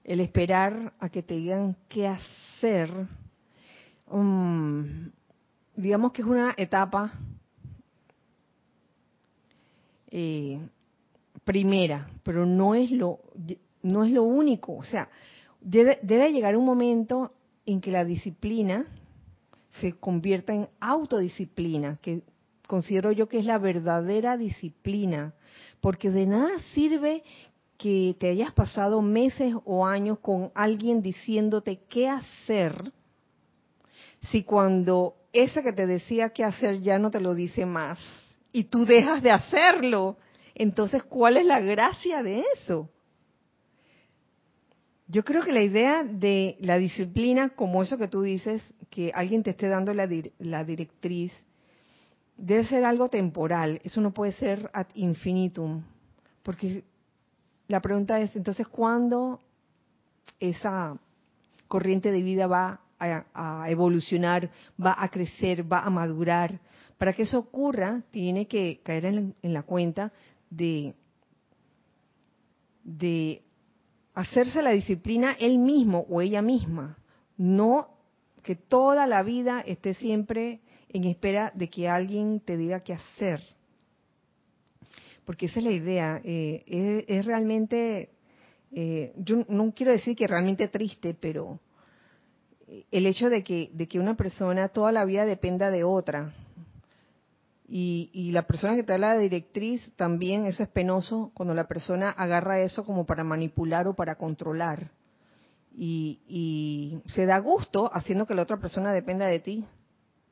el 0.04 0.20
esperar 0.20 0.92
a 1.00 1.08
que 1.08 1.22
te 1.22 1.34
digan 1.34 1.76
qué 1.88 2.06
hacer, 2.06 2.90
um, 4.10 5.10
digamos 5.74 6.12
que 6.12 6.22
es 6.22 6.28
una 6.28 6.54
etapa 6.56 7.12
eh, 10.10 10.60
primera, 11.44 12.06
pero 12.22 12.46
no 12.46 12.74
es 12.74 12.90
lo 12.90 13.20
no 13.82 14.04
es 14.04 14.10
lo 14.10 14.24
único. 14.24 14.74
O 14.74 14.82
sea, 14.82 15.08
debe, 15.60 15.98
debe 16.02 16.32
llegar 16.32 16.56
un 16.56 16.64
momento 16.64 17.32
en 17.66 17.80
que 17.80 17.90
la 17.90 18.04
disciplina 18.04 18.86
se 19.80 19.92
convierta 19.92 20.54
en 20.54 20.68
autodisciplina, 20.80 21.96
que 22.00 22.22
considero 22.66 23.12
yo 23.12 23.28
que 23.28 23.38
es 23.38 23.44
la 23.44 23.58
verdadera 23.58 24.36
disciplina, 24.36 25.34
porque 25.80 26.10
de 26.10 26.26
nada 26.26 26.58
sirve 26.74 27.22
que 27.76 28.16
te 28.18 28.28
hayas 28.30 28.52
pasado 28.52 29.02
meses 29.02 29.54
o 29.64 29.86
años 29.86 30.18
con 30.20 30.50
alguien 30.54 31.02
diciéndote 31.02 31.80
qué 31.88 32.08
hacer, 32.08 32.92
si 34.30 34.44
cuando 34.44 35.16
ese 35.32 35.62
que 35.62 35.72
te 35.72 35.86
decía 35.86 36.30
qué 36.30 36.44
hacer 36.44 36.80
ya 36.80 36.98
no 36.98 37.10
te 37.10 37.20
lo 37.20 37.34
dice 37.34 37.66
más 37.66 37.98
y 38.52 38.64
tú 38.64 38.86
dejas 38.86 39.22
de 39.22 39.32
hacerlo, 39.32 40.16
entonces 40.54 41.02
¿cuál 41.02 41.36
es 41.36 41.44
la 41.44 41.60
gracia 41.60 42.22
de 42.22 42.44
eso? 42.54 42.88
Yo 45.06 45.24
creo 45.24 45.42
que 45.42 45.52
la 45.52 45.62
idea 45.62 46.02
de 46.02 46.56
la 46.60 46.78
disciplina, 46.78 47.50
como 47.50 47.82
eso 47.82 47.98
que 47.98 48.08
tú 48.08 48.22
dices, 48.22 48.62
que 48.88 49.12
alguien 49.14 49.42
te 49.42 49.50
esté 49.50 49.68
dando 49.68 49.92
la, 49.92 50.08
la 50.38 50.64
directriz, 50.64 51.32
debe 52.36 52.64
ser 52.64 52.84
algo 52.84 53.08
temporal. 53.08 53.80
Eso 53.84 54.00
no 54.00 54.14
puede 54.14 54.32
ser 54.32 54.70
ad 54.72 54.86
infinitum. 54.94 55.82
Porque 56.42 56.84
la 57.68 57.80
pregunta 57.80 58.20
es, 58.20 58.34
entonces, 58.36 58.68
¿cuándo 58.68 59.40
esa 60.38 60.98
corriente 61.68 62.12
de 62.12 62.22
vida 62.22 62.46
va 62.46 62.80
a, 62.98 63.66
evolucionar, 63.68 64.50
va 64.82 64.94
a 64.98 65.08
crecer, 65.08 65.70
va 65.70 65.80
a 65.80 65.90
madurar? 65.90 66.60
Para 66.98 67.12
que 67.12 67.22
eso 67.22 67.38
ocurra, 67.38 68.02
tiene 68.10 68.46
que 68.46 68.80
caer 68.82 69.06
en, 69.06 69.34
la 69.42 69.62
cuenta 69.62 70.12
de, 70.50 70.94
de 72.84 73.42
hacerse 74.14 74.62
la 74.62 74.70
disciplina 74.70 75.36
él 75.38 75.58
mismo 75.58 76.06
o 76.08 76.20
ella 76.20 76.42
misma, 76.42 76.98
no 77.36 77.88
que 78.42 78.54
toda 78.54 79.06
la 79.06 79.22
vida 79.22 79.60
esté 79.62 79.94
siempre 79.94 80.60
en 80.90 81.04
espera 81.04 81.50
de 81.54 81.70
que 81.70 81.88
alguien 81.88 82.40
te 82.40 82.58
diga 82.58 82.80
qué 82.80 82.92
hacer 82.92 83.53
porque 85.24 85.46
esa 85.46 85.58
es 85.60 85.64
la 85.64 85.72
idea. 85.72 86.20
Eh, 86.24 87.04
es, 87.08 87.24
realmente, 87.24 88.10
eh, 88.72 89.12
yo 89.16 89.44
no 89.48 89.72
quiero 89.74 89.92
decir 89.92 90.16
que 90.16 90.26
realmente 90.26 90.68
triste, 90.68 91.14
pero 91.18 91.60
el 92.90 93.06
hecho 93.06 93.30
de 93.30 93.42
que, 93.42 93.70
de 93.72 93.88
que 93.88 94.00
una 94.00 94.16
persona 94.16 94.68
toda 94.68 94.92
la 94.92 95.04
vida 95.04 95.26
dependa 95.26 95.70
de 95.70 95.84
otra, 95.84 96.34
y, 97.66 98.10
y, 98.12 98.32
la 98.32 98.46
persona 98.46 98.76
que 98.76 98.82
te 98.82 98.92
da 98.92 98.98
la 98.98 99.18
directriz 99.18 99.90
también, 99.96 100.44
eso 100.44 100.62
es 100.62 100.68
penoso 100.68 101.32
cuando 101.34 101.54
la 101.54 101.66
persona 101.66 102.10
agarra 102.10 102.60
eso 102.60 102.84
como 102.84 103.06
para 103.06 103.24
manipular 103.24 103.88
o 103.88 103.94
para 103.94 104.16
controlar. 104.16 104.90
Y, 105.74 106.20
y, 106.28 107.00
se 107.10 107.24
da 107.24 107.38
gusto 107.38 107.90
haciendo 107.92 108.26
que 108.26 108.34
la 108.34 108.42
otra 108.42 108.58
persona 108.58 108.92
dependa 108.92 109.26
de 109.26 109.40
ti, 109.40 109.64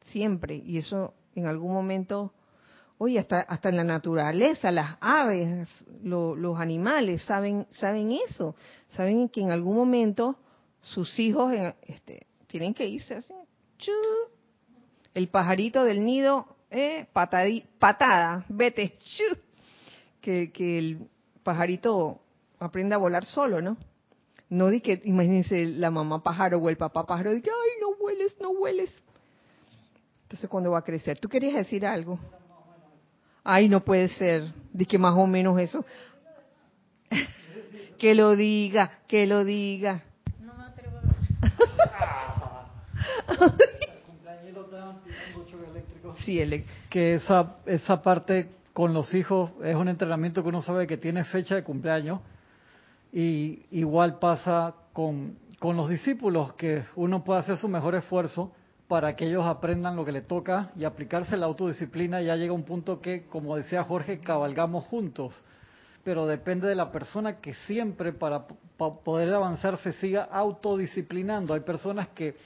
siempre. 0.04 0.56
Y 0.56 0.76
eso 0.76 1.14
en 1.34 1.46
algún 1.46 1.72
momento 1.72 2.34
Oye, 3.04 3.18
hasta, 3.18 3.40
hasta 3.40 3.68
en 3.68 3.78
la 3.78 3.82
naturaleza, 3.82 4.70
las 4.70 4.96
aves, 5.00 5.68
los 6.04 6.60
animales 6.60 7.20
saben, 7.22 7.66
saben 7.72 8.12
eso, 8.12 8.54
saben 8.90 9.28
que 9.28 9.40
en 9.40 9.50
algún 9.50 9.74
momento 9.74 10.36
sus 10.80 11.18
hijos 11.18 11.52
este, 11.82 12.28
tienen 12.46 12.72
que 12.72 12.86
irse 12.86 13.16
así. 13.16 13.34
El 15.14 15.26
pajarito 15.26 15.82
del 15.82 16.04
nido, 16.04 16.46
eh, 16.70 17.06
patada, 17.12 18.44
vete, 18.48 18.94
que, 20.20 20.52
que 20.52 20.78
el 20.78 21.08
pajarito 21.42 22.20
aprenda 22.60 22.94
a 22.94 23.00
volar 23.00 23.24
solo, 23.24 23.60
¿no? 23.60 23.78
No 24.48 24.68
di 24.68 24.80
que, 24.80 25.02
imagínense 25.06 25.66
la 25.66 25.90
mamá 25.90 26.22
pájaro 26.22 26.58
o 26.58 26.68
el 26.68 26.76
papá 26.76 27.04
pájaro, 27.04 27.32
de 27.32 27.42
que, 27.42 27.50
ay, 27.50 27.80
no 27.80 27.96
hueles, 27.98 28.36
no 28.40 28.50
hueles. 28.50 29.02
Entonces, 30.22 30.48
¿cuándo 30.48 30.70
va 30.70 30.78
a 30.78 30.84
crecer? 30.84 31.18
¿Tú 31.18 31.28
querías 31.28 31.56
decir 31.56 31.84
algo? 31.84 32.20
Ay, 33.44 33.68
no 33.68 33.80
puede 33.80 34.08
ser. 34.08 34.44
De 34.72 34.86
que 34.86 34.98
más 34.98 35.14
o 35.16 35.26
menos 35.26 35.60
eso. 35.60 35.84
que 37.98 38.14
lo 38.14 38.36
diga, 38.36 39.00
que 39.06 39.26
lo 39.26 39.44
diga. 39.44 40.02
No 40.40 40.54
me 40.54 40.64
atrevo 40.64 41.00
Sí, 46.24 46.40
eléctrico. 46.40 46.78
Que 46.88 47.14
esa, 47.14 47.56
esa 47.66 48.00
parte 48.00 48.48
con 48.72 48.94
los 48.94 49.12
hijos 49.14 49.50
es 49.64 49.74
un 49.74 49.88
entrenamiento 49.88 50.42
que 50.42 50.48
uno 50.48 50.62
sabe 50.62 50.86
que 50.86 50.96
tiene 50.96 51.24
fecha 51.24 51.56
de 51.56 51.64
cumpleaños. 51.64 52.20
Y 53.12 53.64
igual 53.72 54.18
pasa 54.18 54.74
con, 54.92 55.36
con 55.58 55.76
los 55.76 55.88
discípulos, 55.88 56.54
que 56.54 56.84
uno 56.96 57.24
puede 57.24 57.40
hacer 57.40 57.58
su 57.58 57.68
mejor 57.68 57.94
esfuerzo 57.94 58.52
para 58.92 59.16
que 59.16 59.26
ellos 59.26 59.46
aprendan 59.46 59.96
lo 59.96 60.04
que 60.04 60.12
le 60.12 60.20
toca 60.20 60.70
y 60.76 60.84
aplicarse 60.84 61.38
la 61.38 61.46
autodisciplina, 61.46 62.20
ya 62.20 62.36
llega 62.36 62.52
un 62.52 62.64
punto 62.64 63.00
que, 63.00 63.24
como 63.24 63.56
decía 63.56 63.84
Jorge, 63.84 64.20
cabalgamos 64.20 64.84
juntos. 64.84 65.34
Pero 66.04 66.26
depende 66.26 66.68
de 66.68 66.74
la 66.74 66.92
persona 66.92 67.40
que 67.40 67.54
siempre 67.54 68.12
para, 68.12 68.44
poder 68.76 69.32
avanzar 69.32 69.78
se 69.78 69.94
siga 69.94 70.24
autodisciplinando. 70.24 71.54
Hay 71.54 71.60
personas 71.60 72.08
que 72.08 72.36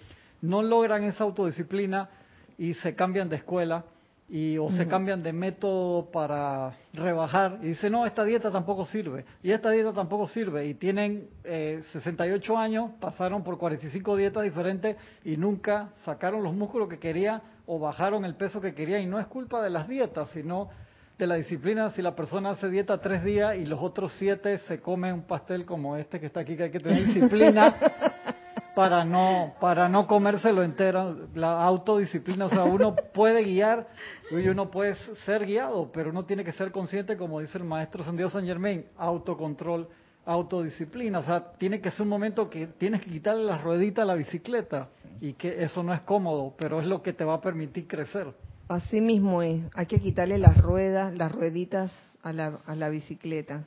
no 0.40 0.62
logran 0.62 1.02
esa 1.02 1.24
autodisciplina 1.24 2.10
y 2.56 2.74
se 2.74 2.94
cambian 2.94 3.28
de 3.28 3.34
escuela 3.34 3.84
y 4.28 4.58
o 4.58 4.68
se 4.70 4.88
cambian 4.88 5.22
de 5.22 5.32
método 5.32 6.10
para 6.10 6.76
rebajar. 6.92 7.58
Y 7.62 7.68
dicen, 7.68 7.92
no, 7.92 8.06
esta 8.06 8.24
dieta 8.24 8.50
tampoco 8.50 8.84
sirve, 8.86 9.24
y 9.42 9.52
esta 9.52 9.70
dieta 9.70 9.92
tampoco 9.92 10.26
sirve, 10.26 10.66
y 10.66 10.74
tienen 10.74 11.28
eh, 11.44 11.82
68 11.92 12.58
años, 12.58 12.90
pasaron 13.00 13.44
por 13.44 13.58
45 13.58 14.16
dietas 14.16 14.42
diferentes 14.42 14.96
y 15.24 15.36
nunca 15.36 15.90
sacaron 16.04 16.42
los 16.42 16.54
músculos 16.54 16.88
que 16.88 16.98
querían 16.98 17.42
o 17.66 17.78
bajaron 17.78 18.24
el 18.24 18.34
peso 18.34 18.60
que 18.60 18.74
querían, 18.74 19.02
y 19.02 19.06
no 19.06 19.18
es 19.18 19.26
culpa 19.26 19.62
de 19.62 19.70
las 19.70 19.88
dietas, 19.88 20.30
sino 20.30 20.70
de 21.18 21.26
la 21.26 21.36
disciplina, 21.36 21.90
si 21.90 22.02
la 22.02 22.14
persona 22.14 22.50
hace 22.50 22.68
dieta 22.68 23.00
tres 23.00 23.24
días 23.24 23.56
y 23.56 23.64
los 23.64 23.80
otros 23.80 24.12
siete 24.18 24.58
se 24.58 24.80
come 24.80 25.12
un 25.12 25.22
pastel 25.22 25.64
como 25.64 25.96
este 25.96 26.20
que 26.20 26.26
está 26.26 26.40
aquí, 26.40 26.56
que 26.56 26.64
hay 26.64 26.70
que 26.70 26.80
tener 26.80 27.06
disciplina, 27.06 27.74
para 28.76 29.06
no 29.06 29.54
para 29.58 29.88
no 29.88 30.06
comérselo 30.06 30.62
entero, 30.62 31.28
la 31.34 31.64
autodisciplina, 31.64 32.44
o 32.44 32.50
sea, 32.50 32.64
uno 32.64 32.94
puede 33.14 33.42
guiar 33.42 33.88
y 34.30 34.46
uno 34.48 34.70
puede 34.70 34.94
ser 35.24 35.46
guiado, 35.46 35.90
pero 35.90 36.10
uno 36.10 36.26
tiene 36.26 36.44
que 36.44 36.52
ser 36.52 36.70
consciente, 36.70 37.16
como 37.16 37.40
dice 37.40 37.56
el 37.56 37.64
maestro 37.64 38.04
Santiago 38.04 38.28
San 38.30 38.44
Germain, 38.44 38.84
autocontrol, 38.98 39.88
autodisciplina, 40.26 41.20
o 41.20 41.24
sea, 41.24 41.52
tiene 41.52 41.80
que 41.80 41.90
ser 41.90 42.02
un 42.02 42.10
momento 42.10 42.50
que 42.50 42.66
tienes 42.66 43.00
que 43.00 43.08
quitarle 43.08 43.44
la 43.44 43.56
ruedita 43.56 44.02
a 44.02 44.04
la 44.04 44.14
bicicleta 44.14 44.90
y 45.22 45.32
que 45.32 45.62
eso 45.64 45.82
no 45.82 45.94
es 45.94 46.02
cómodo, 46.02 46.52
pero 46.58 46.78
es 46.78 46.86
lo 46.86 47.00
que 47.02 47.14
te 47.14 47.24
va 47.24 47.36
a 47.36 47.40
permitir 47.40 47.86
crecer. 47.86 48.34
Así 48.68 49.00
mismo 49.00 49.40
es, 49.40 49.64
hay 49.74 49.86
que 49.86 50.00
quitarle 50.00 50.36
las 50.36 50.58
ruedas, 50.58 51.16
las 51.16 51.32
rueditas 51.32 51.90
a 52.22 52.34
la, 52.34 52.58
a 52.66 52.74
la 52.74 52.90
bicicleta, 52.90 53.64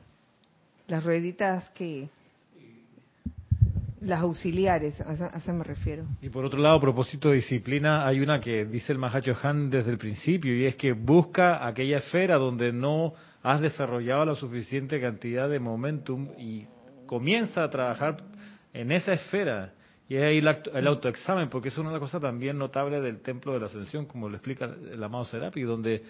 las 0.85 1.03
rueditas 1.03 1.67
que 1.71 2.09
Las 4.01 4.21
auxiliares, 4.21 4.99
a 5.01 5.37
eso 5.37 5.53
me 5.53 5.63
refiero. 5.63 6.05
Y 6.21 6.29
por 6.29 6.45
otro 6.45 6.59
lado, 6.59 6.77
a 6.77 6.81
propósito 6.81 7.29
de 7.29 7.35
disciplina, 7.35 8.07
hay 8.07 8.21
una 8.21 8.39
que 8.39 8.65
dice 8.65 8.93
el 8.93 8.97
Mahacho 8.97 9.35
Han 9.43 9.69
desde 9.69 9.91
el 9.91 9.97
principio, 9.97 10.55
y 10.55 10.65
es 10.65 10.75
que 10.75 10.93
busca 10.93 11.65
aquella 11.67 11.97
esfera 11.97 12.37
donde 12.37 12.71
no 12.71 13.13
has 13.43 13.61
desarrollado 13.61 14.25
la 14.25 14.35
suficiente 14.35 15.01
cantidad 15.01 15.49
de 15.49 15.59
momentum 15.59 16.29
y 16.37 16.65
comienza 17.05 17.63
a 17.63 17.69
trabajar 17.69 18.17
en 18.73 18.91
esa 18.91 19.13
esfera. 19.13 19.73
Y 20.07 20.15
es 20.15 20.23
ahí 20.23 20.39
el, 20.39 20.87
autoexamen, 20.87 21.49
porque 21.49 21.67
es 21.67 21.77
una 21.77 21.97
cosas 21.99 22.21
también 22.21 22.57
notable 22.57 22.99
del 23.01 23.21
templo 23.21 23.53
de 23.53 23.59
la 23.59 23.65
ascensión, 23.67 24.05
como 24.05 24.29
lo 24.29 24.35
explica 24.35 24.65
el 24.65 25.03
amado 25.03 25.25
Serapi, 25.25 25.61
donde 25.61 26.03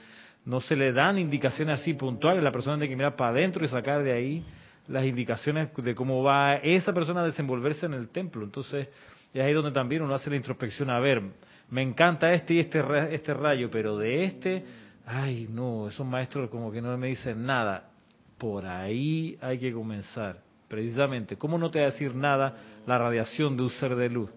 no 0.46 0.62
se 0.62 0.76
le 0.76 0.94
dan 0.94 1.18
indicaciones 1.18 1.82
así 1.82 1.94
puntuales, 1.94 2.44
la 2.44 2.52
persona 2.52 2.78
tiene 2.78 2.90
que 2.90 2.96
mirar 2.96 3.16
para 3.16 3.32
adentro 3.32 3.66
y 3.66 3.68
sacar 3.68 4.04
de 4.04 4.14
ahí 4.14 4.46
las 4.90 5.06
indicaciones 5.06 5.70
de 5.76 5.96
cómo 5.96 6.24
va 6.24 6.56
esa 6.56 6.92
persona 6.94 7.22
a 7.22 7.26
desenvolverse 7.26 7.86
en 7.86 7.94
el 7.94 8.10
templo. 8.10 8.44
Entonces, 8.44 8.88
es 9.34 9.42
ahí 9.42 9.54
donde 9.54 9.72
también 9.72 10.02
uno 10.02 10.16
hace 10.16 10.30
la 10.30 10.36
introspección, 10.36 10.90
a 10.90 11.00
ver, 11.00 11.22
me 11.70 11.84
encanta 11.84 12.34
este 12.34 12.56
y 12.56 12.60
este, 12.60 12.84
este 13.14 13.34
rayo, 13.34 13.70
pero 13.72 13.98
de 13.98 14.26
este, 14.26 14.66
ay, 15.06 15.48
no, 15.50 15.88
esos 15.88 16.06
maestros 16.06 16.50
como 16.50 16.72
que 16.72 16.82
no 16.82 16.98
me 16.98 17.08
dicen 17.08 17.46
nada. 17.46 17.92
Por 18.38 18.66
ahí 18.66 19.38
hay 19.42 19.60
que 19.60 19.72
comenzar, 19.72 20.42
precisamente. 20.68 21.38
¿Cómo 21.38 21.58
no 21.58 21.70
te 21.70 21.80
va 21.80 21.88
a 21.88 21.92
decir 21.92 22.16
nada 22.16 22.58
la 22.88 22.98
radiación 22.98 23.56
de 23.56 23.64
un 23.64 23.70
ser 23.70 23.96
de 23.96 24.10
luz? 24.10 24.32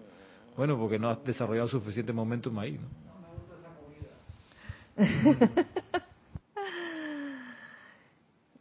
Bueno, 0.55 0.77
porque 0.77 0.99
no 0.99 1.09
has 1.09 1.23
desarrollado 1.23 1.67
suficiente 1.67 2.13
momentum 2.13 2.59
ahí, 2.59 2.73
¿no? 2.77 3.03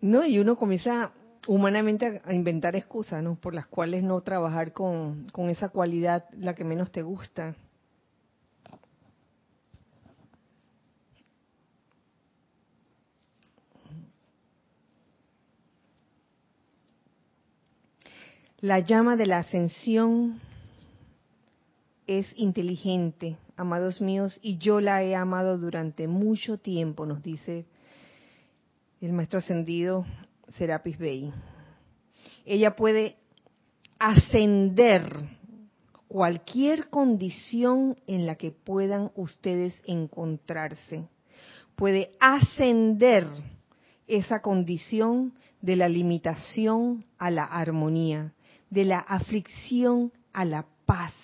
no, 0.01 0.25
y 0.25 0.39
uno 0.39 0.57
comienza 0.57 1.13
humanamente 1.47 2.23
a 2.25 2.33
inventar 2.33 2.77
excusas, 2.77 3.23
¿no? 3.23 3.35
Por 3.37 3.55
las 3.55 3.67
cuales 3.67 4.03
no 4.03 4.21
trabajar 4.21 4.73
con, 4.73 5.29
con 5.33 5.51
esa 5.51 5.69
cualidad, 5.69 6.25
la 6.33 6.55
que 6.55 6.65
menos 6.65 6.91
te 6.93 7.03
gusta. 7.03 7.55
La 18.61 18.79
llama 18.79 19.17
de 19.17 19.27
la 19.27 19.39
ascensión 19.39 20.39
es 22.07 22.33
inteligente, 22.37 23.37
amados 23.57 24.01
míos, 24.01 24.39
y 24.41 24.59
yo 24.59 24.81
la 24.81 25.03
he 25.03 25.17
amado 25.17 25.59
durante 25.59 26.07
mucho 26.07 26.59
tiempo, 26.59 27.05
nos 27.05 27.23
dice 27.23 27.65
el 29.01 29.13
maestro 29.13 29.41
ascendido 29.41 30.07
Serapis 30.53 30.99
Bey. 30.99 31.33
Ella 32.45 32.77
puede 32.77 33.17
ascender 33.99 35.05
cualquier 36.09 36.91
condición 36.91 37.97
en 38.07 38.27
la 38.27 38.35
que 38.35 38.51
puedan 38.51 39.11
ustedes 39.15 39.81
encontrarse. 39.87 41.09
Puede 41.75 42.13
ascender 42.21 43.27
esa 44.07 44.43
condición 44.43 45.35
de 45.63 45.77
la 45.77 45.89
limitación 45.89 47.07
a 47.19 47.31
la 47.31 47.45
armonía, 47.45 48.35
de 48.69 48.85
la 48.85 48.99
aflicción 48.99 50.13
a 50.33 50.45
la 50.45 50.67
paz, 50.85 51.15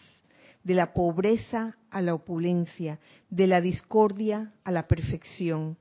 de 0.65 0.75
la 0.75 0.95
pobreza 0.95 1.77
a 1.91 2.01
la 2.01 2.15
opulencia, 2.15 2.99
de 3.29 3.47
la 3.47 3.61
discordia 3.61 4.53
a 4.65 4.71
la 4.71 4.87
perfección. 4.87 5.77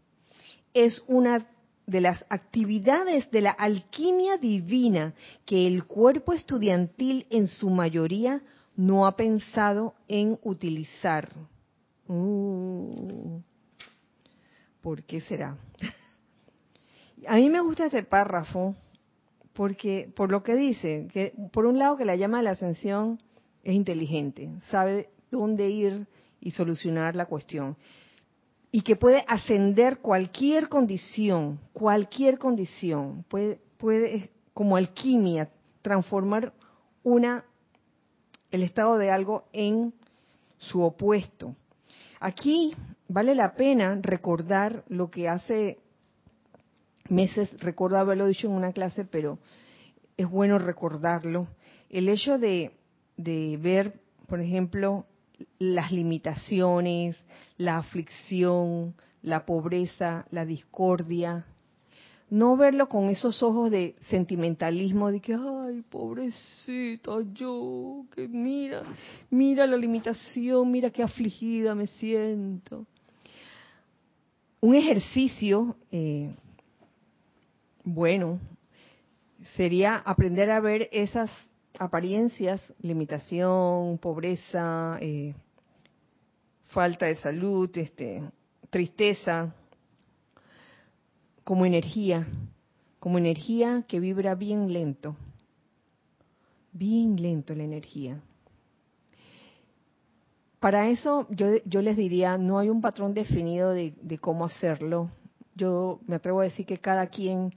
Es 0.73 1.03
una 1.07 1.45
de 1.87 2.01
las 2.01 2.23
actividades 2.29 3.31
de 3.31 3.41
la 3.41 3.51
alquimia 3.51 4.37
divina 4.37 5.13
que 5.45 5.65
el 5.65 5.85
cuerpo 5.85 6.33
estudiantil 6.33 7.25
en 7.29 7.47
su 7.47 7.69
mayoría 7.69 8.41
no 8.75 9.07
ha 9.07 9.15
pensado 9.15 9.95
en 10.07 10.37
utilizar. 10.43 11.29
Uh, 12.07 13.39
¿Por 14.81 15.03
qué 15.03 15.21
será? 15.21 15.57
A 17.27 17.37
mí 17.37 17.49
me 17.49 17.61
gusta 17.61 17.85
este 17.85 18.03
párrafo 18.03 18.75
porque 19.53 20.11
por 20.15 20.29
lo 20.29 20.43
que 20.43 20.55
dice, 20.55 21.07
que 21.11 21.33
por 21.51 21.65
un 21.65 21.79
lado 21.79 21.97
que 21.97 22.05
la 22.05 22.15
llama 22.15 22.37
de 22.37 22.43
la 22.43 22.51
ascensión 22.51 23.19
es 23.63 23.73
inteligente, 23.73 24.51
sabe 24.69 25.09
dónde 25.31 25.69
ir 25.69 26.05
y 26.39 26.51
solucionar 26.51 27.15
la 27.15 27.25
cuestión 27.25 27.75
y 28.77 28.83
que 28.83 28.95
puede 28.95 29.25
ascender 29.27 29.97
cualquier 30.01 30.69
condición, 30.69 31.59
cualquier 31.73 32.37
condición, 32.37 33.25
puede, 33.27 33.59
puede 33.79 34.29
como 34.53 34.75
alquimia 34.75 35.49
transformar 35.81 36.53
una 37.01 37.43
el 38.51 38.61
estado 38.61 38.99
de 38.99 39.09
algo 39.09 39.45
en 39.51 39.95
su 40.59 40.83
opuesto. 40.83 41.55
Aquí 42.19 42.75
vale 43.07 43.33
la 43.33 43.55
pena 43.55 43.97
recordar 43.99 44.83
lo 44.89 45.09
que 45.09 45.27
hace 45.27 45.79
meses, 47.09 47.49
recuerdo 47.59 47.97
haberlo 47.97 48.27
dicho 48.27 48.45
en 48.45 48.53
una 48.53 48.73
clase, 48.73 49.05
pero 49.05 49.39
es 50.17 50.29
bueno 50.29 50.59
recordarlo. 50.59 51.47
El 51.89 52.09
hecho 52.09 52.37
de, 52.37 52.73
de 53.17 53.57
ver, 53.57 53.99
por 54.27 54.39
ejemplo, 54.39 55.07
las 55.57 55.91
limitaciones, 55.91 57.17
la 57.57 57.77
aflicción, 57.77 58.95
la 59.21 59.45
pobreza, 59.45 60.25
la 60.31 60.45
discordia. 60.45 61.45
No 62.29 62.57
verlo 62.57 62.89
con 62.89 63.09
esos 63.09 63.41
ojos 63.41 63.71
de 63.71 63.95
sentimentalismo, 64.09 65.11
de 65.11 65.21
que, 65.21 65.33
ay, 65.33 65.81
pobrecita 65.89 67.11
yo, 67.33 68.05
que 68.13 68.27
mira, 68.27 68.83
mira 69.29 69.65
la 69.65 69.77
limitación, 69.77 70.69
mira 70.69 70.89
qué 70.89 71.03
afligida 71.03 71.73
me 71.73 71.87
siento. 71.87 72.85
Un 74.59 74.75
ejercicio, 74.75 75.77
eh, 75.91 76.35
bueno, 77.83 78.39
sería 79.55 79.95
aprender 79.95 80.51
a 80.51 80.59
ver 80.59 80.89
esas 80.91 81.31
apariencias, 81.79 82.61
limitación, 82.81 83.97
pobreza, 83.99 84.97
eh, 84.99 85.33
falta 86.67 87.05
de 87.05 87.15
salud, 87.15 87.69
este, 87.77 88.23
tristeza, 88.69 89.53
como 91.43 91.65
energía, 91.65 92.27
como 92.99 93.17
energía 93.17 93.85
que 93.87 93.99
vibra 93.99 94.35
bien 94.35 94.71
lento, 94.73 95.15
bien 96.73 97.21
lento 97.21 97.55
la 97.55 97.63
energía. 97.63 98.21
Para 100.59 100.89
eso 100.89 101.27
yo, 101.29 101.47
yo 101.65 101.81
les 101.81 101.95
diría, 101.95 102.37
no 102.37 102.59
hay 102.59 102.69
un 102.69 102.81
patrón 102.81 103.13
definido 103.13 103.71
de, 103.71 104.17
cómo 104.19 104.43
hacerlo. 104.43 105.11
Yo 105.55 106.01
me 106.07 106.15
atrevo 106.15 106.41
a 106.41 106.45
decir 106.45 106.65
que 106.65 106.79
cada 106.79 107.07
quien 107.07 107.53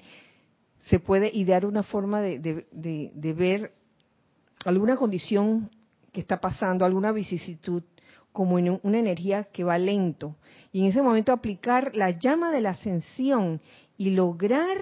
se 0.89 1.01
puede 1.01 1.31
idear 1.35 1.67
una 1.67 1.83
forma 1.83 2.21
de, 2.21 2.39
de 2.71 3.33
ver 3.33 3.73
alguna 4.65 4.97
condición 4.97 5.71
que 6.13 6.21
está 6.21 6.41
pasando, 6.41 6.85
alguna 6.85 7.13
vicisitud, 7.13 7.83
como 8.33 8.59
en 8.59 8.79
una 8.83 8.99
energía 8.99 9.45
que 9.45 9.65
va 9.65 9.79
lento. 9.79 10.37
Y 10.73 10.83
en 10.83 10.87
ese 10.87 11.03
momento 11.03 11.33
aplicar 11.33 11.95
la 11.97 12.11
llama 12.11 12.51
de 12.51 12.61
la 12.61 12.71
ascensión 12.71 13.61
y 13.97 14.11
lograr, 14.11 14.79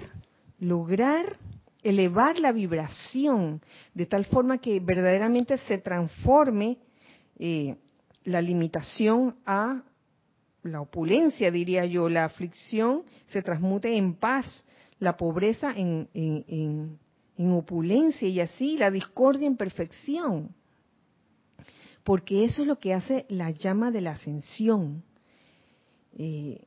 lograr 0.59 1.37
elevar 1.83 2.39
la 2.39 2.51
vibración 2.51 3.61
de 3.93 4.05
tal 4.05 4.25
forma 4.25 4.57
que 4.57 4.79
verdaderamente 4.79 5.57
se 5.59 5.77
transforme 5.77 6.77
eh, 7.37 7.75
la 8.25 8.41
limitación 8.41 9.37
a 9.45 9.83
la 10.63 10.81
opulencia, 10.81 11.51
diría 11.51 11.85
yo, 11.85 12.09
la 12.09 12.25
aflicción 12.25 13.03
se 13.27 13.41
transmute 13.41 13.95
en 13.95 14.15
paz, 14.15 14.45
la 14.99 15.15
pobreza 15.15 15.71
en, 15.75 16.09
en 16.13 17.51
opulencia 17.53 18.27
y 18.27 18.41
así 18.41 18.75
la 18.75 18.91
discordia 18.91 19.47
en 19.47 19.55
perfección. 19.55 20.53
Porque 22.09 22.43
eso 22.43 22.63
es 22.63 22.67
lo 22.67 22.79
que 22.79 22.95
hace 22.95 23.27
la 23.29 23.51
llama 23.51 23.91
de 23.91 24.01
la 24.01 24.13
ascensión. 24.13 25.03
Eh, 26.17 26.65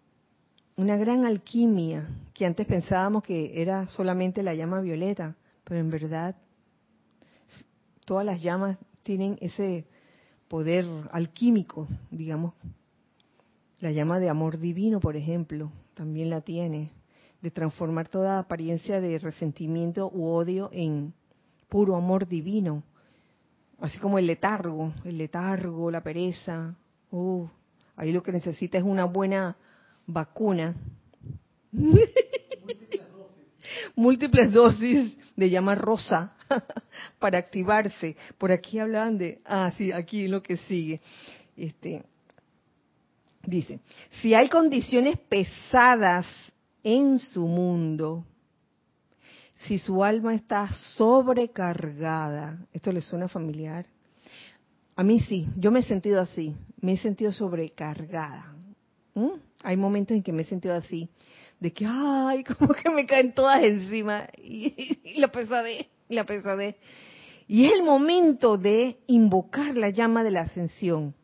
una 0.76 0.96
gran 0.96 1.24
alquimia 1.24 2.08
que 2.32 2.46
antes 2.46 2.64
pensábamos 2.64 3.24
que 3.24 3.60
era 3.60 3.88
solamente 3.88 4.44
la 4.44 4.54
llama 4.54 4.80
violeta, 4.80 5.34
pero 5.64 5.80
en 5.80 5.90
verdad 5.90 6.36
todas 8.04 8.24
las 8.24 8.40
llamas 8.40 8.78
tienen 9.02 9.36
ese 9.40 9.84
poder 10.46 10.84
alquímico, 11.10 11.88
digamos. 12.12 12.54
La 13.80 13.90
llama 13.90 14.20
de 14.20 14.28
amor 14.28 14.60
divino, 14.60 15.00
por 15.00 15.16
ejemplo, 15.16 15.72
también 15.94 16.30
la 16.30 16.42
tiene 16.42 16.92
de 17.40 17.50
transformar 17.50 18.06
toda 18.06 18.38
apariencia 18.38 19.00
de 19.00 19.18
resentimiento 19.18 20.08
u 20.08 20.24
odio 20.28 20.70
en 20.72 21.12
puro 21.68 21.96
amor 21.96 22.28
divino. 22.28 22.84
Así 23.82 23.98
como 23.98 24.16
el 24.16 24.28
letargo, 24.28 24.94
el 25.04 25.18
letargo, 25.18 25.90
la 25.90 26.00
pereza. 26.00 26.76
Uh, 27.10 27.48
ahí 27.96 28.12
lo 28.12 28.22
que 28.22 28.30
necesita 28.30 28.78
es 28.78 28.84
una 28.84 29.06
buena 29.06 29.56
vacuna. 30.06 30.76
Múltiples 33.96 34.52
dosis. 34.52 35.18
de 35.34 35.50
llama 35.50 35.74
rosa 35.74 36.36
para 37.18 37.38
activarse. 37.38 38.14
Por 38.38 38.52
aquí 38.52 38.78
hablaban 38.78 39.18
de, 39.18 39.40
ah, 39.44 39.72
sí, 39.76 39.90
aquí 39.90 40.28
lo 40.28 40.44
que 40.44 40.58
sigue. 40.58 41.00
Este, 41.56 42.04
dice, 43.44 43.80
si 44.20 44.32
hay 44.32 44.48
condiciones 44.48 45.18
pesadas 45.28 46.26
en 46.84 47.18
su 47.18 47.48
mundo, 47.48 48.24
si 49.66 49.78
su 49.78 50.02
alma 50.02 50.34
está 50.34 50.72
sobrecargada, 50.96 52.58
¿esto 52.72 52.92
le 52.92 53.00
suena 53.00 53.28
familiar? 53.28 53.86
A 54.96 55.04
mí 55.04 55.20
sí, 55.20 55.46
yo 55.56 55.70
me 55.70 55.80
he 55.80 55.84
sentido 55.84 56.20
así, 56.20 56.56
me 56.80 56.94
he 56.94 56.96
sentido 56.98 57.32
sobrecargada. 57.32 58.54
Hay 59.62 59.76
momentos 59.76 60.16
en 60.16 60.22
que 60.22 60.32
me 60.32 60.42
he 60.42 60.46
sentido 60.46 60.74
así, 60.74 61.08
de 61.60 61.72
que, 61.72 61.86
ay, 61.88 62.44
como 62.58 62.74
que 62.74 62.90
me 62.90 63.06
caen 63.06 63.34
todas 63.34 63.62
encima, 63.62 64.28
y, 64.36 64.98
la 65.20 65.28
pesadez, 65.28 65.86
la 66.08 66.24
pesadez. 66.24 66.76
Y 67.46 67.66
es 67.66 67.72
el 67.72 67.82
momento 67.82 68.56
de 68.56 68.98
invocar 69.06 69.76
la 69.76 69.90
llama 69.90 70.24
de 70.24 70.30
la 70.30 70.42
ascensión, 70.42 71.14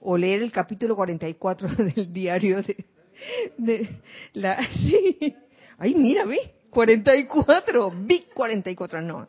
o 0.00 0.16
leer 0.16 0.42
el 0.42 0.52
capítulo 0.52 0.96
44 0.96 1.68
del 1.76 2.12
diario 2.12 2.62
de, 2.62 2.84
de 3.58 3.88
la... 4.32 4.58
Sí. 4.74 5.34
Ay, 5.80 5.94
mira, 5.94 6.24
ve, 6.24 6.57
44, 6.78 7.90
Big 7.90 8.28
44, 8.32 9.02
no. 9.02 9.26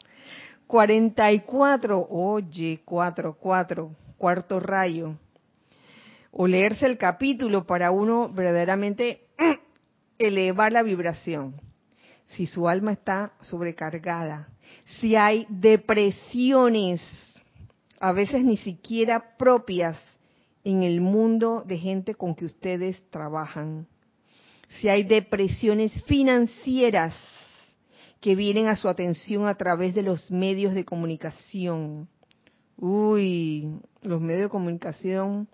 44, 0.68 2.08
oye, 2.12 2.82
4, 2.86 3.38
4, 3.40 3.96
cuarto 4.20 4.60
rayo. 4.60 5.18
O 6.30 6.46
leerse 6.46 6.86
el 6.86 7.00
capítulo 7.00 7.66
para 7.66 7.90
uno 7.90 8.30
verdaderamente 8.30 9.30
elevar 10.20 10.72
la 10.72 10.84
vibración. 10.84 11.60
Si 12.28 12.46
su 12.46 12.70
alma 12.70 12.92
está 12.92 13.34
sobrecargada, 13.42 14.50
si 15.00 15.16
hay 15.16 15.48
depresiones, 15.50 17.02
a 18.00 18.12
veces 18.12 18.44
ni 18.44 18.58
siquiera 18.58 19.36
propias 19.40 19.98
en 20.64 20.84
el 20.84 21.02
mundo 21.02 21.64
de 21.66 21.80
gente 21.80 22.14
con 22.14 22.36
que 22.36 22.46
ustedes 22.46 23.02
trabajan, 23.10 23.88
si 24.80 24.88
hay 24.88 25.02
depresiones 25.02 26.00
financieras 26.04 27.16
que 28.20 28.36
vienen 28.36 28.68
a 28.68 28.76
su 28.76 28.90
atención 28.90 29.48
a 29.48 29.56
través 29.56 29.96
de 29.96 30.04
los 30.04 30.30
medios 30.32 30.74
de 30.74 30.86
comunicación. 30.86 32.10
Uy, 32.78 33.80
los 34.02 34.22
medios 34.22 34.44
de 34.44 34.50
comunicación 34.50 35.48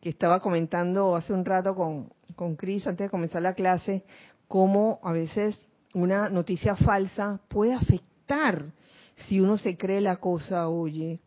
que 0.00 0.08
estaba 0.08 0.40
comentando 0.40 1.16
hace 1.16 1.32
un 1.32 1.44
rato 1.44 1.74
con, 1.74 2.12
con 2.36 2.56
Cris 2.56 2.86
antes 2.86 3.06
de 3.06 3.10
comenzar 3.10 3.42
la 3.42 3.54
clase, 3.54 4.04
cómo 4.46 5.00
a 5.02 5.12
veces 5.12 5.58
una 5.94 6.28
noticia 6.28 6.76
falsa 6.76 7.40
puede 7.48 7.74
afectar 7.74 8.72
si 9.26 9.40
uno 9.40 9.58
se 9.58 9.76
cree 9.76 10.00
la 10.00 10.16
cosa, 10.16 10.68
oye, 10.68 11.20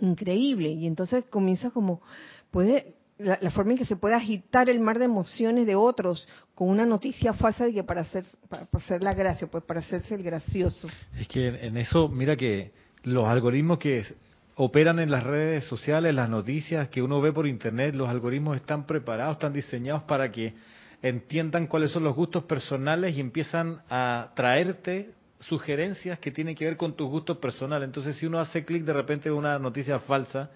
increíble. 0.00 0.70
Y 0.70 0.86
entonces 0.86 1.24
comienza 1.26 1.70
como, 1.70 2.00
puede, 2.50 2.96
la, 3.18 3.50
forma 3.50 3.72
en 3.72 3.78
que 3.78 3.84
se 3.84 3.96
puede 3.96 4.14
agitar 4.14 4.70
el 4.70 4.80
mar 4.80 4.98
de 4.98 5.04
emociones 5.04 5.66
de 5.66 5.74
otros 5.74 6.26
con 6.54 6.68
una 6.68 6.86
noticia 6.86 7.32
falsa 7.32 7.64
de 7.64 7.74
que 7.74 7.84
para 7.84 8.02
hacer, 8.02 8.24
para, 8.48 8.68
hacer 8.72 9.02
la 9.02 9.14
gracia, 9.14 9.48
pues 9.48 9.64
para 9.64 9.80
hacerse 9.80 10.14
el 10.14 10.22
gracioso. 10.22 10.88
Es 11.18 11.28
que 11.28 11.48
en 11.48 11.76
eso, 11.76 12.08
mira 12.08 12.36
que 12.36 12.72
los 13.02 13.26
algoritmos 13.26 13.78
que 13.78 14.04
operan 14.54 14.98
en 14.98 15.10
las 15.10 15.24
redes 15.24 15.64
sociales, 15.64 16.14
las 16.14 16.28
noticias 16.28 16.88
que 16.88 17.02
uno 17.02 17.20
ve 17.20 17.32
por 17.32 17.46
internet, 17.46 17.94
los 17.94 18.08
algoritmos 18.08 18.56
están 18.56 18.86
preparados, 18.86 19.36
están 19.36 19.52
diseñados 19.52 20.02
para 20.04 20.30
que 20.30 20.54
entiendan 21.02 21.66
cuáles 21.66 21.90
son 21.90 22.04
los 22.04 22.14
gustos 22.14 22.44
personales 22.44 23.16
y 23.16 23.20
empiezan 23.20 23.82
a 23.88 24.32
traerte 24.34 25.12
sugerencias 25.40 26.18
que 26.18 26.32
tienen 26.32 26.56
que 26.56 26.64
ver 26.64 26.76
con 26.76 26.94
tus 26.94 27.08
gustos 27.08 27.38
personales. 27.38 27.86
Entonces, 27.86 28.16
si 28.16 28.26
uno 28.26 28.40
hace 28.40 28.64
clic 28.64 28.84
de 28.84 28.92
repente 28.92 29.28
en 29.28 29.36
una 29.36 29.58
noticia 29.58 30.00
falsa 30.00 30.50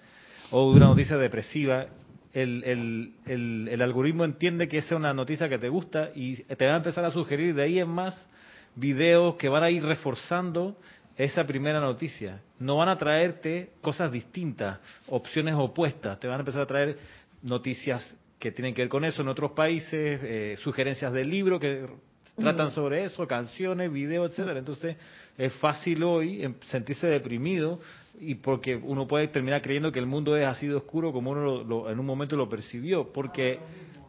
o 0.51 0.69
una 0.69 0.87
noticia 0.87 1.17
depresiva 1.17 1.87
el, 2.33 3.13
el, 3.25 3.67
el, 3.69 3.81
algoritmo 3.81 4.25
entiende 4.25 4.67
que 4.67 4.79
esa 4.79 4.95
es 4.95 4.99
una 4.99 5.13
noticia 5.13 5.47
que 5.47 5.59
te 5.59 5.69
gusta 5.69 6.09
y 6.15 6.37
te 6.37 6.65
va 6.65 6.73
a 6.73 6.77
empezar 6.77 7.05
a 7.05 7.11
sugerir 7.11 7.53
de 7.53 7.63
ahí 7.63 7.79
en 7.79 7.89
más 7.89 8.27
videos 8.75 9.35
que 9.35 9.49
van 9.49 9.63
a 9.63 9.69
ir 9.69 9.83
reforzando 9.83 10.75
esa 11.15 11.45
primera 11.45 11.79
noticia. 11.79 12.41
No 12.59 12.77
van 12.77 12.89
a 12.89 12.97
traerte 12.97 13.71
cosas 13.81 14.11
distintas, 14.11 14.79
opciones 15.07 15.53
opuestas. 15.55 16.19
Te 16.19 16.27
van 16.27 16.37
a 16.37 16.39
empezar 16.39 16.61
a 16.61 16.65
traer 16.65 16.97
noticias 17.43 18.17
que 18.39 18.51
tienen 18.51 18.73
que 18.73 18.81
ver 18.81 18.89
con 18.89 19.05
eso 19.05 19.21
en 19.21 19.27
otros 19.27 19.51
países, 19.51 20.19
eh, 20.23 20.55
sugerencias 20.63 21.13
del 21.13 21.29
libro 21.29 21.59
que 21.59 21.87
tratan 22.35 22.71
sobre 22.71 23.03
eso, 23.03 23.27
canciones, 23.27 23.91
videos, 23.91 24.31
etcétera. 24.31 24.57
Entonces 24.57 24.97
es 25.37 25.53
fácil 25.53 26.03
hoy 26.03 26.43
em, 26.43 26.55
sentirse 26.67 27.07
deprimido 27.07 27.79
y 28.19 28.35
porque 28.35 28.75
uno 28.75 29.07
puede 29.07 29.27
terminar 29.27 29.61
creyendo 29.61 29.91
que 29.91 29.99
el 29.99 30.05
mundo 30.05 30.37
es 30.37 30.45
así 30.45 30.67
de 30.67 30.75
oscuro 30.75 31.11
como 31.11 31.31
uno 31.31 31.89
en 31.89 31.99
un 31.99 32.05
momento 32.05 32.35
lo 32.35 32.47
percibió, 32.47 33.11
porque, 33.11 33.59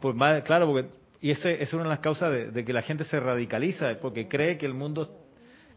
pues 0.01 0.15
más, 0.15 0.43
claro, 0.43 0.67
porque, 0.67 0.89
y 1.21 1.31
ese, 1.31 1.63
es 1.63 1.73
una 1.73 1.85
de 1.85 1.89
las 1.89 2.01
causas 2.01 2.53
de, 2.53 2.65
que 2.65 2.73
la 2.73 2.83
gente 2.83 3.05
se 3.05 3.19
radicaliza, 3.19 3.99
porque 4.01 4.29
cree 4.29 4.59
que 4.59 4.67
el 4.67 4.75
mundo, 4.75 5.09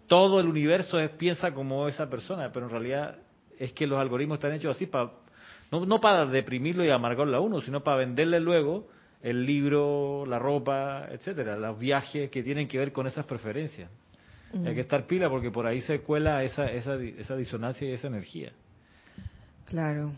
todo 0.07 0.39
el 0.39 0.47
universo 0.47 0.99
es, 0.99 1.09
piensa 1.11 1.53
como 1.53 1.87
esa 1.87 2.09
persona, 2.09 2.51
pero 2.51 2.65
en 2.65 2.71
realidad 2.71 3.15
es 3.57 3.71
que 3.71 3.87
los 3.87 3.97
algoritmos 3.97 4.37
están 4.37 4.53
hechos 4.53 4.75
así 4.75 4.87
para, 4.87 5.11
no, 5.71 5.85
no 5.85 6.01
para 6.01 6.25
deprimirlo 6.25 6.83
y 6.83 6.89
amargarlo 6.89 7.37
a 7.37 7.39
uno, 7.39 7.61
sino 7.61 7.81
para 7.81 7.97
venderle 7.97 8.41
luego 8.41 8.87
el 9.21 9.45
libro, 9.45 10.25
la 10.27 10.37
ropa, 10.37 11.07
etcétera, 11.09 11.57
los 11.57 11.79
viajes 11.79 12.29
que 12.29 12.43
tienen 12.43 12.67
que 12.67 12.77
ver 12.77 12.91
con 12.91 13.07
esas 13.07 13.25
preferencias. 13.25 13.89
Hay 14.53 14.75
que 14.75 14.81
estar 14.81 15.05
pila 15.07 15.29
porque 15.29 15.51
por 15.51 15.65
ahí 15.65 15.81
se 15.81 15.99
cuela 16.01 16.43
esa, 16.43 16.71
esa, 16.71 16.95
esa 16.95 17.35
disonancia 17.35 17.87
y 17.87 17.91
esa 17.91 18.07
energía. 18.07 18.53
Claro, 19.65 20.13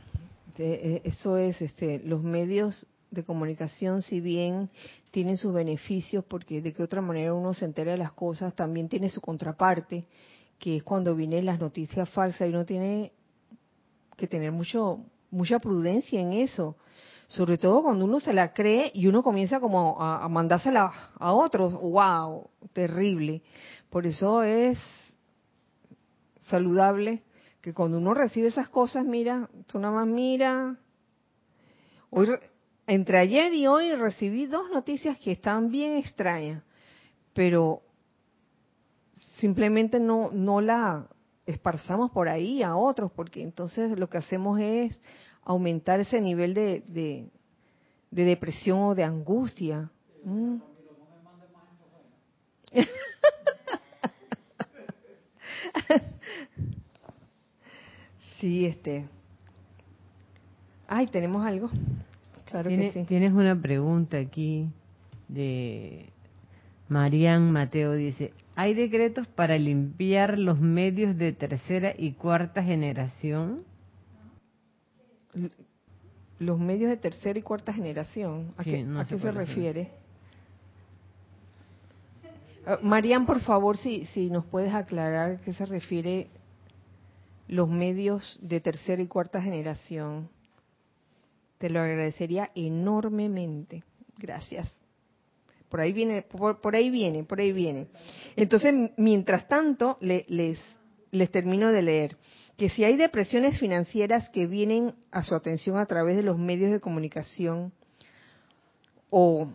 eh, 0.57 1.01
eso 1.03 1.37
es, 1.37 1.61
este, 1.61 1.99
los 2.05 2.21
medios 2.21 2.87
de 3.09 3.23
comunicación, 3.23 4.03
si 4.03 4.21
bien 4.21 4.69
tienen 5.11 5.37
sus 5.37 5.53
beneficios, 5.53 6.23
porque 6.25 6.61
de 6.61 6.73
qué 6.73 6.83
otra 6.83 7.01
manera 7.01 7.33
uno 7.33 7.53
se 7.53 7.65
entera 7.65 7.93
de 7.93 7.97
las 7.97 8.11
cosas, 8.11 8.53
también 8.55 8.87
tiene 8.87 9.09
su 9.09 9.19
contraparte, 9.19 10.05
que 10.59 10.77
es 10.77 10.83
cuando 10.83 11.15
vienen 11.15 11.45
las 11.45 11.59
noticias 11.59 12.07
falsas 12.09 12.47
y 12.47 12.51
uno 12.51 12.65
tiene 12.65 13.11
que 14.15 14.27
tener 14.27 14.51
mucho 14.51 15.05
mucha 15.31 15.59
prudencia 15.59 16.19
en 16.19 16.33
eso, 16.33 16.75
sobre 17.29 17.59
todo 17.59 17.83
cuando 17.83 18.05
uno 18.05 18.19
se 18.19 18.33
la 18.33 18.53
cree 18.53 18.91
y 18.91 19.05
uno 19.05 19.21
comienza 19.21 19.59
como 19.59 20.01
a, 20.01 20.27
mandársela 20.29 20.91
a 21.13 21.31
otros, 21.31 21.73
wow, 21.73 22.49
terrible. 22.73 23.43
Por 23.91 24.07
eso 24.07 24.41
es 24.41 24.79
saludable 26.47 27.21
que 27.61 27.71
cuando 27.71 27.99
uno 27.99 28.15
recibe 28.15 28.47
esas 28.47 28.67
cosas, 28.69 29.05
mira, 29.05 29.47
tú 29.67 29.77
nada 29.77 29.93
más 29.93 30.07
mira. 30.07 30.75
Hoy, 32.09 32.29
entre 32.87 33.19
ayer 33.19 33.53
y 33.53 33.67
hoy 33.67 33.93
recibí 33.93 34.47
dos 34.47 34.71
noticias 34.71 35.19
que 35.19 35.33
están 35.33 35.69
bien 35.69 35.97
extrañas, 35.97 36.63
pero 37.33 37.83
simplemente 39.37 39.99
no, 39.99 40.31
no 40.33 40.61
la 40.61 41.07
esparzamos 41.45 42.09
por 42.09 42.27
ahí 42.27 42.63
a 42.63 42.75
otros, 42.75 43.11
porque 43.11 43.43
entonces 43.43 43.99
lo 43.99 44.09
que 44.09 44.17
hacemos 44.17 44.59
es 44.59 44.97
aumentar 45.49 45.99
ese 45.99 46.21
nivel 46.21 46.53
de, 46.53 46.83
de, 46.87 47.25
depresión 48.11 48.79
o 48.81 48.93
de 48.93 49.03
angustia. 49.03 49.89
¿Mm? 50.23 50.57
sí, 58.39 58.67
este. 58.67 59.07
Ay, 60.87 61.07
tenemos 61.07 61.43
algo. 61.43 61.71
Claro 62.45 62.69
que 62.69 62.91
sí. 62.91 63.05
Tienes 63.05 63.33
una 63.33 63.59
pregunta 63.59 64.17
aquí 64.17 64.69
de 65.27 66.11
Marian 66.89 67.51
Mateo 67.51 67.93
dice, 67.93 68.33
¿hay 68.55 68.75
decretos 68.75 69.25
para 69.25 69.57
limpiar 69.57 70.37
los 70.37 70.59
medios 70.59 71.17
de 71.17 71.33
tercera 71.33 71.95
y 71.97 72.11
cuarta 72.11 72.61
generación? 72.63 73.63
Los 76.39 76.59
medios 76.59 76.89
de 76.89 76.97
tercera 76.97 77.37
y 77.37 77.41
cuarta 77.41 77.73
generación, 77.73 78.53
¿a 78.57 78.63
qué, 78.63 78.85
se 79.19 79.31
refiere? 79.31 79.91
Ah, 82.65 82.79
Marian, 82.81 83.25
por 83.25 83.41
favor, 83.41 83.77
si, 83.77 84.05
si 84.05 84.29
nos 84.29 84.45
puedes 84.45 84.73
aclarar 84.73 85.41
qué 85.41 85.53
se 85.53 85.65
refiere 85.65 86.29
los 87.49 87.67
medios 87.67 88.39
de 88.41 88.61
tercera 88.61 89.01
y 89.01 89.07
cuarta 89.07 89.41
generación. 89.41 90.29
Te 91.57 91.69
lo 91.69 91.81
agradecería 91.81 92.51
enormemente. 92.55 93.83
Gracias. 94.17 94.73
Por 95.67 95.81
ahí 95.81 95.91
viene, 95.91 96.21
por, 96.21 96.75
ahí 96.75 96.89
viene, 96.89 97.23
por 97.23 97.39
ahí 97.39 97.51
viene. 97.51 97.87
Entonces, 98.35 98.73
mientras 98.97 99.47
tanto, 99.47 99.97
les, 99.99 100.61
les 101.11 101.31
termino 101.31 101.71
de 101.71 101.81
leer 101.81 102.17
que 102.59 102.69
si 102.69 102.83
hay 102.83 102.97
depresiones 102.97 103.57
financieras 103.57 104.29
que 104.29 104.45
vienen 104.45 104.93
a 105.11 105.23
su 105.23 105.33
atención 105.33 105.77
a 105.77 105.85
través 105.85 106.17
de 106.17 106.23
los 106.23 106.37
medios 106.37 106.71
de 106.71 106.81
comunicación 106.81 107.71
o 109.09 109.47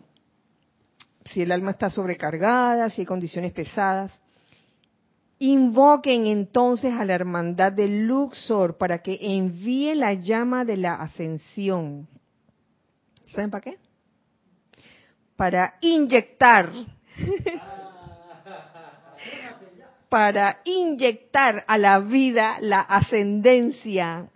si 1.31 1.43
el 1.43 1.51
alma 1.51 1.71
está 1.71 1.89
sobrecargada, 1.89 2.89
si 2.89 3.01
hay 3.01 3.05
condiciones 3.05 3.53
pesadas, 3.53 4.11
Invoquen 5.37 6.27
entonces 6.27 6.93
a 6.93 7.03
la 7.03 7.13
hermandad 7.13 7.73
de 7.73 7.89
Luxor 7.89 8.77
para 8.77 8.99
que 8.99 9.19
envíe 9.21 9.93
la 9.93 10.13
llama 10.13 10.63
de 10.63 10.77
la 10.77 10.95
ascensión. 10.95 12.07
¿Saben 13.25 13.51
para 13.51 13.61
qué? 13.61 13.77
Para 15.35 15.75
inyectar. 15.81 16.71
para 20.15 20.61
inyectar 20.63 21.65
a 21.67 21.77
la 21.77 21.99
vida 21.99 22.55
la 22.61 22.79
ascendencia, 22.79 24.29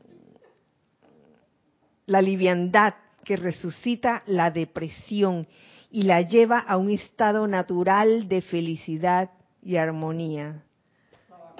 la 2.05 2.21
liviandad 2.21 2.95
que 3.23 3.37
resucita 3.37 4.21
la 4.25 4.51
depresión 4.51 5.47
y 5.89 6.03
la 6.03 6.21
lleva 6.21 6.59
a 6.59 6.75
un 6.75 6.89
estado 6.89 7.47
natural 7.47 8.27
de 8.27 8.41
felicidad 8.41 9.29
y 9.63 9.77
armonía. 9.77 10.65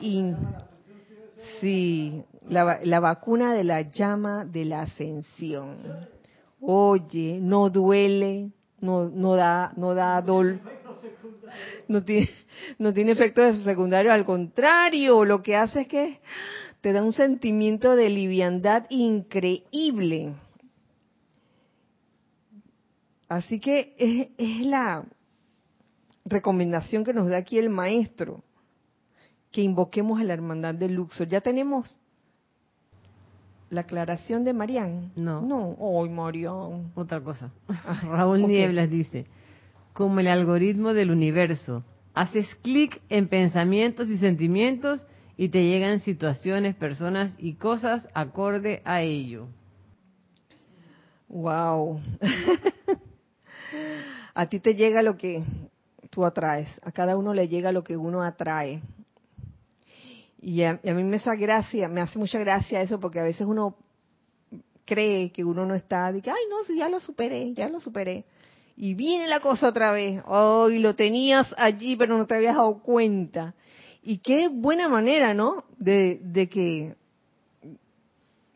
Y, 0.01 0.33
sí, 1.61 2.21
la, 2.49 2.81
la 2.83 2.99
vacuna 2.99 3.53
de 3.53 3.63
la 3.63 3.83
llama 3.83 4.43
de 4.43 4.65
la 4.65 4.81
ascensión. 4.81 5.77
Oye, 6.59 7.39
no 7.41 7.69
duele, 7.69 8.51
no, 8.81 9.07
no 9.07 9.35
da, 9.35 9.71
no 9.77 9.93
da 9.93 10.21
dol, 10.21 10.59
no 11.89 12.03
tiene, 12.03 12.29
no 12.77 12.93
tiene 12.93 13.11
efectos 13.11 13.57
secundarios, 13.63 14.13
al 14.13 14.25
contrario, 14.25 15.25
lo 15.25 15.43
que 15.43 15.57
hace 15.57 15.81
es 15.81 15.87
que 15.87 16.19
te 16.81 16.93
da 16.93 17.03
un 17.03 17.11
sentimiento 17.11 17.95
de 17.95 18.09
liviandad 18.09 18.85
increíble. 18.89 20.33
Así 23.27 23.59
que 23.59 23.95
es, 23.97 24.29
es 24.37 24.65
la 24.65 25.03
recomendación 26.25 27.03
que 27.03 27.13
nos 27.13 27.27
da 27.27 27.37
aquí 27.37 27.57
el 27.57 27.69
maestro 27.69 28.43
que 29.51 29.61
invoquemos 29.61 30.21
a 30.21 30.23
la 30.23 30.33
hermandad 30.33 30.75
de 30.75 30.89
Luxor. 30.89 31.27
Ya 31.27 31.41
tenemos 31.41 31.99
la 33.69 33.81
aclaración 33.81 34.43
de 34.43 34.53
Marian. 34.53 35.11
No. 35.15 35.41
No, 35.41 35.75
hoy 35.79 36.09
Marian. 36.09 36.91
Otra 36.95 37.21
cosa. 37.21 37.51
Raúl 38.03 38.47
Nieblas 38.47 38.89
dice, 38.89 39.25
como 39.99 40.21
el 40.21 40.29
algoritmo 40.29 40.93
del 40.93 41.11
universo, 41.11 41.83
haces 42.13 42.47
clic 42.63 43.01
en 43.09 43.27
pensamientos 43.27 44.07
y 44.07 44.17
sentimientos 44.17 45.05
y 45.35 45.49
te 45.49 45.61
llegan 45.65 45.99
situaciones, 45.99 46.73
personas 46.77 47.35
y 47.37 47.55
cosas 47.55 48.07
acorde 48.13 48.81
a 48.85 49.01
ello. 49.01 49.47
Wow. 51.27 51.99
a 54.33 54.45
ti 54.45 54.61
te 54.61 54.73
llega 54.73 55.01
lo 55.01 55.17
que 55.17 55.43
tú 56.09 56.23
atraes, 56.23 56.69
a 56.81 56.93
cada 56.93 57.17
uno 57.17 57.33
le 57.33 57.49
llega 57.49 57.73
lo 57.73 57.83
que 57.83 57.97
uno 57.97 58.23
atrae. 58.23 58.81
Y 60.41 60.63
a, 60.63 60.79
mí 60.81 61.03
me 61.03 61.17
hace 61.17 61.35
gracia, 61.35 61.89
me 61.89 61.99
hace 61.99 62.17
mucha 62.17 62.39
gracia 62.39 62.81
eso 62.81 63.01
porque 63.01 63.19
a 63.19 63.23
veces 63.23 63.45
uno 63.45 63.75
cree 64.85 65.33
que 65.33 65.43
uno 65.43 65.65
no 65.65 65.75
está, 65.75 66.13
de 66.13 66.21
que, 66.21 66.29
ay, 66.29 66.43
no, 66.49 66.73
ya 66.73 66.87
lo 66.87 67.01
superé, 67.01 67.53
ya 67.53 67.67
lo 67.67 67.81
superé. 67.81 68.23
Y 68.81 68.93
viene 68.93 69.27
la 69.27 69.41
cosa 69.41 69.67
otra 69.67 69.91
vez, 69.91 70.23
oh, 70.25 70.69
lo 70.71 70.95
tenías 70.95 71.53
allí, 71.57 71.97
pero 71.97 72.17
no 72.17 72.25
te 72.25 72.35
habías 72.35 72.55
dado 72.55 72.81
cuenta. 72.81 73.53
Y 74.01 74.19
qué 74.19 74.47
buena 74.47 74.87
manera, 74.87 75.33
¿no? 75.33 75.65
De, 75.77 76.21
de 76.23 76.47
que 76.47 76.95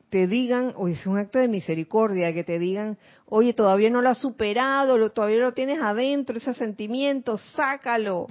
te 0.10 0.28
digan, 0.28 0.74
o 0.78 0.88
es 0.88 1.06
un 1.06 1.18
acto 1.18 1.40
de 1.40 1.50
misericordia, 1.50 2.34
que 2.34 2.46
te 2.46 2.58
digan, 2.58 2.98
oye, 3.26 3.54
todavía 3.54 3.90
no 3.90 4.02
lo 4.02 4.10
has 4.12 4.20
superado, 4.20 4.98
lo, 4.98 5.10
todavía 5.10 5.40
lo 5.40 5.52
tienes 5.52 5.82
adentro, 5.82 6.38
ese 6.38 6.54
sentimiento, 6.54 7.38
sácalo 7.38 8.28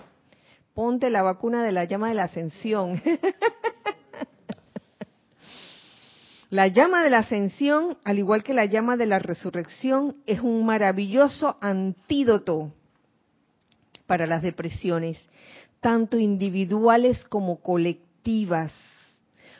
ponte 0.74 1.10
la 1.10 1.22
vacuna 1.22 1.62
de 1.62 1.72
la 1.72 1.84
llama 1.84 2.08
de 2.08 2.14
la 2.14 2.24
ascensión. 2.24 3.00
la 6.52 6.68
llama 6.68 7.02
de 7.02 7.08
la 7.08 7.20
ascensión, 7.20 7.96
al 8.04 8.18
igual 8.18 8.42
que 8.42 8.52
la 8.52 8.66
llama 8.66 8.98
de 8.98 9.06
la 9.06 9.18
resurrección, 9.18 10.16
es 10.26 10.40
un 10.40 10.66
maravilloso 10.66 11.56
antídoto 11.62 12.74
para 14.06 14.26
las 14.26 14.42
depresiones, 14.42 15.18
tanto 15.80 16.18
individuales 16.18 17.24
como 17.24 17.62
colectivas. 17.62 18.70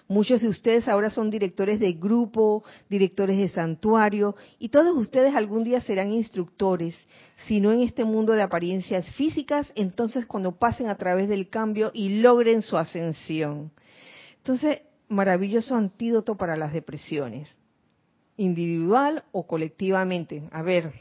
Muchos 0.07 0.43
de 0.43 0.49
ustedes 0.49 0.87
ahora 0.87 1.09
son 1.09 1.31
directores 1.31 1.81
de 1.81 1.95
grupo, 1.95 2.63
directores 2.91 3.39
de 3.39 3.49
santuario, 3.49 4.37
y 4.59 4.69
todos 4.69 4.95
ustedes 4.95 5.35
algún 5.35 5.65
día 5.65 5.81
serán 5.81 6.13
instructores, 6.13 6.95
si 7.47 7.59
no 7.61 7.73
en 7.73 7.81
este 7.81 8.05
mundo 8.05 8.35
de 8.35 8.43
apariencias 8.43 9.11
físicas, 9.15 9.73
entonces 9.77 10.27
cuando 10.27 10.59
pasen 10.59 10.91
a 10.91 10.97
través 10.97 11.31
del 11.31 11.49
cambio 11.49 11.91
y 11.95 12.21
logren 12.21 12.61
su 12.61 12.77
ascensión. 12.77 13.71
Entonces, 14.37 14.81
maravilloso 15.13 15.77
antídoto 15.77 16.37
para 16.37 16.57
las 16.57 16.73
depresiones, 16.73 17.49
individual 18.37 19.25
o 19.33 19.47
colectivamente. 19.47 20.43
A 20.51 20.63
ver. 20.63 20.93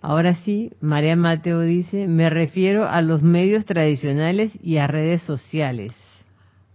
Ahora 0.00 0.34
sí, 0.44 0.72
María 0.80 1.16
Mateo 1.16 1.60
dice, 1.60 2.06
me 2.06 2.30
refiero 2.30 2.88
a 2.88 3.02
los 3.02 3.22
medios 3.22 3.64
tradicionales 3.64 4.52
y 4.62 4.78
a 4.78 4.86
redes 4.86 5.22
sociales. 5.22 5.92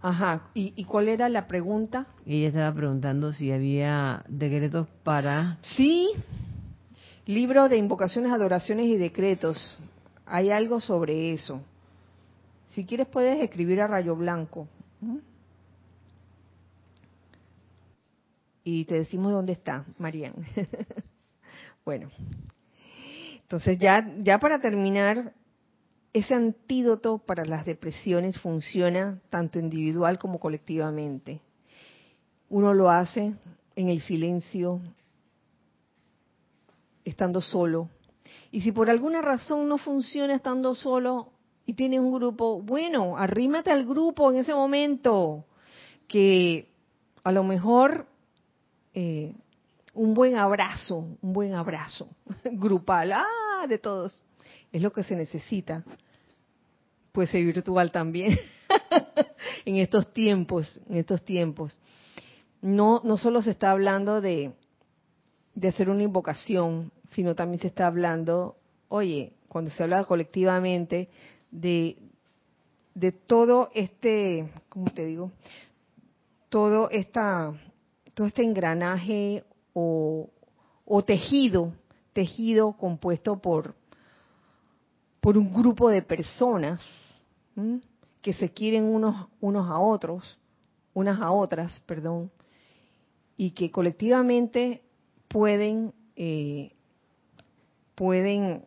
Ajá, 0.00 0.50
¿Y, 0.52 0.84
cuál 0.84 1.08
era 1.08 1.30
la 1.30 1.46
pregunta? 1.46 2.06
Ella 2.26 2.48
estaba 2.48 2.74
preguntando 2.74 3.32
si 3.32 3.50
había 3.50 4.22
decretos 4.28 4.86
para... 5.02 5.56
Sí, 5.62 6.10
libro 7.24 7.70
de 7.70 7.78
invocaciones, 7.78 8.30
adoraciones 8.30 8.84
y 8.84 8.98
decretos. 8.98 9.78
Hay 10.26 10.50
algo 10.50 10.78
sobre 10.78 11.32
eso. 11.32 11.62
Si 12.66 12.84
quieres 12.84 13.06
puedes 13.06 13.40
escribir 13.40 13.80
a 13.80 13.86
rayo 13.86 14.14
blanco. 14.14 14.68
Y 18.64 18.86
te 18.86 18.94
decimos 18.94 19.30
dónde 19.32 19.52
está, 19.52 19.84
Marian. 19.98 20.34
bueno, 21.84 22.10
entonces 23.42 23.78
ya, 23.78 24.14
ya 24.18 24.38
para 24.38 24.58
terminar, 24.58 25.34
ese 26.14 26.32
antídoto 26.32 27.18
para 27.18 27.44
las 27.44 27.66
depresiones 27.66 28.38
funciona 28.38 29.20
tanto 29.28 29.58
individual 29.58 30.18
como 30.18 30.40
colectivamente. 30.40 31.40
Uno 32.48 32.72
lo 32.72 32.88
hace 32.88 33.34
en 33.76 33.88
el 33.88 34.00
silencio, 34.00 34.80
estando 37.04 37.42
solo. 37.42 37.90
Y 38.50 38.62
si 38.62 38.72
por 38.72 38.88
alguna 38.88 39.20
razón 39.20 39.68
no 39.68 39.76
funciona 39.76 40.34
estando 40.34 40.74
solo 40.74 41.32
y 41.66 41.74
tiene 41.74 42.00
un 42.00 42.12
grupo, 42.12 42.62
bueno, 42.62 43.18
arrímate 43.18 43.70
al 43.70 43.84
grupo 43.84 44.30
en 44.30 44.38
ese 44.38 44.54
momento, 44.54 45.44
que 46.06 46.68
a 47.24 47.32
lo 47.32 47.42
mejor 47.42 48.06
eh, 48.94 49.34
un 49.92 50.14
buen 50.14 50.36
abrazo, 50.36 51.16
un 51.20 51.32
buen 51.32 51.54
abrazo 51.54 52.08
grupal, 52.44 53.12
ah, 53.12 53.66
de 53.68 53.78
todos, 53.78 54.22
es 54.72 54.80
lo 54.80 54.92
que 54.92 55.04
se 55.04 55.16
necesita 55.16 55.84
puede 57.14 57.28
ser 57.28 57.44
virtual 57.44 57.92
también 57.92 58.36
en 59.64 59.76
estos 59.76 60.12
tiempos, 60.12 60.80
en 60.88 60.96
estos 60.96 61.24
tiempos. 61.24 61.78
No, 62.60 63.00
no 63.04 63.16
solo 63.16 63.40
se 63.40 63.52
está 63.52 63.70
hablando 63.70 64.20
de, 64.20 64.52
de 65.54 65.68
hacer 65.68 65.88
una 65.90 66.02
invocación, 66.02 66.90
sino 67.12 67.36
también 67.36 67.60
se 67.60 67.68
está 67.68 67.86
hablando, 67.86 68.56
oye, 68.88 69.32
cuando 69.46 69.70
se 69.70 69.84
habla 69.84 70.04
colectivamente, 70.04 71.08
de, 71.52 71.98
de 72.96 73.12
todo 73.12 73.70
este, 73.74 74.50
¿cómo 74.68 74.90
te 74.92 75.04
digo? 75.04 75.30
Todo 76.48 76.90
esta, 76.90 77.52
todo 78.14 78.26
este 78.28 78.42
engranaje 78.42 79.44
o, 79.74 80.30
tejido, 81.04 81.72
tejido 82.12 82.72
compuesto 82.74 83.36
por, 83.38 83.74
por 85.20 85.36
un 85.36 85.52
grupo 85.52 85.88
de 85.90 86.00
personas 86.00 86.80
que 88.22 88.32
se 88.32 88.50
quieren 88.50 88.84
unos, 88.84 89.28
unos 89.40 89.68
a 89.68 89.78
otros, 89.78 90.38
unas 90.94 91.20
a 91.20 91.32
otras, 91.32 91.80
perdón, 91.86 92.30
y 93.36 93.50
que 93.50 93.70
colectivamente 93.70 94.82
pueden, 95.26 95.92
eh, 96.14 96.70
pueden, 97.96 98.64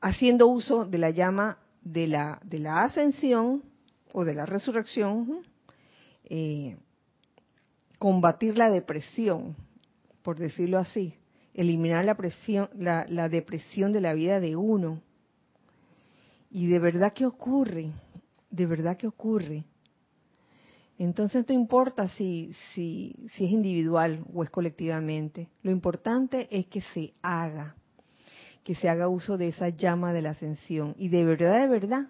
haciendo 0.00 0.46
uso 0.46 0.86
de 0.86 0.98
la 0.98 1.10
llama 1.10 1.58
de 1.82 2.06
la, 2.06 2.40
de 2.42 2.58
la 2.58 2.84
ascensión 2.84 3.62
o 4.12 4.24
de 4.24 4.34
la 4.34 4.46
resurrección, 4.46 5.44
eh, 6.28 6.76
combatir 7.98 8.58
la 8.58 8.70
depresión, 8.70 9.56
por 10.22 10.38
decirlo 10.38 10.78
así, 10.78 11.14
eliminar 11.54 12.04
la, 12.04 12.16
presión, 12.16 12.68
la, 12.74 13.28
depresión 13.28 13.92
de 13.92 14.00
la 14.00 14.12
vida 14.12 14.40
de 14.40 14.56
uno 14.56 15.00
y 16.50 16.66
de 16.66 16.78
verdad 16.78 17.12
que 17.12 17.26
ocurre, 17.26 17.92
de 18.50 18.66
verdad 18.66 18.96
que 18.96 19.06
ocurre. 19.06 19.64
Entonces 20.98 21.44
no 21.48 21.54
importa 21.54 22.08
si, 22.08 22.52
si, 22.74 23.14
si 23.34 23.44
es 23.44 23.50
individual 23.50 24.24
o 24.32 24.42
es 24.42 24.50
colectivamente. 24.50 25.48
Lo 25.62 25.70
importante 25.70 26.48
es 26.50 26.66
que 26.66 26.80
se 26.80 27.14
haga, 27.22 27.76
que 28.64 28.74
se 28.74 28.88
haga 28.88 29.08
uso 29.08 29.36
de 29.36 29.48
esa 29.48 29.68
llama 29.68 30.12
de 30.12 30.22
la 30.22 30.30
ascensión. 30.30 30.94
Y 30.98 31.08
de 31.08 31.24
verdad, 31.24 31.60
de 31.60 31.68
verdad, 31.68 32.08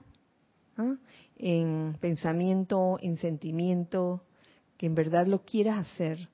en 1.37 1.97
pensamiento, 2.01 2.99
en 3.01 3.17
sentimiento, 3.17 4.23
que 4.77 4.87
en 4.87 4.95
verdad 4.95 5.27
lo 5.27 5.43
quieras 5.45 5.87
hacer. 5.87 6.29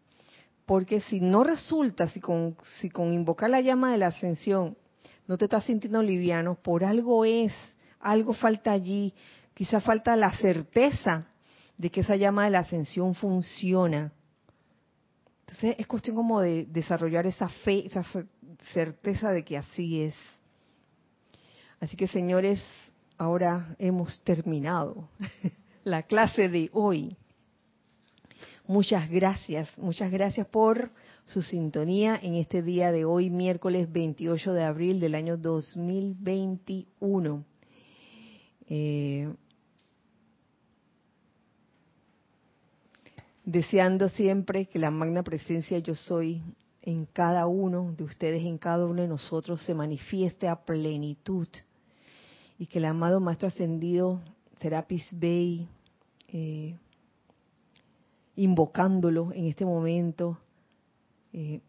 Porque 0.67 1.01
si 1.03 1.21
no 1.21 1.45
resulta, 1.45 2.09
si 2.09 2.21
con, 2.21 2.57
si 2.81 2.89
con 2.89 3.13
invocar 3.13 3.51
la 3.51 3.61
llama 3.61 3.93
de 3.93 3.99
la 3.99 4.09
ascensión 4.09 4.77
no 5.27 5.39
te 5.39 5.45
estás 5.45 5.65
sintiendo 5.65 6.03
liviano, 6.03 6.57
por 6.57 6.85
algo 6.85 7.25
es, 7.25 7.53
algo 8.01 8.33
falta 8.33 8.73
allí, 8.73 9.15
quizá 9.55 9.81
falta 9.81 10.17
la 10.17 10.33
certeza 10.37 11.27
de 11.77 11.91
que 11.91 12.01
esa 12.01 12.17
llama 12.17 12.45
de 12.45 12.51
la 12.51 12.61
ascensión 12.61 13.15
funciona. 13.15 14.13
Entonces 15.41 15.77
es 15.79 15.87
cuestión 15.87 16.17
como 16.17 16.41
de 16.41 16.67
desarrollar 16.67 17.27
esa 17.27 17.49
fe, 17.49 17.87
esa 17.87 18.05
certeza 18.73 19.31
de 19.31 19.45
que 19.45 19.59
así 19.59 20.03
es. 20.03 20.15
Así 21.81 21.97
que 21.97 22.07
señores, 22.07 22.63
ahora 23.19 23.75
hemos 23.79 24.23
terminado 24.23 25.09
la 25.85 26.03
clase 26.03 26.49
de 26.49 26.71
hoy. 26.73 27.17
Muchas 28.67 29.11
gracias, 29.11 29.77
muchas 29.79 30.11
gracias 30.11 30.47
por 30.47 30.91
su 31.25 31.43
sintonía 31.43 32.19
en 32.23 32.37
este 32.37 32.63
día 32.63 32.93
de 32.93 33.05
hoy, 33.05 33.31
miércoles 33.31 33.91
28 33.91 34.53
de 34.53 34.65
abril 34.65 35.01
del 35.01 35.15
año 35.15 35.37
2021. 35.37 37.45
Eh, 38.69 39.35
deseando 43.45 44.09
siempre 44.09 44.67
que 44.67 44.79
la 44.79 44.91
magna 44.91 45.23
presencia 45.23 45.79
yo 45.81 45.95
soy 45.95 46.43
en 46.83 47.07
cada 47.07 47.47
uno 47.47 47.95
de 47.97 48.05
ustedes, 48.05 48.45
en 48.45 48.59
cada 48.59 48.87
uno 48.87 49.03
de 49.03 49.09
nosotros, 49.09 49.63
se 49.65 49.75
manifieste 49.75 50.49
a 50.49 50.65
plenitud 50.65 51.49
y 52.63 52.67
que 52.67 52.79
el 52.79 52.85
amado 52.85 53.19
Maestro 53.19 53.49
Ascendido 53.49 54.21
Serapis 54.61 55.19
Bey 55.19 55.67
eh, 56.29 56.79
invocándolo 58.37 59.33
en 59.33 59.47
este 59.47 59.65
momento, 59.65 60.39
eh, 61.33 61.61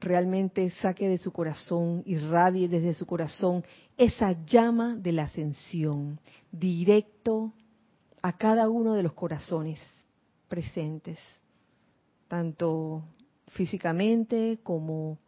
realmente 0.00 0.68
saque 0.70 1.08
de 1.08 1.18
su 1.18 1.30
corazón, 1.30 2.02
irradie 2.04 2.66
desde 2.66 2.94
su 2.94 3.06
corazón 3.06 3.62
esa 3.96 4.32
llama 4.44 4.96
de 4.96 5.12
la 5.12 5.22
ascensión, 5.22 6.18
directo 6.50 7.52
a 8.22 8.36
cada 8.36 8.68
uno 8.68 8.94
de 8.94 9.04
los 9.04 9.12
corazones 9.12 9.80
presentes, 10.48 11.20
tanto 12.26 13.04
físicamente 13.52 14.58
como 14.64 15.20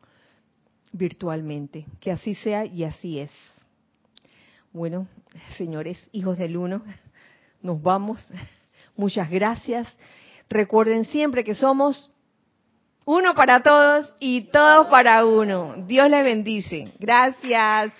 virtualmente. 0.90 1.86
Que 2.00 2.10
así 2.10 2.34
sea 2.34 2.66
y 2.66 2.82
así 2.82 3.20
es. 3.20 3.30
Bueno, 4.72 5.06
señores, 5.56 6.08
hijos 6.12 6.38
del 6.38 6.56
uno, 6.56 6.82
nos 7.62 7.82
vamos. 7.82 8.24
Muchas 8.96 9.30
gracias. 9.30 9.86
Recuerden 10.48 11.04
siempre 11.04 11.44
que 11.44 11.54
somos 11.54 12.10
uno 13.04 13.34
para 13.34 13.62
todos 13.62 14.12
y 14.20 14.42
todos 14.50 14.88
para 14.88 15.24
uno. 15.24 15.74
Dios 15.86 16.10
les 16.10 16.24
bendice. 16.24 16.92
Gracias. 16.98 17.92